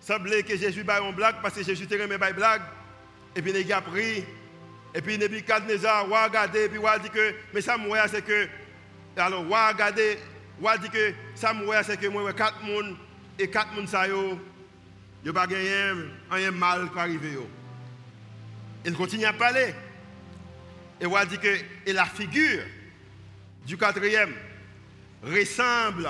semblait 0.00 0.42
que 0.42 0.56
Jésus 0.56 0.82
baille 0.82 1.00
en 1.00 1.12
blague 1.12 1.36
parce 1.42 1.54
que 1.54 1.62
Jésus 1.62 1.84
était 1.84 2.02
remis 2.02 2.16
baille 2.16 2.32
blague. 2.32 2.62
Et 3.36 3.42
puis 3.42 3.52
il 3.52 3.72
a 3.72 3.80
pris. 3.80 4.24
Et 4.94 5.00
puis 5.00 5.16
Nebuchadnezzar, 5.16 6.12
a 6.12 6.24
regardé, 6.24 6.64
et 6.64 6.68
puis 6.68 6.78
il 6.78 7.02
dit 7.02 7.10
que, 7.10 7.34
mais 7.54 7.62
ça 7.62 7.76
c'est 8.08 8.22
que, 8.22 8.46
alors 9.16 9.44
a 9.54 9.68
regardé, 9.68 10.18
a 10.66 10.78
dit 10.78 10.90
que 10.90 11.12
ça 11.34 11.54
c'est 11.82 11.98
que 11.98 12.06
moi 12.08 12.30
quatre 12.34 12.58
personnes 12.58 12.96
et 13.38 13.48
quatre 13.48 13.70
personnes 13.70 13.86
ça 13.86 14.06
yo, 14.06 14.38
yo 15.24 15.32
pas 15.32 15.46
gagné 15.46 15.92
rien 16.30 16.50
mal 16.50 16.90
qui 16.92 16.98
arrive 16.98 17.32
yo. 17.32 17.48
Il 18.84 18.94
continue 18.94 19.24
à 19.24 19.32
parler. 19.32 19.74
Et 21.00 21.06
on 21.06 21.24
dit 21.24 21.38
que 21.38 21.58
et 21.86 21.92
la 21.92 22.04
figure 22.04 22.62
du 23.66 23.76
quatrième 23.76 24.34
ressemble, 25.22 26.08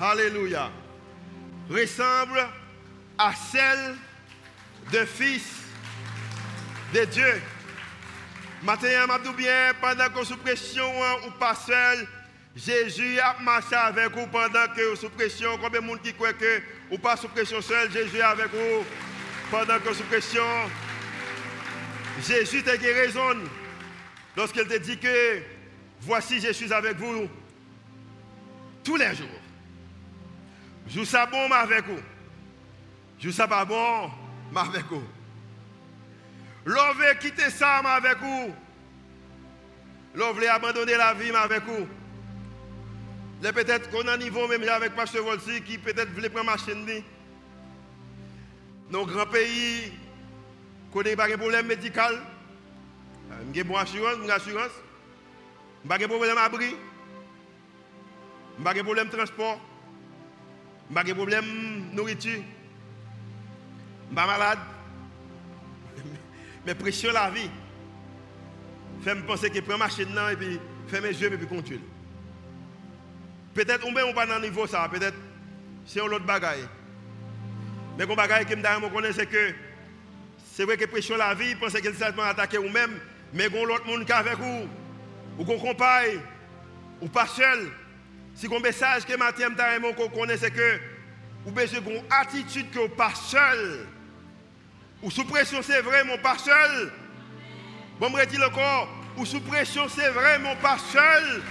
alléluia, 0.00 0.70
ressemble 1.70 2.46
à 3.18 3.32
celle 3.34 3.96
de 4.92 5.04
fils 5.04 5.62
de 6.92 7.04
Dieu. 7.04 7.42
Maintenant, 8.62 9.06
m'a 9.06 9.18
bien, 9.18 9.72
pendant 9.80 10.08
que 10.08 10.24
sous 10.24 10.36
pression 10.36 10.90
ou 11.26 11.30
pas 11.38 11.54
seul, 11.54 12.08
Jésus 12.56 13.18
a 13.18 13.36
marché 13.40 13.74
avec 13.74 14.16
vous 14.16 14.26
pendant 14.28 14.66
que 14.74 14.90
vous 14.90 14.96
sous 14.96 15.10
pression. 15.10 15.58
Combien 15.60 15.80
de 15.80 15.86
monde 15.86 16.00
qui 16.02 16.14
croit 16.14 16.32
que 16.32 16.62
ou 16.90 16.98
pas 16.98 17.16
sous 17.16 17.28
pression 17.28 17.60
seul, 17.60 17.90
Jésus 17.90 18.18
est 18.18 18.22
avec 18.22 18.48
vous 18.52 18.84
pendant 19.50 19.78
que 19.80 19.92
sous 19.92 20.04
pression? 20.04 20.42
Jésus 22.26 22.62
t'a 22.62 22.72
raison 22.72 23.36
lorsqu'il 24.36 24.66
te 24.66 24.78
dit 24.78 24.98
que 24.98 25.42
voici 26.00 26.40
je 26.40 26.52
suis 26.52 26.72
avec 26.72 26.96
vous 26.96 27.28
tous 28.84 28.96
les 28.96 29.14
jours. 29.14 29.43
Je 30.88 31.04
ça 31.04 31.26
bon 31.26 31.50
avec 31.50 31.86
vous. 31.86 32.00
Je 33.18 33.30
ça 33.30 33.48
pas 33.48 33.64
bon 33.64 34.10
avec 34.54 34.84
vous. 34.86 35.02
L'on 36.64 36.94
veut 36.94 37.14
quitter 37.20 37.50
ça 37.50 37.78
avec 37.78 38.18
vous. 38.18 38.54
L'on 40.14 40.32
veut 40.32 40.48
abandonner 40.48 40.96
la 40.96 41.14
vie 41.14 41.30
avec 41.30 41.64
vous. 41.64 41.86
Peut-être 43.42 43.90
qu'on 43.90 44.06
a 44.08 44.14
un 44.14 44.16
niveau 44.16 44.48
même 44.48 44.66
avec 44.68 44.94
Pasteur 44.94 45.24
Volsi 45.24 45.60
qui 45.62 45.76
peut-être 45.76 46.10
voulait 46.12 46.30
prendre 46.30 46.50
ma 46.50 46.56
chaîne. 46.56 46.86
Nos 48.90 49.04
grands 49.04 49.26
pays 49.26 49.92
connaissent 50.92 51.16
pas 51.16 51.28
de 51.28 51.36
problème 51.36 51.66
médical. 51.66 52.22
J'ai 53.52 53.60
une 53.60 53.68
bonne 53.68 53.78
assurance, 53.78 54.16
une 54.22 54.30
assurance. 54.30 54.70
Pas 55.86 55.98
de 55.98 56.06
problème 56.06 56.38
abri. 56.38 56.76
Pas 58.62 58.72
de 58.72 58.82
problème 58.82 59.08
transport. 59.10 59.60
Pas 60.92 61.04
de 61.04 61.12
problème 61.12 61.44
nourriture. 61.92 62.42
Pas 64.14 64.26
malade. 64.26 64.58
Mais 66.66 66.74
pression 66.74 67.12
la 67.12 67.30
vie. 67.30 67.50
Fait 69.02 69.14
me 69.14 69.22
penser 69.22 69.50
que 69.50 69.60
prend 69.60 69.78
machine 69.78 70.14
là 70.14 70.32
et 70.32 70.36
puis 70.36 70.58
fait 70.88 71.00
mes 71.00 71.08
yeux 71.08 71.32
et 71.32 71.36
puis 71.36 71.46
continue. 71.46 71.80
Peut-être 73.54 73.86
on 73.86 73.92
ne 73.92 74.12
pas 74.14 74.26
dans 74.26 74.38
le 74.38 74.48
niveau 74.48 74.66
ça, 74.66 74.88
peut-être 74.90 75.16
c'est 75.86 76.00
un 76.00 76.04
autre 76.04 76.24
bagaille. 76.24 76.66
Mais 77.96 78.06
le 78.06 78.14
bagaille 78.14 78.46
que 78.46 78.56
je 78.56 78.88
connais 78.92 79.12
c'est 79.12 79.26
que 79.26 79.54
c'est 80.52 80.64
vrai 80.64 80.76
que 80.76 80.84
pression 80.86 81.16
la 81.16 81.34
vie, 81.34 81.54
pense 81.56 81.72
que 81.72 81.92
c'est 81.92 82.20
attaquer 82.20 82.58
vous-même, 82.58 82.98
mais 83.32 83.46
il 83.46 83.66
l'autre 83.66 83.86
monde 83.86 84.08
est 84.08 84.12
avec 84.12 84.38
vous, 84.38 84.68
ou 85.38 85.44
qu'on 85.44 85.58
compagne, 85.58 86.20
ou 87.00 87.08
pas 87.08 87.26
seul. 87.26 87.70
Si 88.34 88.46
un 88.46 88.60
message 88.60 89.04
que 89.04 89.16
Mathieu 89.16 89.46
qu'on 89.96 90.08
connaît, 90.08 90.36
c'est 90.36 90.50
que 90.50 90.80
vous 91.46 91.58
avez 91.58 91.76
une 91.76 92.02
attitude 92.10 92.70
que 92.70 92.80
vous 92.80 92.88
pas 92.88 93.14
seul. 93.14 93.86
Ou 95.02 95.10
sous 95.10 95.24
pression, 95.24 95.60
c'est 95.62 95.82
vrai, 95.82 96.02
pas 96.22 96.38
seul. 96.38 96.92
Bon, 98.00 98.10
le 98.10 98.50
corps. 98.50 98.88
Ou 99.16 99.24
sous 99.24 99.40
pression, 99.40 99.88
c'est 99.88 100.08
vrai, 100.08 100.40
pas 100.60 100.78
seul. 100.78 101.42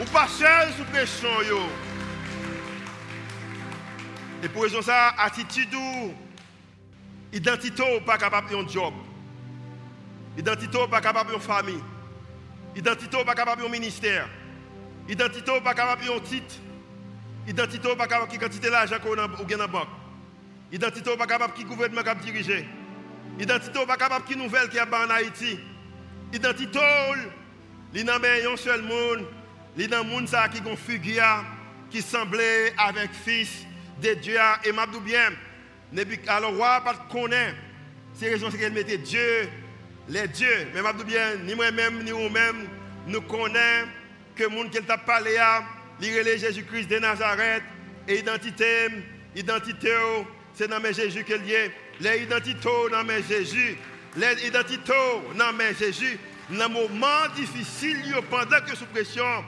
Ou 0.00 0.04
pas 0.04 0.28
seul 0.28 0.72
sous 0.74 0.84
pression, 0.84 1.42
yo. 1.42 1.60
Et 4.42 4.48
pour 4.48 4.62
raison 4.62 4.82
ça, 4.82 5.14
attitude 5.18 5.74
ou 5.74 6.14
identité 7.32 7.82
ou 7.96 8.04
pas 8.04 8.18
capable 8.18 8.50
de 8.50 8.68
job. 8.68 8.92
Identité 10.36 10.78
ou 10.78 10.86
pas 10.86 11.00
capable 11.00 11.32
de 11.32 11.38
famille. 11.38 11.82
Identité 12.76 13.16
ou 13.16 13.24
pas 13.24 13.34
capable 13.34 13.62
de 13.62 13.68
ministère. 13.68 14.28
Identité 15.08 15.50
ou 15.50 15.60
pas 15.60 15.74
capable 15.74 16.04
de 16.04 16.18
titre. 16.20 16.54
Identité 17.46 17.90
ou 17.90 17.96
pas 17.96 18.06
capable 18.06 18.32
de 18.32 18.38
quantité 18.38 18.70
d'argent 18.70 18.96
qu'on 19.02 19.18
a 19.18 19.28
dans 19.28 19.56
la 19.58 19.66
banque. 19.66 19.88
Identité 20.72 21.10
ou 21.10 21.16
pas 21.16 21.26
capable 21.26 21.54
qui 21.54 21.64
gouvernement 21.64 22.02
qui 22.02 22.32
diriger. 22.32 22.66
Identité 23.38 23.78
ou 23.78 23.86
pas 23.86 23.96
capable 23.96 24.24
qui 24.24 24.36
nouvelle 24.36 24.68
qui 24.68 24.78
a 24.78 24.86
en 24.86 25.10
Haïti. 25.10 25.58
Identité 26.32 26.80
il 27.96 28.04
n'a 28.04 28.16
un 28.16 28.56
seul 28.56 28.82
monde, 28.82 29.24
il 29.76 29.88
dans 29.88 30.02
monde 30.02 30.26
ça 30.26 30.48
qui 30.48 30.60
gon 30.60 30.76
figure 30.76 31.44
qui 31.90 32.02
semblait 32.02 32.74
avec 32.76 33.12
fils 33.12 33.64
de 34.02 34.14
Dieu 34.14 34.36
et 34.64 34.72
m'a 34.72 34.86
bien. 34.86 35.30
Alors 36.26 36.56
roi 36.56 36.80
pas 36.80 36.96
connaît. 37.10 37.54
C'est 38.14 38.30
raison 38.30 38.50
c'est 38.50 38.58
qu'elle 38.58 38.72
mettait 38.72 38.98
Dieu 38.98 39.48
les 40.08 40.26
dieux. 40.26 40.68
Mais 40.74 40.82
m'a 40.82 40.92
bien 40.92 41.36
ni 41.44 41.54
moi-même 41.54 42.02
ni 42.02 42.10
vous-même 42.10 42.66
nous 43.06 43.20
connaissons 43.20 43.88
que 44.36 44.48
monde 44.48 44.70
qui 44.70 44.82
t'a 44.82 44.98
parlé 44.98 45.36
à 45.36 45.64
est 46.00 46.38
Jésus-Christ 46.38 46.88
de 46.88 46.98
Nazareth 46.98 47.62
et 48.08 48.18
identité 48.18 48.88
identité 49.36 49.90
c'est 50.54 50.68
dans 50.68 50.80
Jésus 50.92 51.24
qu'elle 51.24 51.50
est. 51.50 51.72
Les 52.00 52.22
identités 52.22 52.68
dans 52.90 53.22
Jésus. 53.28 53.76
Les 54.16 54.46
identités 54.46 54.92
dans 55.36 55.74
Jésus. 55.76 56.18
Dans 56.50 56.64
un 56.64 56.68
moment 56.68 57.28
difficile, 57.34 58.14
pendant 58.30 58.60
que 58.60 58.76
sous 58.76 58.86
pression, 58.86 59.44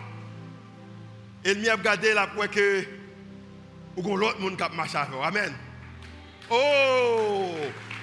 il 1.45 1.61
m'a 1.63 1.75
regardé 1.75 2.13
la 2.13 2.27
pour 2.27 2.49
que 2.49 2.85
l'autre 3.97 4.41
monde 4.41 4.57
qui 4.57 4.77
marché 4.77 4.97
avec 4.99 5.21
Amen. 5.23 5.53
Oh, 6.51 7.55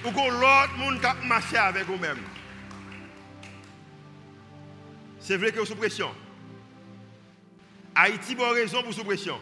ou 0.06 0.10
l'autre 0.10 0.78
monde 0.78 1.00
qui 1.02 1.28
marché 1.28 1.58
avec 1.58 1.86
vous-même. 1.86 2.20
C'est 5.20 5.38
vrai 5.38 5.52
que 5.52 5.66
sous 5.66 5.76
pression. 5.76 6.12
Haïti 7.96 8.36
a 8.40 8.52
raison 8.52 8.84
pour 8.84 8.94
sous 8.94 9.04
pression 9.04 9.40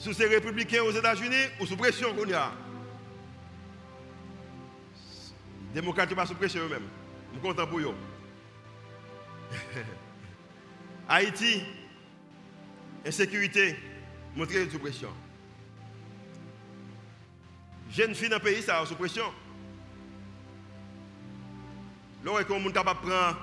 sous 0.00 0.14
ces 0.14 0.26
républicains 0.26 0.82
aux 0.82 0.92
États-Unis 0.92 1.50
ou 1.60 1.66
sous 1.66 1.76
pression 1.76 2.14
qu'on 2.14 2.24
y 2.24 2.32
a. 2.32 2.52
Les 5.74 5.80
démocrates 5.82 6.14
pas 6.14 6.24
sous 6.24 6.34
pression 6.34 6.62
eux-mêmes. 6.62 6.88
Je 7.28 7.38
suis 7.38 7.46
content 7.46 7.66
pour 7.66 7.80
eux. 7.80 7.94
Haïti, 11.08 11.62
insécurité, 13.06 13.76
montrer 14.34 14.70
sous 14.70 14.78
pression. 14.78 15.10
Jeune 17.90 18.14
fille 18.14 18.30
dans 18.30 18.36
le 18.36 18.42
pays, 18.42 18.62
ça 18.62 18.86
sous 18.86 18.94
pression. 18.94 19.26
Là, 22.24 22.32
on 22.32 22.70
capable 22.70 23.00
de 23.00 23.06
prendre 23.10 23.38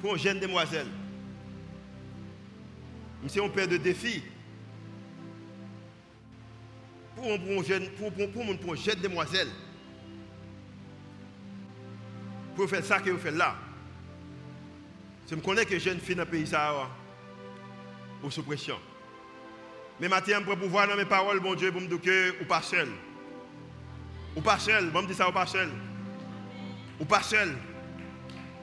pour 0.00 0.14
une 0.14 0.20
jeune 0.20 0.40
demoiselle. 0.40 0.88
C'est 3.26 3.42
un 3.42 3.48
père 3.48 3.68
de 3.68 3.76
défi 3.76 4.22
pour, 7.16 7.26
une 7.26 7.64
jeune, 7.64 7.88
pour, 7.90 8.12
pour, 8.12 8.30
pour, 8.30 8.76
demoiselle, 8.96 9.48
pour 12.54 12.68
faire 12.68 12.84
ça 12.84 13.00
que 13.00 13.10
vous 13.10 13.18
faites 13.18 13.34
là, 13.34 13.56
je 15.30 15.34
connais 15.36 15.64
que 15.64 15.78
jeune 15.78 16.00
fille 16.00 16.14
dans 16.14 16.24
le 16.24 16.28
pays, 16.28 16.46
ça, 16.46 16.90
pour 18.20 18.32
sous 18.32 18.42
pression. 18.42 18.78
Mais 20.00 20.08
maintenant, 20.08 20.42
pour 20.42 20.56
pouvoir 20.56 20.88
dans 20.88 20.96
mes 20.96 21.04
paroles, 21.04 21.40
bon 21.40 21.54
Dieu, 21.54 21.72
pour 21.72 21.80
me 21.80 21.86
dire 21.86 22.00
que 22.00 22.42
ou 22.42 22.44
pas 22.44 22.62
seul. 22.62 22.88
Ou 24.36 24.40
pas 24.40 24.58
seul, 24.58 24.90
bon 24.90 25.02
me 25.02 25.06
dire 25.06 25.16
ça 25.16 25.28
ou 25.28 25.32
pas 25.32 25.46
seul. 25.46 25.70
Ou 27.00 27.04
pas 27.04 27.22
seul. 27.22 27.54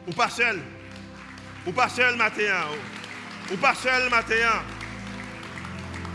Ou 0.08 0.12
pas 0.12 0.30
seul. 0.30 0.60
Ou 1.66 1.72
pas 1.72 1.90
seul, 1.90 2.16
matin. 2.16 2.68
Ou 3.52 3.58
pas 3.58 3.76
seul, 3.76 4.10
matin. 4.10 4.64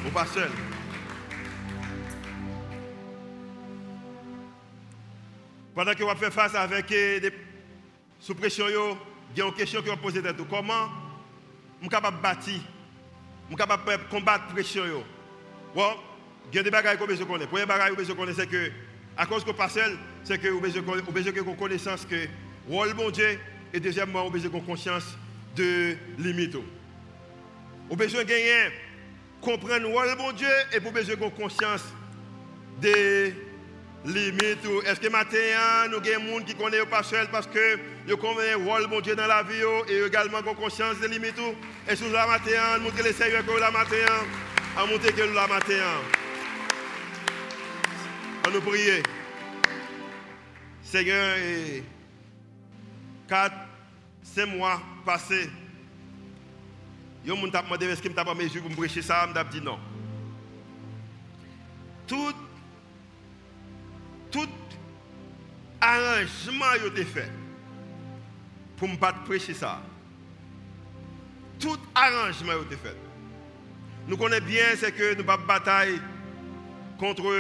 Ou 0.07 0.11
pas 0.11 0.25
seul? 0.27 0.51
Pendant 5.75 5.93
que 5.93 6.03
vous 6.03 6.17
faites 6.17 6.33
face 6.33 6.55
avec 6.55 6.89
des 6.89 7.31
sous 8.19 8.35
pression, 8.35 8.65
il 8.69 9.39
y 9.39 9.43
a 9.43 9.47
une 9.47 9.53
question 9.53 9.83
que 9.83 9.91
vous 9.91 9.97
posez. 9.99 10.23
Comment 10.49 10.89
je 11.79 11.83
suis 11.83 11.89
capable 11.91 12.17
de 12.17 12.23
bâtir, 12.23 12.55
je 12.55 13.49
suis 13.49 13.57
capable 13.57 13.85
de 13.85 14.11
combattre 14.11 14.45
la 14.49 14.55
pression 14.55 14.83
Bon, 15.75 15.91
il 16.51 16.57
y 16.57 16.59
a 16.59 16.63
des 16.63 16.71
bagages 16.71 16.97
que 16.97 17.05
vous 17.05 17.27
connaissez. 17.27 17.41
Le 17.41 17.47
premier 17.47 17.67
bagage 17.67 17.95
que 17.95 18.03
vous 18.03 18.15
connaissez, 18.15 18.41
c'est 18.41 18.47
que, 18.47 18.73
à 19.19 19.27
cause 19.27 19.45
que 19.45 19.51
vous 19.51 19.69
seul, 19.69 19.99
c'est 20.25 20.39
que 20.39 20.49
vous 20.49 20.65
avez 20.65 21.57
connaissance 21.59 22.07
que 22.07 22.27
rôle 22.67 22.95
bon 22.95 23.11
Dieu, 23.11 23.39
et 23.75 23.81
deuxièmement, 23.81 24.31
vous 24.31 24.47
avez 24.47 24.61
conscience 24.63 25.19
de 25.55 25.97
limite. 26.17 26.57
Vous 27.89 27.95
avez 27.95 28.07
besoin 28.07 28.25
de 28.25 28.71
comprendre 29.41 29.83
le 29.83 29.87
rôle 29.89 30.17
bon 30.17 30.33
Dieu, 30.33 30.49
et 30.73 30.79
vous 30.81 30.89
avez 30.89 31.01
besoin 31.05 31.29
de 31.29 31.35
conscience 31.35 31.85
des 32.81 33.33
limites. 34.05 34.67
Est-ce 34.87 35.01
que 35.01 35.09
maintenant, 35.09 35.89
nous 35.91 35.97
avons 35.97 36.03
des 36.03 36.13
gens 36.13 36.45
qui 36.45 36.55
connaissent 36.55 36.87
pas 36.91 37.03
seul 37.03 37.29
parce 37.31 37.47
que 37.47 37.79
ils 38.09 38.17
connaissent 38.17 38.57
un 38.57 38.65
rôle 38.65 38.87
bon 38.89 39.01
Dieu 39.01 39.15
dans 39.15 39.27
la 39.27 39.43
vie 39.43 39.63
et 39.89 40.05
également 40.05 40.39
ont 40.39 40.55
conscience 40.55 40.99
des 41.01 41.09
limites. 41.09 41.39
Est-ce 41.89 42.03
que 42.03 42.09
nous 42.09 42.15
avons 42.15 42.33
maintenant, 42.33 42.81
montrer 42.83 43.03
les 43.05 43.13
sérieux 43.13 43.43
que 43.43 43.51
nous 43.51 43.63
avons 43.63 43.79
maintenant, 43.79 44.27
à 44.77 44.87
montrer 44.87 45.13
que 45.13 45.23
nous 45.23 45.39
avons 45.39 45.55
maintenant. 45.55 46.03
On 48.47 48.51
nous 48.51 48.61
prier. 48.61 49.03
Seigneur, 50.83 51.37
et 51.39 51.83
4, 53.29 53.53
5 54.23 54.47
mois 54.47 54.81
passés, 55.05 55.51
Yo 57.27 57.35
moun 57.35 57.51
tap 57.51 57.65
demandé 57.65 57.87
est-ce 57.87 58.01
que 58.01 58.09
m't'a 58.09 58.25
pas 58.25 58.35
mesure 58.35 58.63
pour 58.63 58.71
me 58.71 58.77
prêcher 58.77 59.03
ça, 59.03 59.27
m't'a 59.27 59.43
dit 59.43 59.61
non. 59.61 59.81
Tout 62.07 62.33
arrangement 65.81 66.75
yo 66.81 66.87
été 66.89 67.05
fait 67.05 67.31
pour 68.77 68.89
me 68.89 68.97
pas 68.97 69.13
prêcher 69.13 69.55
ça. 69.55 69.83
Tout 71.59 71.79
arrangement 71.95 72.53
yo 72.53 72.63
été 72.63 72.77
fait. 72.77 72.97
Nous 74.07 74.17
connaissons 74.17 74.45
bien 74.45 74.77
c'est 74.77 74.93
que 74.93 75.15
nous 75.17 75.25
pas 75.25 75.37
bataille 75.37 76.01
contre 76.97 77.35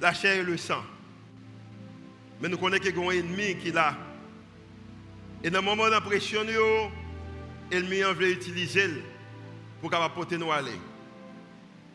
la 0.00 0.14
chair 0.14 0.36
et 0.36 0.44
le 0.44 0.56
sang. 0.56 0.84
Mais 2.40 2.48
nous 2.48 2.58
connaissons 2.58 2.84
qu'il 2.84 2.96
y 2.96 2.98
a 3.00 3.02
un 3.08 3.10
ennemi 3.10 3.56
qui 3.56 3.70
est 3.70 3.72
là. 3.72 3.96
Et 5.42 5.50
dans 5.50 5.58
le 5.60 5.64
moment 5.64 5.90
d'impression, 5.90 6.44
l'ennemi 7.70 8.00
veut 8.00 8.30
utiliser 8.30 9.02
pour 9.80 9.90
capable 9.90 10.14
porter 10.14 10.36
nous 10.38 10.50
aller. 10.50 10.78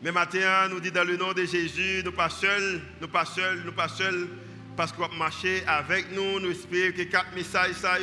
Mais 0.02 0.12
maintenant, 0.12 0.68
nous 0.70 0.80
dit 0.80 0.90
dans 0.90 1.04
le 1.04 1.16
nom 1.16 1.32
de 1.32 1.44
Jésus, 1.44 2.02
nous 2.04 2.12
pas 2.12 2.28
seuls, 2.28 2.80
nous 3.00 3.08
pas 3.08 3.24
seuls, 3.24 3.62
nous 3.64 3.72
pas 3.72 3.88
seuls, 3.88 4.28
parce 4.76 4.92
qu'on 4.92 5.08
marcher 5.16 5.62
avec 5.66 6.12
nous. 6.12 6.38
Nous 6.40 6.50
espérons 6.50 6.92
que 6.92 7.02
quatre 7.02 7.34
messages, 7.34 7.72
ça, 7.72 7.96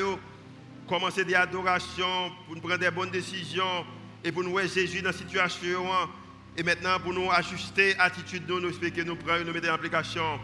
commencer 0.87 1.23
des 1.23 1.35
adorations, 1.35 2.31
pour 2.45 2.55
nous 2.55 2.61
prendre 2.61 2.79
des 2.79 2.91
bonnes 2.91 3.11
décisions 3.11 3.85
et 4.23 4.31
pour 4.31 4.43
nous 4.43 4.51
voir 4.51 4.65
Jésus 4.65 5.01
dans 5.01 5.09
la 5.09 5.13
situation. 5.13 5.85
Et 6.57 6.63
maintenant, 6.63 6.99
pour 6.99 7.13
nous 7.13 7.31
ajuster 7.31 7.95
l'attitude, 7.95 8.43
nous, 8.47 8.59
nous 8.59 8.69
espérons 8.69 8.95
que 8.95 9.01
nous 9.01 9.15
prenons, 9.15 9.45
nous 9.45 9.53
mettons 9.53 9.69
en 9.69 9.75
application. 9.75 10.39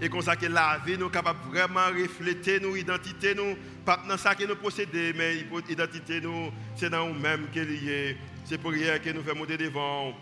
Et 0.00 0.08
comme 0.08 0.22
ça 0.22 0.36
que 0.36 0.46
la 0.46 0.78
vie 0.84 0.98
nous 0.98 1.08
capable 1.08 1.38
vraiment 1.50 1.86
refléter 1.86 2.60
nos 2.60 2.76
identité 2.76 3.34
nous 3.34 3.56
pas 3.84 4.02
dans 4.06 4.18
ça 4.18 4.34
que 4.34 4.44
nous 4.44 4.56
possédons 4.56 5.16
mais 5.16 5.38
identité 5.70 6.20
nous 6.20 6.50
c'est 6.74 6.90
dans 6.90 7.06
nous-mêmes 7.08 7.46
qu'elle 7.52 7.70
est 7.70 8.16
c'est 8.44 8.58
pour 8.58 8.72
rien 8.72 8.98
que 8.98 9.10
nous 9.10 9.22
faisons 9.22 9.36
monter 9.36 9.56
devant 9.56 10.12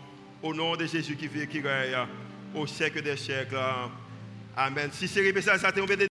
au 0.41 0.53
nom 0.53 0.75
de 0.77 0.85
Jésus 0.85 1.15
qui 1.15 1.27
vit 1.27 1.47
qui 1.47 1.59
règne 1.59 2.07
au 2.53 2.65
siècle 2.65 3.01
des 3.01 3.17
siècles. 3.17 3.57
Amen. 4.55 4.89
Si 4.93 5.07
c'est 5.09 5.41
ça 5.41 5.57
ça 5.57 5.71